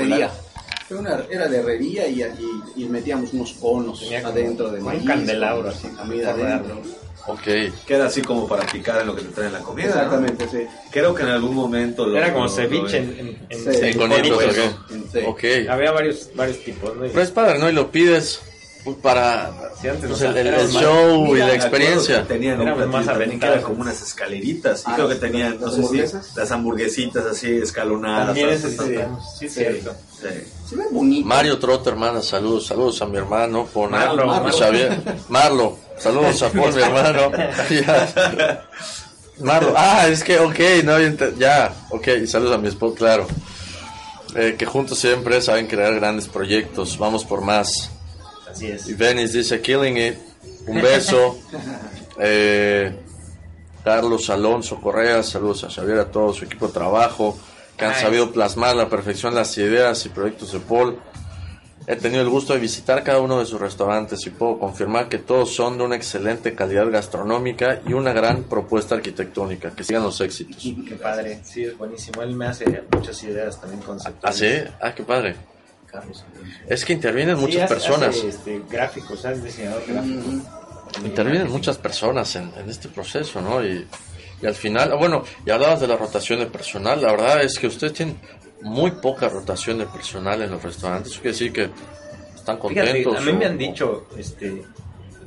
Fue 0.89 0.97
una, 0.97 1.23
era 1.29 1.47
de 1.47 1.59
herrería 1.59 2.07
y, 2.07 2.21
y, 2.23 2.83
y 2.83 2.85
metíamos 2.89 3.31
unos 3.33 3.53
conos 3.53 3.99
Tenía 3.99 4.21
como- 4.23 4.33
adentro 4.33 4.69
de 4.71 4.79
como 4.79 4.89
un 4.89 4.95
maíz. 4.95 5.07
candelabro 5.07 5.69
así, 5.69 5.87
Comida 5.89 6.31
adentro. 6.31 6.81
Ok. 7.27 7.41
Queda 7.85 8.07
así 8.07 8.21
como 8.23 8.47
para 8.47 8.65
picar 8.65 9.01
en 9.01 9.07
lo 9.07 9.15
que 9.15 9.21
te 9.21 9.27
traen 9.29 9.53
la 9.53 9.59
comida. 9.59 9.85
¿no? 9.85 9.91
Exactamente, 9.93 10.47
sí. 10.49 10.65
Creo 10.89 11.13
que 11.13 11.21
en 11.21 11.29
algún 11.29 11.53
momento 11.53 12.07
lo. 12.07 12.17
Era 12.17 12.33
como 12.33 12.45
lo- 12.45 12.49
ceviche 12.51 13.01
lo- 13.05 13.11
en, 13.11 13.19
en, 13.19 13.47
en- 13.49 13.59
Sí, 13.73 13.79
en 13.83 13.97
con 13.99 14.09
código. 14.09 14.41
hitos, 14.41 14.55
Sí. 15.13 15.19
ok. 15.19 15.27
Ok. 15.27 15.43
Había 15.69 15.91
varios, 15.91 16.29
varios 16.33 16.63
tipos, 16.63 16.95
¿no? 16.95 17.01
Pero 17.03 17.21
es 17.21 17.29
padre, 17.31 17.59
¿no? 17.59 17.69
Y 17.69 17.73
lo 17.73 17.91
pides 17.91 18.39
pues, 18.83 18.97
para 18.97 19.51
Sí, 19.81 19.87
antes, 19.87 20.09
pues, 20.09 20.13
o 20.13 20.15
sea, 20.15 20.31
el, 20.41 20.69
show 20.71 21.35
y 21.35 21.39
la 21.39 21.53
experiencia. 21.53 22.25
Tenían 22.27 22.59
un 22.59 22.89
más 22.89 23.07
aventados. 23.07 23.63
como 23.63 23.81
unas 23.81 24.01
escaleritas. 24.01 24.81
Y 24.81 24.91
Ah, 24.91 24.95
creo 24.95 25.07
que 25.07 25.13
las- 25.13 25.21
tenían, 25.21 25.59
no 25.59 25.67
las 25.67 25.75
sé 25.75 26.07
si, 26.07 26.17
las 26.35 26.51
hamburguesitas 26.51 27.25
así 27.25 27.57
escalonadas. 27.57 28.27
También 28.27 28.49
hasta- 28.49 28.67
ese 28.67 28.77
sí, 28.77 28.83
teníamos, 28.83 29.37
sí, 29.37 29.45
es 29.45 29.53
cierto. 29.53 29.95
Sí. 30.21 30.27
Se 30.69 30.75
ve 30.75 30.83
bonito. 30.91 31.27
Mario 31.27 31.57
Trotter, 31.59 31.93
hermana, 31.93 32.21
saludos, 32.21 32.67
saludos 32.67 33.01
a 33.01 33.05
mi 33.05 33.17
hermano, 33.17 33.67
Marlo, 33.89 34.25
Marlo. 34.27 34.51
Xavier. 34.57 35.01
Marlo, 35.29 35.77
saludos 35.97 36.41
a 36.43 36.49
Paul, 36.49 36.73
mi 36.75 36.81
hermano. 36.81 37.31
Ya. 37.69 38.65
Marlo, 39.39 39.73
ah, 39.77 40.07
es 40.09 40.23
que, 40.23 40.37
ok, 40.39 40.59
no 40.83 40.99
ya, 41.37 41.73
ok, 41.91 42.07
saludos 42.27 42.55
a 42.55 42.57
mi 42.57 42.67
esposo, 42.67 42.95
claro. 42.95 43.25
Eh, 44.35 44.55
que 44.59 44.65
juntos 44.65 44.99
siempre 44.99 45.41
saben 45.41 45.67
crear 45.67 45.95
grandes 45.95 46.27
proyectos, 46.27 46.97
vamos 46.97 47.23
por 47.23 47.41
más. 47.41 47.89
Así 48.51 48.67
es. 48.67 48.87
Y 48.87 48.93
Venice 48.93 49.37
dice, 49.37 49.61
killing 49.61 49.97
it, 49.97 50.15
un 50.67 50.81
beso. 50.81 51.37
Eh, 52.21 52.91
Carlos 53.81 54.29
Alonso 54.29 54.81
Correa, 54.81 55.23
saludos 55.23 55.63
a 55.63 55.69
Xavier, 55.69 55.99
a 55.99 56.11
todo 56.11 56.33
su 56.33 56.43
equipo 56.43 56.67
de 56.67 56.73
trabajo, 56.73 57.37
que 57.77 57.85
han 57.85 57.91
Nice. 57.91 58.01
sabido 58.03 58.31
plasmar 58.33 58.71
a 58.71 58.75
la 58.75 58.89
perfección 58.89 59.33
las 59.33 59.57
ideas 59.57 60.05
y 60.05 60.09
proyectos 60.09 60.51
de 60.51 60.59
Paul. 60.59 60.99
He 61.87 61.95
tenido 61.95 62.21
el 62.21 62.27
gusto 62.29 62.51
de 62.53 62.59
visitar 62.59 63.05
cada 63.05 63.21
uno 63.21 63.39
de 63.39 63.45
sus 63.45 63.59
restaurantes 63.59 64.23
y 64.27 64.31
puedo 64.31 64.59
confirmar 64.59 65.07
que 65.07 65.17
todos 65.17 65.55
son 65.55 65.77
de 65.77 65.85
una 65.85 65.95
excelente 65.95 66.53
calidad 66.55 66.91
gastronómica 66.91 67.79
y 67.87 67.93
una 67.93 68.11
gran 68.11 68.43
propuesta 68.43 68.95
arquitectónica. 68.95 69.71
Que 69.71 69.85
sigan 69.85 70.03
los 70.03 70.19
éxitos. 70.19 70.61
Qué 70.87 70.95
padre, 70.95 71.39
sí, 71.43 71.63
es 71.63 71.77
buenísimo. 71.77 72.21
Él 72.21 72.35
me 72.35 72.47
hace 72.47 72.83
muchas 72.93 73.23
ideas 73.23 73.59
también 73.61 73.79
¿Ah, 73.81 73.85
conceptuales. 73.87 74.37
sí? 74.39 74.71
Ah, 74.81 74.93
qué 74.93 75.03
padre. 75.03 75.35
Carlos. 75.91 76.23
Es 76.67 76.85
que 76.85 76.93
intervienen 76.93 77.35
Sí, 77.37 77.41
muchas 77.41 77.63
hace- 77.63 77.73
personas. 77.73 78.09
hace, 78.15 78.27
este, 78.29 78.61
gráficos, 78.69 79.25
es 79.25 79.43
diseñador 79.43 79.83
gráfico. 79.87 80.21
Intervienen 81.05 81.49
muchas 81.51 81.77
personas 81.77 82.35
en, 82.35 82.51
en 82.57 82.69
este 82.69 82.87
proceso, 82.89 83.41
¿no? 83.41 83.63
Y, 83.65 83.87
y 84.41 84.45
al 84.45 84.55
final, 84.55 84.91
ah, 84.91 84.95
bueno, 84.95 85.23
y 85.45 85.49
hablabas 85.51 85.79
de 85.81 85.87
la 85.87 85.97
rotación 85.97 86.39
de 86.39 86.45
personal, 86.47 87.01
la 87.01 87.11
verdad 87.11 87.43
es 87.43 87.59
que 87.59 87.67
ustedes 87.67 87.93
tienen 87.93 88.19
muy 88.61 88.91
poca 88.91 89.29
rotación 89.29 89.77
de 89.77 89.85
personal 89.85 90.41
en 90.41 90.51
los 90.51 90.61
restaurantes, 90.63 91.11
eso 91.13 91.21
quiere 91.21 91.33
decir 91.33 91.53
que 91.53 91.69
están 92.35 92.57
Fíjate, 92.59 93.03
contentos. 93.03 93.17
a 93.17 93.21
mí 93.21 93.33
me 93.33 93.45
han 93.45 93.57
dicho 93.57 94.07
este, 94.17 94.63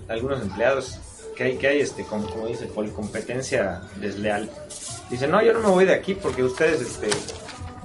algunos 0.09 0.43
empleados 0.43 0.99
que 1.37 1.45
hay, 1.45 1.57
que 1.57 1.67
hay 1.69 1.81
este, 1.81 2.05
como, 2.05 2.29
como 2.29 2.47
dice 2.47 2.67
Paul, 2.67 2.93
competencia 2.93 3.81
desleal. 3.97 4.51
Dicen, 5.09 5.31
no, 5.31 5.43
yo 5.43 5.53
no 5.55 5.61
me 5.61 5.69
voy 5.69 5.85
de 5.87 5.95
aquí 5.95 6.15
porque 6.15 6.43
ustedes 6.43 6.81
este, 6.83 7.09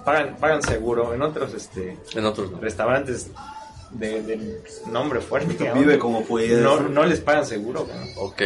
pagan, 0.08 0.38
pagan 0.38 0.64
seguro. 0.64 1.14
En 1.14 1.22
otros 1.22 1.54
este, 1.54 1.98
En 2.16 2.26
otros 2.26 2.50
no. 2.52 2.60
restaurantes 2.60 3.28
de, 3.92 4.22
de 4.24 4.64
nombre 4.90 5.20
fuerte, 5.22 5.54
digamos, 5.54 5.80
Vive 5.84 6.00
como 6.00 6.24
puede. 6.24 6.62
no, 6.62 6.80
no 6.80 7.06
les 7.06 7.20
pagan 7.20 7.46
seguro. 7.46 7.86
¿no? 7.88 8.22
Ok. 8.22 8.42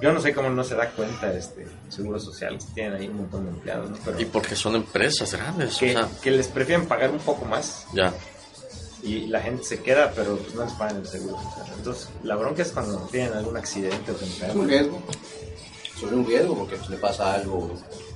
Yo 0.00 0.12
no 0.12 0.20
sé 0.20 0.32
cómo 0.34 0.50
no 0.50 0.62
se 0.64 0.74
da 0.74 0.90
cuenta 0.90 1.32
este 1.32 1.66
Seguro 1.88 2.18
Social, 2.18 2.58
que 2.58 2.64
tienen 2.74 2.94
ahí 2.94 3.08
un 3.08 3.16
montón 3.18 3.44
de 3.44 3.50
empleados, 3.50 3.90
¿no? 3.90 3.96
Pero 4.04 4.20
Y 4.20 4.24
porque 4.24 4.56
son 4.56 4.74
empresas 4.76 5.32
grandes, 5.34 5.76
o 5.76 5.78
que, 5.80 5.92
sea, 5.92 6.08
que 6.22 6.30
les 6.32 6.48
prefieren 6.48 6.86
pagar 6.86 7.10
un 7.10 7.18
poco 7.20 7.44
más 7.44 7.86
ya. 7.92 8.12
y 9.04 9.26
la 9.28 9.40
gente 9.40 9.62
se 9.62 9.80
queda, 9.82 10.12
pero 10.14 10.36
pues 10.36 10.52
no 10.54 10.64
les 10.64 10.72
pagan 10.74 10.96
el 10.96 11.06
seguro 11.06 11.36
social. 11.40 11.66
Entonces, 11.76 12.08
la 12.24 12.34
bronca 12.34 12.62
es 12.62 12.72
cuando 12.72 12.98
tienen 13.10 13.34
algún 13.34 13.56
accidente 13.56 14.10
o 14.10 14.18
se 14.18 14.24
Es 14.24 14.30
un 14.54 14.68
enferman. 14.68 15.00
Sobre 15.98 16.16
un 16.16 16.26
riesgo 16.26 16.56
porque 16.56 16.76
pues, 16.76 16.90
le 16.90 16.96
pasa 16.96 17.34
algo 17.34 17.70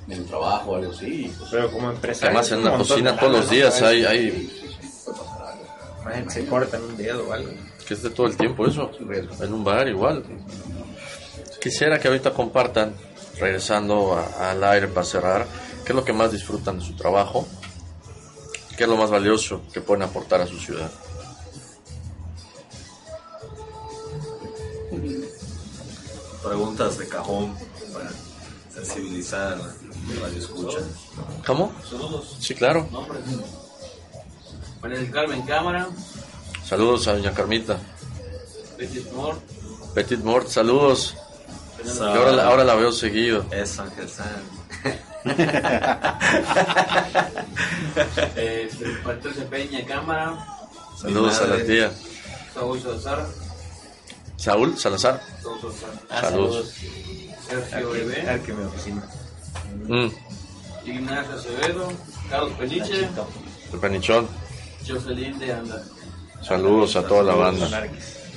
en 0.07 0.13
el 0.13 0.25
trabajo 0.25 0.71
o 0.71 0.75
algo 0.75 0.91
así. 0.91 1.33
pues, 1.37 1.49
Pero 1.51 1.71
como 1.71 1.91
empresario. 1.91 2.29
Además 2.29 2.51
en 2.51 2.61
montón 2.61 2.79
cocina 2.79 3.17
todos 3.17 3.31
los 3.31 3.45
¿no? 3.45 3.51
días 3.51 3.81
hay, 3.81 3.99
sí, 4.01 4.05
hay 4.05 4.31
sí, 4.31 4.49
sí, 4.81 4.87
puede 5.05 5.17
pasar 5.19 5.41
algo. 5.47 5.63
Imagínate, 6.01 6.33
se 6.33 6.45
cortan 6.45 6.83
un 6.83 6.97
dedo 6.97 7.27
o 7.27 7.33
algo. 7.33 7.51
que 7.87 7.93
es 7.93 8.03
de 8.03 8.09
todo 8.11 8.27
el 8.27 8.37
tiempo 8.37 8.67
eso. 8.67 8.91
En 9.41 9.53
un 9.53 9.63
bar 9.63 9.87
igual. 9.87 10.23
Quisiera 11.61 11.99
que 11.99 12.07
ahorita 12.07 12.31
compartan, 12.33 12.93
regresando 13.39 14.13
a- 14.15 14.51
al 14.51 14.63
aire 14.63 14.87
para 14.87 15.05
cerrar, 15.05 15.45
¿Qué 15.85 15.93
es 15.93 15.95
lo 15.95 16.05
que 16.05 16.13
más 16.13 16.31
disfrutan 16.31 16.77
de 16.77 16.85
su 16.85 16.95
trabajo? 16.95 17.47
¿Qué 18.77 18.83
es 18.83 18.89
lo 18.89 18.95
más 18.95 19.09
valioso 19.09 19.63
que 19.73 19.81
pueden 19.81 20.03
aportar 20.03 20.39
a 20.39 20.45
su 20.45 20.59
ciudad? 20.59 20.91
Preguntas 26.43 26.97
de 26.97 27.07
cajón 27.07 27.53
sensibilizar 28.85 29.57
radio 30.21 30.37
escucha. 30.39 30.77
¿Cómo? 31.45 31.71
Saludos. 31.89 32.35
Sí, 32.39 32.55
claro. 32.55 32.87
Nombres. 32.91 33.21
María 34.81 34.97
del 34.99 35.11
Carmen 35.11 35.41
Cámara, 35.43 35.87
Saludos 36.65 37.07
a 37.07 37.13
doña 37.13 37.33
Carmita. 37.33 37.79
Petit 38.77 39.11
Mort, 39.11 39.39
Petit 39.93 40.19
Mort, 40.19 40.47
saludos. 40.47 41.15
Ahora, 41.99 42.31
la- 42.31 42.45
ahora 42.47 42.63
la 42.63 42.75
veo 42.75 42.91
seguido. 42.91 43.45
Es 43.51 43.79
Ángel 43.79 44.07
San. 44.09 44.27
eh, 48.35 48.69
Patricia 49.03 49.49
Peña 49.49 49.85
Cámara, 49.85 50.45
Saludos 50.99 51.39
a 51.41 51.47
la 51.47 51.63
tía. 51.63 51.91
Saúl 52.53 52.81
Salazar, 52.81 53.25
Saúl 54.37 54.77
Salazar. 54.77 55.21
Saúl 55.41 55.59
Salazar, 55.61 55.89
Ah, 56.09 56.21
Saludos. 56.21 56.73
Sergio 57.49 57.89
Bebé, 57.91 58.29
aquí 58.29 58.51
mi 58.51 58.63
oficina. 58.63 59.03
Mm, 59.87 60.07
Ignacio 60.85 61.33
Acevedo, 61.35 61.91
Carlos 62.29 62.51
Peniche, 62.59 63.07
el 63.73 63.79
penichón. 63.79 64.27
Jocelyn 64.87 65.37
de 65.39 65.53
Anda. 65.53 65.83
Saludos 66.41 66.95
a 66.95 67.03
toda 67.03 67.23
la 67.23 67.35
banda. 67.35 67.67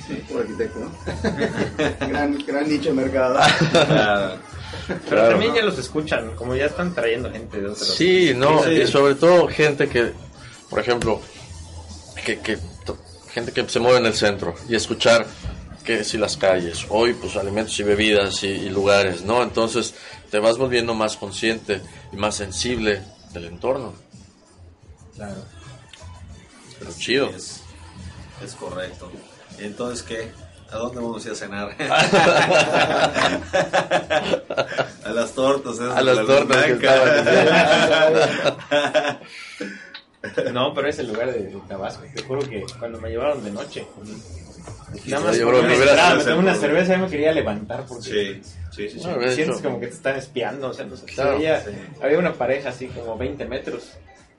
Sí, 0.07 0.21
por 0.29 0.41
arquitecto, 0.41 0.79
¿no? 0.79 0.91
gran, 2.07 2.37
gran 2.45 2.67
nicho 2.67 2.89
de 2.89 2.93
mercado. 2.95 3.39
Claro. 3.71 4.35
Pero 4.87 4.99
Claro. 5.07 5.29
también 5.29 5.53
ya 5.53 5.61
los 5.63 5.77
escuchan, 5.77 6.31
como 6.35 6.55
ya 6.55 6.65
están 6.65 6.93
trayendo 6.93 7.31
gente 7.31 7.61
de 7.61 7.67
otros. 7.69 7.87
Sí, 7.95 8.33
no, 8.35 8.61
Sí. 8.63 8.71
y 8.81 8.87
sobre 8.87 9.15
todo 9.15 9.47
gente 9.47 9.87
que, 9.87 10.11
por 10.69 10.79
ejemplo, 10.79 11.21
que, 12.25 12.39
que 12.39 12.57
gente 13.31 13.51
que 13.53 13.67
se 13.69 13.79
mueve 13.79 13.99
en 13.99 14.05
el 14.07 14.13
centro 14.13 14.55
y 14.67 14.75
escuchar 14.75 15.25
que 15.83 16.03
si 16.03 16.17
las 16.17 16.37
calles, 16.37 16.85
hoy 16.89 17.13
pues 17.13 17.35
alimentos 17.35 17.79
y 17.79 17.83
bebidas 17.83 18.43
y, 18.43 18.47
y 18.47 18.69
lugares, 18.69 19.23
¿no? 19.23 19.43
Entonces 19.43 19.93
te 20.31 20.39
vas 20.39 20.57
volviendo 20.57 20.93
más 20.93 21.17
consciente 21.17 21.81
y 22.11 22.15
más 22.15 22.35
sensible 22.35 23.01
del 23.33 23.45
entorno. 23.45 23.93
Claro. 25.15 25.43
Pero 26.79 26.91
chido. 26.97 27.29
Es, 27.29 27.61
es 28.43 28.53
correcto. 28.55 29.11
¿Y 29.59 29.65
entonces 29.65 30.03
qué? 30.03 30.31
¿A 30.71 30.77
dónde 30.77 31.01
vamos 31.01 31.23
a 31.23 31.27
ir 31.27 31.33
a 31.33 31.35
cenar? 31.35 31.75
a 35.03 35.09
las 35.09 35.33
tortas. 35.33 35.75
esas 35.75 35.95
A 35.95 36.01
las 36.01 36.25
tortas 36.25 36.65
que. 36.65 36.89
No, 40.53 40.73
pero 40.73 40.87
es 40.87 40.99
el 40.99 41.07
lugar 41.07 41.31
de, 41.33 41.39
de 41.43 41.57
Tabasco. 41.67 42.03
Te 42.15 42.23
juro 42.23 42.41
que 42.47 42.63
cuando 42.79 42.99
me 42.99 43.09
llevaron 43.09 43.43
de 43.43 43.51
noche, 43.51 43.85
nada 45.07 45.25
más 45.25 45.37
porque 45.37 45.61
me 45.61 46.23
tomé 46.23 46.33
una 46.35 46.55
cerveza 46.55 46.95
y 46.95 46.97
me 46.97 47.07
quería 47.07 47.31
levantar 47.31 47.85
porque 47.87 48.03
Sí, 48.03 48.41
sí, 48.71 48.89
sí. 48.89 49.05
No, 49.05 49.17
de 49.17 49.33
sientes 49.35 49.61
como 49.61 49.79
que 49.79 49.87
te 49.87 49.93
están 49.93 50.15
espiando. 50.15 50.69
O 50.69 50.73
sea, 50.73 50.85
no 50.85 50.95
sé, 50.95 51.07
se 51.07 51.13
Claro. 51.13 51.37
veía- 51.37 51.63
había 52.01 52.19
una 52.19 52.33
pareja 52.33 52.69
así 52.69 52.87
como 52.87 53.17
20 53.17 53.45
metros 53.45 53.83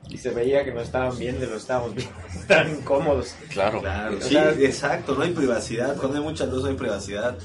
y 0.09 0.19
se 0.19 0.31
veía 0.31 0.65
que 0.65 0.73
nos 0.73 0.85
estaban 0.85 1.17
viendo 1.19 1.45
y 1.45 1.49
lo 1.49 1.57
estábamos 1.57 1.95
viendo. 1.95 2.15
Estaban 2.35 2.71
incómodos. 2.75 3.35
claro. 3.51 3.81
Claro, 3.81 4.19
O 4.19 4.21
sí, 4.21 4.31
sea- 4.35 4.51
exacto, 4.53 5.15
no 5.15 5.23
hay 5.23 5.31
privacidad. 5.33 5.97
Cuando 5.97 6.19
hay 6.19 6.25
mucha 6.25 6.47
luz 6.47 6.63
no 6.63 6.69
hay 6.69 6.77
privacidad. 6.77 7.37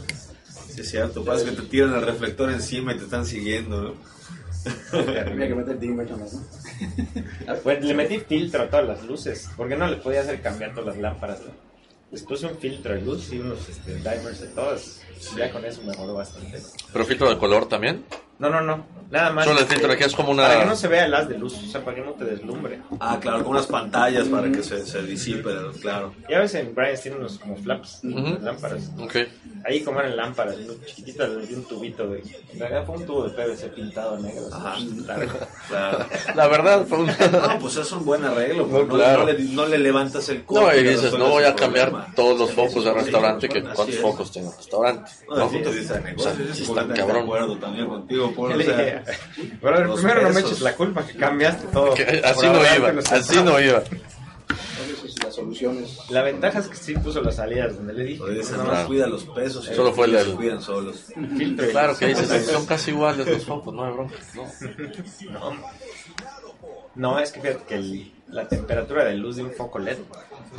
Sí, 0.73 0.81
es 0.81 0.89
cierto. 0.89 1.23
Pasa 1.25 1.45
que 1.45 1.51
te 1.51 1.61
tiran 1.63 1.93
el 1.95 2.01
reflector 2.01 2.49
encima 2.51 2.93
y 2.93 2.97
te 2.97 3.03
están 3.05 3.25
siguiendo, 3.25 3.81
¿no? 3.81 3.93
Había 4.93 5.47
que 5.47 5.55
meter 5.55 5.77
¿no? 5.81 6.27
Pues 7.63 7.83
le 7.83 7.93
metí 7.93 8.19
filtro 8.19 8.63
a 8.63 8.69
todas 8.69 8.87
las 8.87 9.03
luces, 9.03 9.49
porque 9.57 9.75
no 9.75 9.87
le 9.87 9.97
podía 9.97 10.21
hacer 10.21 10.41
cambiar 10.41 10.71
todas 10.71 10.87
las 10.87 10.97
lámparas. 10.97 11.41
Les 12.11 12.23
puse 12.23 12.47
un 12.47 12.57
filtro 12.57 12.93
de 12.93 13.01
luz 13.01 13.31
y 13.31 13.39
unos 13.39 13.69
este, 13.69 13.95
dimers 13.95 14.41
de 14.41 14.47
todas. 14.47 15.01
Ya 15.35 15.51
con 15.51 15.63
eso 15.65 15.81
mejoró 15.83 16.15
bastante. 16.15 16.59
Pero 16.91 17.05
filtro 17.05 17.29
de 17.29 17.37
color 17.37 17.67
también. 17.67 18.03
No, 18.39 18.49
no, 18.49 18.61
no. 18.61 18.99
Nada 19.11 19.31
más. 19.31 19.43
Solo 19.45 19.59
el 19.61 19.65
filtro 19.65 19.91
es 19.91 20.13
como 20.15 20.29
una- 20.31 20.43
Para 20.43 20.59
que 20.59 20.65
no 20.67 20.75
se 20.75 20.87
vea 20.87 21.05
el 21.07 21.13
haz 21.15 21.27
de 21.27 21.35
luz, 21.39 21.55
o 21.55 21.65
sea, 21.71 21.83
para 21.83 21.95
que 21.97 22.03
no 22.03 22.11
te 22.11 22.25
deslumbre. 22.25 22.79
Ah, 22.99 23.17
claro, 23.19 23.39
con 23.39 23.53
unas 23.53 23.65
pantallas 23.65 24.27
para 24.27 24.51
que 24.51 24.61
se, 24.61 24.85
se 24.85 25.01
disipe, 25.01 25.49
claro. 25.81 26.13
Y 26.29 26.33
a 26.35 26.39
veces 26.41 26.61
en 26.67 26.75
Brian 26.75 26.95
tiene 27.01 27.17
unos 27.17 27.39
como 27.39 27.55
flaps, 27.57 28.01
lámparas. 28.03 28.91
Ok. 28.99 29.15
Ahí 29.65 29.81
como 29.81 29.99
eran 29.99 30.15
lámparas, 30.15 30.57
chiquititas, 30.85 31.27
de 31.49 31.55
un 31.55 31.63
tubito 31.65 32.07
de... 32.07 32.19
En 32.53 32.59
realidad 32.59 32.85
fue 32.85 32.97
un 32.97 33.05
tubo 33.07 33.27
de 33.27 33.31
PVC 33.31 33.69
pintado 33.69 34.17
negro. 34.19 34.43
Ajá. 34.53 34.75
Claro. 35.69 36.05
La 36.35 36.47
verdad 36.47 36.85
fue 36.87 36.99
un... 36.99 37.05
No, 37.31 37.59
pues 37.59 37.75
es 37.77 37.91
un 37.91 38.05
buen 38.05 38.23
arreglo. 38.25 38.65
No, 38.65 38.69
pues, 38.71 38.87
No, 38.87 38.95
claro. 38.95 39.19
no 39.21 39.25
le, 39.31 39.39
no 39.39 39.65
le 39.65 39.77
levantas 39.79 40.29
el 40.29 40.43
costo. 40.45 40.67
No, 40.67 40.75
y 40.75 40.83
dices, 40.83 41.13
no 41.17 41.29
voy 41.29 41.43
a 41.45 41.55
cambiar 41.55 41.89
problema. 41.89 42.13
todos 42.15 42.39
los 42.39 42.51
focos 42.51 42.85
del 42.85 42.93
restaurante, 42.95 43.49
que 43.49 43.63
cuántos 43.63 43.95
focos 43.97 44.31
tiene 44.31 44.49
el 44.49 44.55
restaurante. 44.55 45.11
No, 45.27 45.35
desde 45.35 45.39
¿no? 45.39 45.43
el 45.45 45.49
punto 45.51 45.71
de 45.71 45.79
vista 45.79 45.93
de 45.95 45.99
O 45.99 46.03
negocio, 46.03 46.31
sea, 46.31 46.45
yo 46.45 46.53
sí 46.53 46.61
estoy 46.61 46.77
está 46.79 46.93
de 46.93 46.99
cabrón. 46.99 47.23
acuerdo 47.23 47.57
también 47.57 47.87
contigo, 47.87 48.28
por, 48.33 48.49
Yo 48.49 48.55
o 48.55 48.57
le 48.57 48.65
sea, 48.65 48.77
dije, 48.77 49.01
pero 49.61 49.83
los 49.85 49.99
primero 49.99 50.21
no 50.23 50.29
me 50.33 50.39
eches 50.41 50.61
la 50.61 50.75
culpa 50.75 51.05
que 51.05 51.13
cambiaste 51.17 51.67
todo. 51.67 51.93
Que 51.93 52.21
así 52.23 52.45
no 52.47 52.61
iba, 52.75 52.93
así 53.11 53.43
no 53.43 53.59
iba. 53.59 53.83
Entonces, 54.81 55.23
las 55.23 55.35
soluciones. 55.35 55.97
La 56.09 56.23
ventaja 56.23 56.59
es 56.59 56.67
que 56.67 56.75
sí 56.75 56.93
puso 56.95 57.21
las 57.21 57.35
salidas 57.35 57.75
donde 57.75 57.93
le 57.93 58.03
dije. 58.03 58.23
No, 58.23 58.57
no, 58.57 58.63
Claro. 58.69 58.87
cuida 58.87 59.07
los 59.07 59.23
pesos. 59.25 59.67
y 59.71 59.75
Solo 59.75 59.93
fue 59.93 60.07
el 60.07 60.13
del- 60.13 60.35
cuidan 60.35 60.61
solos. 60.61 61.05
filtro 61.37 61.69
Claro 61.69 61.97
que 61.97 62.07
dices, 62.07 62.45
son 62.47 62.65
casi 62.65 62.91
iguales 62.91 63.27
los 63.27 63.45
focos, 63.45 63.73
no 63.73 63.83
hay 63.85 63.91
bronca. 63.93 64.15
No. 64.35 64.45
No. 65.31 65.63
No, 66.95 67.19
es 67.19 67.31
que 67.31 67.39
fíjate 67.41 67.63
que 67.65 67.75
el- 67.75 68.11
la 68.31 68.47
temperatura 68.47 69.05
de 69.05 69.15
luz 69.15 69.35
de 69.37 69.43
un 69.43 69.51
foco 69.51 69.79
LED 69.79 69.97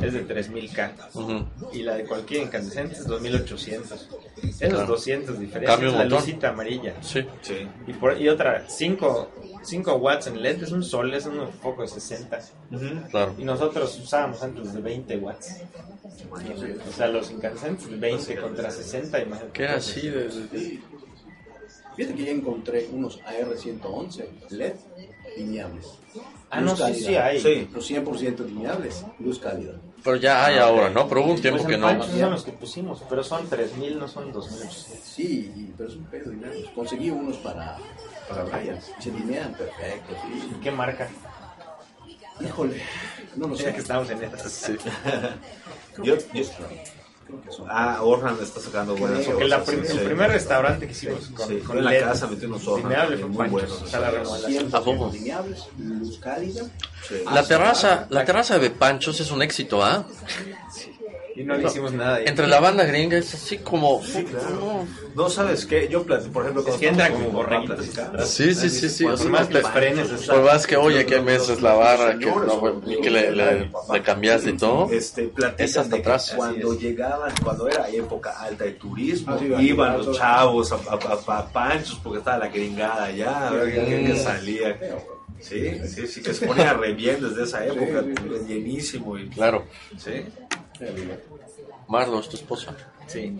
es 0.01 0.13
de 0.13 0.25
3000K 0.27 0.91
Ujú. 1.13 1.45
y 1.73 1.83
la 1.83 1.95
de 1.95 2.05
cualquier 2.05 2.43
incandescente 2.43 2.95
es 2.95 3.05
2800. 3.05 4.09
Esos 4.41 4.57
Claro. 4.59 4.85
200 4.87 5.39
diferencias 5.39 5.79
un 5.79 5.97
la 5.97 6.05
lucita 6.05 6.49
amarilla. 6.49 6.95
Sí. 7.01 7.25
Sí. 7.41 7.67
Y, 7.87 7.93
por, 7.93 8.19
y 8.19 8.27
otra, 8.29 8.65
5, 8.67 9.31
5 9.63 9.95
watts 9.95 10.27
en 10.27 10.41
LED 10.41 10.63
es 10.63 10.71
un 10.71 10.83
sol, 10.83 11.13
es 11.13 11.25
un 11.25 11.47
foco 11.61 11.81
de 11.83 11.87
60. 11.87 12.39
Claro. 13.09 13.35
Y 13.37 13.43
nosotros 13.43 13.99
usábamos 14.01 14.41
antes 14.43 14.73
de 14.73 14.81
20 14.81 15.17
watts. 15.17 15.61
O 16.31 16.91
sea, 16.91 17.07
los 17.07 17.29
incandescentes 17.31 17.89
de 17.89 17.97
20 17.97 18.35
contra 18.37 18.71
60, 18.71 19.19
imagínate. 19.21 19.51
Que 19.53 19.63
era 19.63 19.75
así 19.75 20.09
de... 20.09 20.23
de- 20.29 20.79
Fíjate 21.95 22.15
que 22.15 22.23
ya 22.23 22.31
encontré 22.31 22.87
unos 22.93 23.19
AR111 23.21 24.25
LED 24.51 24.73
lineables. 25.37 25.85
Ah, 26.49 26.59
Luz 26.59 26.71
no, 26.71 26.75
sí, 26.75 26.81
cálida. 26.83 27.07
sí 27.07 27.15
hay. 27.15 27.39
Sí. 27.41 27.69
Los 27.73 27.89
100% 27.89 28.45
lineables, 28.45 29.05
luz 29.19 29.39
cálida. 29.39 29.73
Pero 30.03 30.15
ya 30.17 30.45
hay 30.45 30.57
ahora, 30.57 30.89
¿no? 30.89 31.07
Pero 31.07 31.23
hubo 31.23 31.31
un 31.33 31.41
tiempo 31.41 31.63
Pues 31.63 31.71
que 31.73 31.77
no. 31.77 32.03
Son 32.03 32.31
los 32.31 32.43
que 32.43 32.51
pusimos, 32.51 33.01
pero 33.09 33.23
son 33.23 33.47
3000, 33.47 33.99
no 33.99 34.07
son 34.07 34.31
2800. 34.33 34.99
Sí, 35.03 35.53
y- 35.55 35.73
pero 35.77 35.89
es 35.89 35.95
un 35.95 36.05
pedo, 36.05 36.31
digamos. 36.31 36.57
Conseguí 36.75 37.09
unos 37.09 37.37
para, 37.37 37.77
para 38.27 38.43
Brian. 38.43 38.79
Se 38.99 39.11
linean 39.11 39.53
perfecto, 39.53 40.13
sí. 40.23 40.55
¿Qué 40.61 40.71
marca? 40.71 41.07
Híjole, 42.41 42.81
no 43.35 43.47
lo 43.47 43.55
Ya 43.55 43.65
sé. 43.65 43.73
que 43.73 43.79
estamos 43.81 44.09
en 44.09 44.23
estas. 44.23 44.51
Sí. 44.51 44.75
Yo, 46.03 46.15
yo-. 46.33 46.43
Ah, 47.69 47.99
Orhan 48.01 48.37
está 48.41 48.59
sacando 48.59 48.95
buenas 48.95 49.25
la 49.49 49.63
prim- 49.63 49.83
sí, 49.85 49.91
el 49.91 49.99
sí. 49.99 50.05
primer 50.05 50.31
restaurante 50.31 50.85
que 50.85 50.91
hicimos 50.91 51.27
con, 51.35 51.47
Sí, 51.47 51.57
con 51.59 51.77
en 51.77 51.83
la 51.85 51.91
LED 51.91 52.01
casa 52.03 52.27
metí 52.27 52.45
unos 52.45 52.67
Orhan 52.67 52.89
muy 53.27 53.37
Pancho, 53.37 53.51
buenos. 53.51 53.81
o 53.81 53.87
sea, 53.87 53.99
la 53.99 54.11
remodelación. 54.11 54.71
100% 54.71 54.73
¿A 54.77 54.83
poco? 54.83 55.09
lineables, 55.13 55.59
luz 55.79 56.17
cálida. 56.19 56.63
Sí. 57.07 57.15
La 57.33 57.43
terraza, 57.47 58.07
la 58.09 58.25
terraza 58.25 58.59
de 58.59 58.69
Panchos 58.69 59.19
es 59.19 59.31
un 59.31 59.41
éxito, 59.41 59.83
¿ah? 59.83 60.05
Y 61.35 61.43
no 61.43 61.55
le 61.55 61.67
hicimos 61.67 61.93
nada. 61.93 62.15
ahí. 62.17 62.25
Entre 62.27 62.47
la 62.47 62.59
banda 62.59 62.83
gringa 62.85 63.17
es 63.17 63.33
así 63.33 63.57
como... 63.59 64.01
claro. 64.01 64.85
No 65.15 65.29
sabes 65.29 65.65
qué, 65.65 65.87
yo 65.89 66.03
platico, 66.03 66.31
por 66.33 66.43
ejemplo, 66.43 66.61
Es 66.61 66.65
cuando 66.67 66.79
que 66.79 66.87
entra 66.87 67.07
estamos 67.07 67.27
como 67.27 67.65
platicando, 67.65 68.25
Sí, 68.25 68.53
sí, 68.53 68.69
sí, 68.69 68.89
sí. 68.89 69.05
O 69.05 69.09
Por 69.09 69.17
sea, 69.17 69.29
más 69.29 69.47
que 69.47 69.53
les 69.55 69.67
frenes, 69.67 70.09
está- 70.11 70.33
Por 70.33 70.43
más 70.43 70.67
que, 70.67 70.77
oye, 70.77 71.05
que 71.05 71.21
me 71.21 71.35
es 71.35 71.61
la 71.61 71.73
barra, 71.73 72.17
que, 72.17 72.25
no, 72.25 72.59
güey, 72.59 72.73
y 72.87 73.01
que 73.01 73.09
le, 73.09 73.31
le, 73.31 73.71
le 73.91 74.01
cambiaste 74.01 74.51
y 74.51 74.57
todo. 74.57 74.89
Este, 74.91 75.23
platican 75.27 75.65
Es 75.65 75.77
hasta 75.77 75.95
de 75.97 76.01
que 76.01 76.09
atrás. 76.09 76.33
Cuando 76.35 76.77
llegaban, 76.79 77.31
cuando 77.43 77.67
era 77.67 77.89
época 77.89 78.39
alta 78.39 78.63
de 78.63 78.71
turismo, 78.71 79.33
Ah, 79.33 79.37
sí, 79.39 79.45
iban 79.65 79.97
los 79.97 80.17
chavos 80.17 80.71
a, 80.71 80.75
a, 80.75 80.93
a- 80.95 81.37
a 81.39 81.47
panchos 81.51 81.99
porque 82.03 82.19
estaba 82.19 82.37
la 82.39 82.47
gringada 82.49 83.03
allá, 83.05 83.47
a 83.47 83.51
ver 83.51 83.73
qué, 83.73 83.85
qué- 83.85 84.03
qué 84.05 84.15
salía. 84.17 84.79
Sí, 85.39 85.71
sí, 85.87 86.07
sí, 86.07 86.21
que 86.21 86.33
se 86.35 86.45
ponía 86.45 86.73
re 86.73 86.93
bien 86.93 87.17
desde 87.19 87.43
esa 87.43 87.65
época, 87.65 88.03
llenísimo. 88.47 89.17
Y, 89.17 89.27
Claro. 89.29 89.65
sí. 89.97 90.11
Marlo, 91.87 92.19
es 92.19 92.29
tu 92.29 92.37
esposa. 92.37 92.75
Sí. 93.07 93.37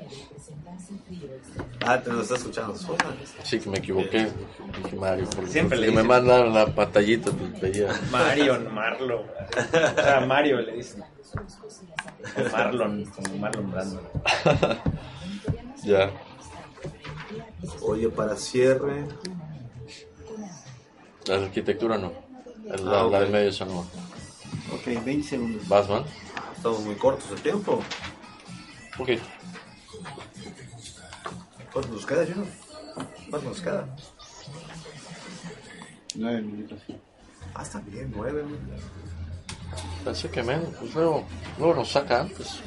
Ah, 1.85 2.01
te 2.01 2.11
lo 2.11 2.21
está 2.21 2.35
escuchando. 2.35 2.75
Sofa. 2.75 3.13
Sí, 3.43 3.59
que 3.59 3.69
me 3.69 3.77
equivoqué. 3.77 4.27
Dije 4.83 4.95
Mario. 4.95 5.27
Porque, 5.35 5.49
Siempre 5.49 5.77
le 5.77 5.91
me 5.91 6.03
mandaron 6.03 6.53
la 6.53 6.65
pantallita, 6.67 7.31
pues 7.31 7.61
veía. 7.61 7.87
Marion, 8.11 8.73
Marlo. 8.73 9.21
O 9.21 10.01
sea, 10.01 10.21
Mario 10.27 10.61
le 10.61 10.73
dicen. 10.73 11.03
O 11.03 12.51
Marlon, 12.51 13.05
como 13.05 13.37
Marlon 13.37 13.71
Brando. 13.71 14.11
Ya. 15.83 16.11
Oye, 17.81 18.07
para 18.09 18.35
cierre, 18.35 19.07
La 21.25 21.37
arquitectura 21.37 21.97
no. 21.97 22.13
La, 22.83 23.01
ah, 23.01 23.19
del 23.19 23.31
medio 23.31 23.49
esa 23.49 23.65
no. 23.65 23.79
Ok, 23.79 25.03
20 25.03 25.23
segundos. 25.27 25.67
¿Vas, 25.67 25.89
man? 25.89 26.03
Estamos 26.61 26.81
muy 26.81 26.93
cortos 26.93 27.27
de 27.31 27.37
tiempo. 27.37 27.81
Ok. 28.99 29.09
¿Cuánto 31.73 31.89
nos 31.91 32.05
queda, 32.05 32.23
Gino? 32.23 32.45
¿Cuánto 33.31 33.49
nos 33.49 33.61
queda? 33.61 33.87
Nueve 36.13 36.41
minutos. 36.43 36.79
Ah, 37.55 37.63
está 37.63 37.79
bien, 37.79 38.13
nueve 38.15 38.43
minutos. 38.43 38.79
Pensé 40.05 40.29
que 40.29 40.43
menos, 40.43 40.69
pues 40.79 40.93
luego, 40.93 41.25
luego 41.57 41.73
nos 41.73 41.91
saca 41.91 42.21
antes. 42.21 42.59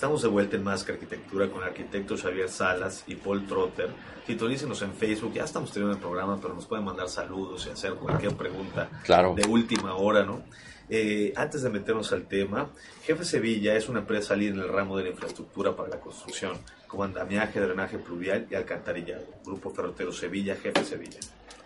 Estamos 0.00 0.22
de 0.22 0.28
vuelta 0.28 0.56
en 0.56 0.64
Más 0.64 0.82
que 0.82 0.92
Arquitectura 0.92 1.50
con 1.50 1.60
el 1.60 1.68
arquitecto 1.68 2.16
Xavier 2.16 2.48
Salas 2.48 3.04
y 3.06 3.16
Paul 3.16 3.46
Trotter. 3.46 3.90
Sintonícenos 4.26 4.80
en 4.80 4.94
Facebook, 4.94 5.34
ya 5.34 5.44
estamos 5.44 5.70
teniendo 5.72 5.94
el 5.94 6.00
programa, 6.00 6.40
pero 6.40 6.54
nos 6.54 6.64
pueden 6.64 6.86
mandar 6.86 7.10
saludos 7.10 7.66
y 7.66 7.70
hacer 7.70 7.92
cualquier 7.96 8.34
pregunta 8.34 8.88
de 9.36 9.46
última 9.46 9.94
hora, 9.96 10.24
¿no? 10.24 10.42
Eh, 10.88 11.34
antes 11.36 11.60
de 11.60 11.68
meternos 11.68 12.10
al 12.12 12.22
tema, 12.22 12.70
Jefe 13.04 13.26
Sevilla 13.26 13.76
es 13.76 13.90
una 13.90 13.98
empresa 13.98 14.34
líder 14.34 14.54
en 14.54 14.60
el 14.60 14.68
ramo 14.70 14.96
de 14.96 15.04
la 15.04 15.10
infraestructura 15.10 15.76
para 15.76 15.90
la 15.90 16.00
construcción, 16.00 16.56
como 16.86 17.04
andamiaje, 17.04 17.60
drenaje 17.60 17.98
pluvial 17.98 18.46
y 18.50 18.54
alcantarillado. 18.54 19.26
Grupo 19.44 19.68
Ferrotero 19.68 20.14
Sevilla, 20.14 20.56
Jefe 20.56 20.82
Sevilla. 20.82 21.20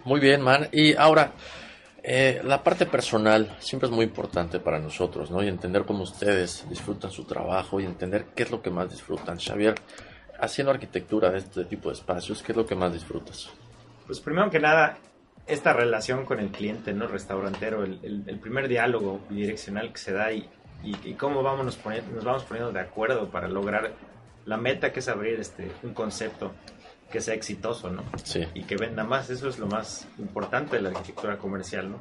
Muy 0.04 0.18
bien, 0.18 0.42
man. 0.42 0.68
Y 0.72 0.96
ahora, 0.96 1.34
eh, 2.06 2.42
la 2.44 2.62
parte 2.62 2.84
personal 2.84 3.56
siempre 3.60 3.88
es 3.88 3.94
muy 3.94 4.04
importante 4.04 4.60
para 4.60 4.78
nosotros, 4.78 5.30
¿no? 5.30 5.42
Y 5.42 5.48
entender 5.48 5.86
cómo 5.86 6.02
ustedes 6.02 6.68
disfrutan 6.68 7.10
su 7.10 7.24
trabajo 7.24 7.80
y 7.80 7.86
entender 7.86 8.26
qué 8.36 8.42
es 8.42 8.50
lo 8.50 8.60
que 8.60 8.68
más 8.68 8.90
disfrutan. 8.90 9.38
Xavier, 9.38 9.74
haciendo 10.38 10.70
arquitectura 10.70 11.30
de 11.30 11.38
este 11.38 11.64
tipo 11.64 11.88
de 11.88 11.94
espacios, 11.94 12.42
¿qué 12.42 12.52
es 12.52 12.56
lo 12.56 12.66
que 12.66 12.74
más 12.74 12.92
disfrutas? 12.92 13.48
Pues 14.06 14.20
primero 14.20 14.50
que 14.50 14.60
nada, 14.60 14.98
esta 15.46 15.72
relación 15.72 16.26
con 16.26 16.40
el 16.40 16.50
cliente, 16.50 16.92
¿no? 16.92 17.06
Restaurantero, 17.06 17.84
el, 17.84 18.38
primer 18.38 18.68
diálogo 18.68 19.20
bidireccional 19.30 19.90
que 19.90 19.98
se 19.98 20.12
da 20.12 20.30
y, 20.30 20.46
cómo 21.18 21.42
vamos 21.42 21.64
nos, 21.64 21.78
nos 22.12 22.24
vamos 22.24 22.44
poniendo 22.44 22.70
de 22.70 22.80
acuerdo 22.80 23.30
para 23.30 23.48
lograr 23.48 23.92
la 24.44 24.58
meta 24.58 24.92
que 24.92 25.00
es 25.00 25.08
abrir 25.08 25.40
este, 25.40 25.70
un 25.82 25.94
concepto 25.94 26.52
que 27.10 27.20
sea 27.20 27.34
exitoso, 27.34 27.90
¿no? 27.90 28.02
Sí. 28.22 28.46
Y 28.54 28.64
que 28.64 28.76
venda 28.76 29.04
más, 29.04 29.30
eso 29.30 29.48
es 29.48 29.58
lo 29.58 29.66
más 29.66 30.06
importante 30.18 30.76
de 30.76 30.82
la 30.82 30.88
arquitectura 30.90 31.38
comercial, 31.38 31.90
¿no? 31.90 31.98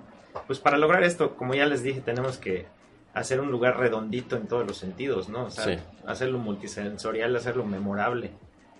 Pues 0.47 0.59
para 0.59 0.77
lograr 0.77 1.03
esto, 1.03 1.35
como 1.35 1.53
ya 1.53 1.65
les 1.65 1.83
dije, 1.83 2.01
tenemos 2.01 2.37
que 2.37 2.65
hacer 3.13 3.39
un 3.39 3.51
lugar 3.51 3.77
redondito 3.77 4.35
en 4.35 4.47
todos 4.47 4.65
los 4.65 4.77
sentidos, 4.77 5.29
¿no? 5.29 5.45
O 5.45 5.51
sea, 5.51 5.79
hacerlo 6.07 6.39
multisensorial, 6.39 7.35
hacerlo 7.35 7.65
memorable, 7.65 8.31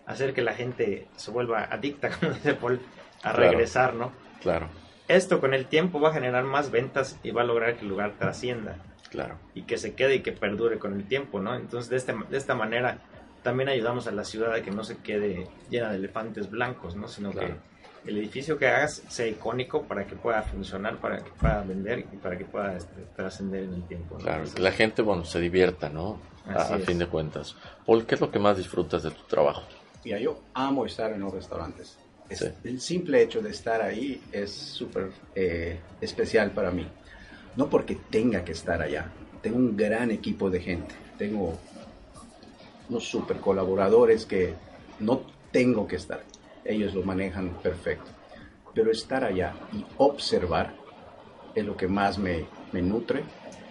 hacer 0.06 0.34
que 0.34 0.42
la 0.42 0.54
gente 0.54 1.08
se 1.16 1.32
vuelva 1.32 1.64
adicta, 1.64 2.10
como 2.20 2.34
dice 2.34 2.56
Paul, 2.56 2.82
a 3.22 3.32
regresar, 3.32 3.94
¿no? 3.94 4.12
Claro. 4.42 4.68
Esto 5.08 5.40
con 5.40 5.54
el 5.54 5.68
tiempo 5.68 6.00
va 6.00 6.10
a 6.10 6.14
generar 6.14 6.44
más 6.46 6.72
ventas 6.72 7.20
y 7.24 7.32
va 7.32 7.42
a 7.42 7.46
lograr 7.46 7.76
que 7.76 7.82
el 7.82 7.90
lugar 7.90 8.14
trascienda. 8.18 8.78
Claro. 9.10 9.38
Y 9.54 9.64
que 9.64 9.78
se 9.78 9.94
quede 9.94 10.16
y 10.16 10.20
que 10.22 10.32
perdure 10.32 10.80
con 10.80 10.94
el 10.94 11.06
tiempo, 11.08 11.40
¿no? 11.40 11.56
Entonces, 11.56 11.90
de, 11.90 11.98
este, 11.98 12.16
de 12.30 12.38
esta 12.38 12.56
manera 12.56 13.00
también 13.44 13.70
ayudamos 13.70 14.08
a 14.08 14.12
la 14.12 14.24
ciudad 14.24 14.54
a 14.54 14.62
que 14.62 14.72
no 14.72 14.84
se 14.84 14.98
quede 14.98 15.48
llena 15.70 15.92
de 15.92 15.98
elefantes 15.98 16.50
blancos, 16.50 16.96
¿no? 16.96 17.08
Sino 17.08 17.32
que 17.32 17.54
el 18.06 18.18
edificio 18.18 18.58
que 18.58 18.68
hagas 18.68 19.04
sea 19.08 19.28
icónico 19.28 19.84
para 19.84 20.06
que 20.08 20.16
pueda 20.16 20.42
funcionar, 20.42 20.98
para 20.98 21.18
que 21.18 21.32
pueda 21.32 21.62
vender 21.62 22.06
y 22.12 22.18
para 22.18 22.38
que 22.38 22.46
pueda 22.46 22.76
este, 22.76 23.02
trascender 23.16 23.64
en 23.64 23.74
el 23.76 23.84
tiempo. 23.84 24.18
Claro, 24.18 24.46
que 24.54 24.62
la 24.62 24.72
gente, 24.72 25.02
bueno, 25.02 25.26
se 25.26 25.40
divierta, 25.40 25.90
¿no? 25.90 26.20
A, 26.48 26.78
fin 26.80 26.98
de 26.98 27.08
cuentas. 27.08 27.56
Paul, 27.86 28.06
¿qué 28.06 28.16
es 28.16 28.22
lo 28.22 28.30
que 28.30 28.40
más 28.40 28.58
disfrutas 28.58 29.04
de 29.04 29.12
tu 29.12 29.24
trabajo? 29.24 29.64
Mira, 30.04 30.20
yo 30.20 30.42
amo 30.54 30.86
estar 30.86 31.12
en 31.12 31.22
los 31.22 31.34
restaurantes. 31.34 31.98
El 32.64 32.82
simple 32.82 33.22
hecho 33.22 33.42
de 33.42 33.52
estar 33.52 33.82
ahí 33.82 34.22
es 34.32 34.52
súper 34.52 35.12
eh, 35.36 35.80
especial 36.02 36.52
para 36.52 36.72
mí. 36.72 36.88
No 37.56 37.70
porque 37.70 37.98
tenga 38.10 38.44
que 38.44 38.54
estar 38.54 38.82
allá. 38.82 39.10
Tengo 39.42 39.58
un 39.58 39.78
gran 39.78 40.12
equipo 40.12 40.50
de 40.50 40.60
gente. 40.60 40.96
Tengo 41.18 41.58
super 43.00 43.38
colaboradores 43.38 44.26
que 44.26 44.54
no 45.00 45.22
tengo 45.52 45.88
que 45.88 45.96
estar. 45.96 46.24
Ellos 46.66 46.94
lo 46.94 47.04
manejan 47.04 47.50
perfecto. 47.62 48.10
Pero 48.74 48.92
estar 48.92 49.24
allá 49.24 49.54
y 49.72 49.86
observar 49.98 50.74
es 51.54 51.64
lo 51.64 51.78
que 51.78 51.88
más 51.88 52.18
me, 52.18 52.48
nutre 52.74 53.24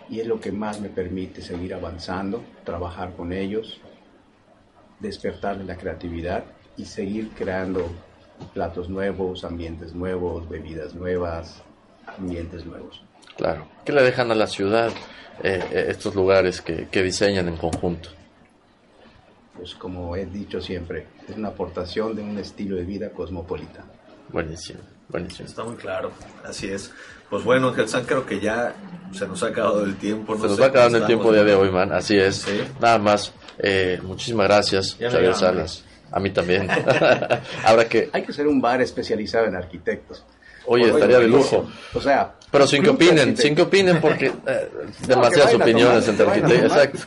y 0.08 0.20
es 0.20 0.26
lo 0.26 0.40
que 0.40 0.52
más 0.52 0.80
me 0.80 0.88
permite 0.88 1.42
seguir 1.42 1.74
avanzando, 1.74 2.42
trabajar 2.64 3.14
con 3.14 3.32
ellos, 3.32 3.80
despertarle 5.00 5.64
la 5.64 5.76
creatividad 5.76 6.44
y 6.76 6.84
seguir 6.84 7.30
creando 7.30 7.86
platos 8.54 8.88
nuevos, 8.88 9.44
ambientes 9.44 9.94
nuevos, 9.94 10.48
bebidas 10.48 10.94
nuevas, 10.94 11.62
ambientes 12.18 12.64
nuevos. 12.64 13.02
Claro. 13.36 13.66
¿Qué 13.84 13.92
le 13.92 14.02
dejan 14.02 14.30
a 14.30 14.34
la 14.34 14.46
ciudad 14.46 14.90
eh, 15.42 15.60
eh, 15.72 15.86
estos 15.88 16.14
lugares 16.14 16.60
que 16.60 17.02
diseñan 17.02 17.48
en 17.48 17.56
conjunto? 17.56 18.10
Pues 19.56 19.74
como 19.74 20.16
he 20.16 20.26
dicho 20.26 20.60
siempre, 20.60 21.06
es 21.28 21.36
una 21.36 21.48
aportación 21.48 22.14
de 22.14 22.22
un 22.22 22.38
estilo 22.38 22.76
de 22.76 22.84
vida 22.84 23.10
cosmopolita. 23.10 23.84
Buenísimo, 24.28 24.80
buenísimo. 25.08 25.48
Está 25.48 25.64
muy 25.64 25.76
claro, 25.76 26.10
así 26.44 26.68
es. 26.68 26.90
Pues 27.28 27.44
bueno, 27.44 27.68
Ángel 27.68 27.88
San, 27.88 28.04
creo 28.04 28.26
que 28.26 28.40
ya 28.40 28.74
se 29.12 29.26
nos 29.26 29.42
ha 29.42 29.48
acabado 29.48 29.84
el 29.84 29.96
tiempo. 29.96 30.36
se 30.36 30.48
nos 30.48 30.60
ha 30.60 30.66
acabado 30.66 30.96
el 30.96 31.06
tiempo 31.06 31.32
día 31.32 31.44
de 31.44 31.54
hoy, 31.54 31.70
man, 31.70 31.92
así 31.92 32.16
es. 32.16 32.46
Nada 32.80 32.98
más, 32.98 33.32
eh, 33.58 34.00
muchísimas 34.02 34.46
gracias, 34.46 34.96
Xavier 35.00 35.34
Salas. 35.34 35.84
A 36.10 36.20
mí 36.20 36.28
también. 36.30 36.68
Ahora 37.64 37.88
que... 37.88 38.10
Hay 38.12 38.22
que 38.22 38.34
ser 38.34 38.46
un 38.46 38.60
bar 38.60 38.82
especializado 38.82 39.46
en 39.46 39.56
arquitectos. 39.56 40.24
Oye, 40.66 40.90
estaría 40.90 41.18
de 41.18 41.26
lujo. 41.26 41.66
O 41.94 42.00
sea, 42.00 42.34
pero 42.52 42.66
sin 42.66 42.82
que 42.82 42.90
opinen, 42.90 43.34
sin 43.36 43.54
que 43.54 43.62
opinen 43.62 43.98
porque 44.00 44.26
eh, 44.26 44.70
demasiadas 45.06 45.54
opiniones 45.54 46.06
entre 46.06 46.26
arquitectos. 46.26 46.76
Exacto. 46.76 46.98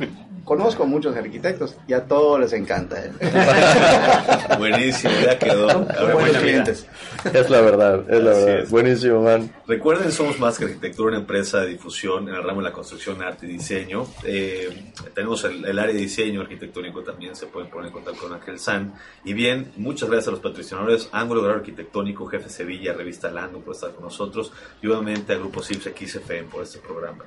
Conozco 0.45 0.85
muchos 0.85 1.17
arquitectos 1.17 1.75
y 1.87 1.93
a 1.93 2.05
todos 2.05 2.39
les 2.39 2.53
encanta. 2.53 3.03
¿eh? 3.03 3.11
Buenísimo, 4.59 5.11
ya 5.23 5.39
quedó. 5.39 5.79
buenos 6.13 6.37
clientes. 6.37 6.87
Es 7.33 7.49
la 7.49 7.61
verdad, 7.61 8.01
es 8.07 8.23
la 8.23 8.31
verdad. 8.31 8.69
Buenísimo, 8.69 9.23
man. 9.23 9.51
Recuerden, 9.65 10.11
somos 10.11 10.39
más 10.39 10.59
que 10.59 10.65
arquitectura, 10.65 11.09
una 11.09 11.17
empresa 11.21 11.61
de 11.61 11.69
difusión 11.69 12.29
en 12.29 12.35
el 12.35 12.43
ramo 12.43 12.61
de 12.61 12.69
la 12.69 12.71
construcción, 12.71 13.23
arte 13.23 13.47
y 13.47 13.53
diseño. 13.53 14.05
Eh, 14.23 14.91
tenemos 15.15 15.43
el, 15.45 15.65
área 15.79 15.91
de 15.91 15.99
diseño 15.99 16.41
arquitectónico 16.41 17.01
también, 17.01 17.35
se 17.35 17.47
pueden 17.47 17.71
poner 17.71 17.87
en 17.87 17.93
contacto 17.93 18.21
con 18.21 18.33
Ángel 18.33 18.59
San. 18.59 18.93
Y 19.23 19.33
bien, 19.33 19.71
muchas 19.77 20.09
gracias 20.09 20.27
a 20.27 20.31
los 20.31 20.41
patrocinadores, 20.41 21.09
Ángulo 21.11 21.41
de 21.41 21.53
Arquitectónico, 21.53 22.27
Jefe 22.27 22.49
Sevilla, 22.49 22.93
Revista 22.93 23.31
Lando 23.31 23.61
por 23.61 23.73
estar 23.73 23.91
con 23.93 24.03
nosotros 24.03 24.53
y 24.79 24.87
obviamente 24.87 25.33
al 25.33 25.39
Grupo 25.39 25.63
CIPS 25.63 25.89
XFM 25.95 26.43
por 26.51 26.61
este 26.61 26.77
programa. 26.77 27.23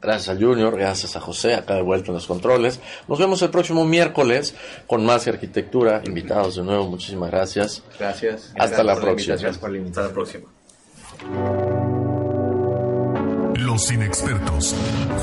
Gracias 0.00 0.28
al 0.28 0.42
Junior, 0.42 0.76
gracias 0.76 1.16
a 1.16 1.20
José, 1.20 1.54
acá 1.54 1.74
de 1.74 1.82
vuelta 1.82 2.08
en 2.08 2.14
los 2.14 2.26
controles. 2.26 2.80
Nos 3.08 3.18
vemos 3.18 3.42
el 3.42 3.50
próximo 3.50 3.84
miércoles 3.84 4.54
con 4.86 5.04
más 5.04 5.26
arquitectura. 5.26 6.02
Invitados 6.04 6.56
de 6.56 6.62
nuevo, 6.62 6.88
muchísimas 6.88 7.30
gracias. 7.30 7.82
Gracias. 7.98 8.52
Hasta 8.56 8.82
la 8.84 8.96
próxima. 8.96 9.34
Gracias 9.34 9.58
por 9.58 9.70
la 9.70 9.84
Hasta 9.84 10.02
la 10.02 10.12
próxima. 10.12 10.44
Los 13.56 13.90
inexpertos, 13.92 14.74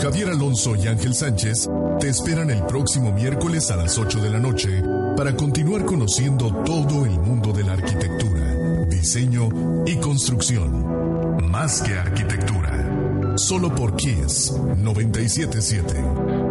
Javier 0.01 0.29
Alonso 0.29 0.75
y 0.75 0.87
Ángel 0.87 1.15
Sánchez, 1.15 1.69
te 1.99 2.09
esperan 2.09 2.51
el 2.51 2.63
próximo 2.65 3.11
miércoles 3.11 3.71
a 3.71 3.77
las 3.77 3.97
8 3.97 4.21
de 4.21 4.29
la 4.29 4.39
noche 4.39 4.83
para 5.15 5.35
continuar 5.35 5.85
conociendo 5.85 6.53
todo 6.63 7.05
el 7.05 7.17
mundo 7.19 7.53
de 7.53 7.63
la 7.63 7.73
arquitectura, 7.73 8.85
diseño 8.87 9.49
y 9.85 9.95
construcción. 9.97 11.49
Más 11.49 11.81
que 11.81 11.93
arquitectura. 11.95 13.04
Solo 13.37 13.69
por 13.69 13.91
Kiss 13.91 14.51
977. 14.51 16.45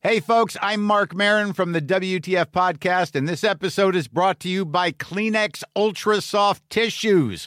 Hey, 0.00 0.18
folks, 0.20 0.56
I'm 0.60 0.82
Mark 0.82 1.14
Marin 1.14 1.52
from 1.52 1.72
the 1.72 1.80
WTF 1.80 2.46
Podcast, 2.46 3.14
and 3.14 3.28
this 3.28 3.44
episode 3.44 3.94
is 3.94 4.08
brought 4.08 4.40
to 4.40 4.48
you 4.48 4.64
by 4.64 4.90
Kleenex 4.90 5.62
Ultra 5.76 6.20
Soft 6.20 6.68
Tissues 6.70 7.46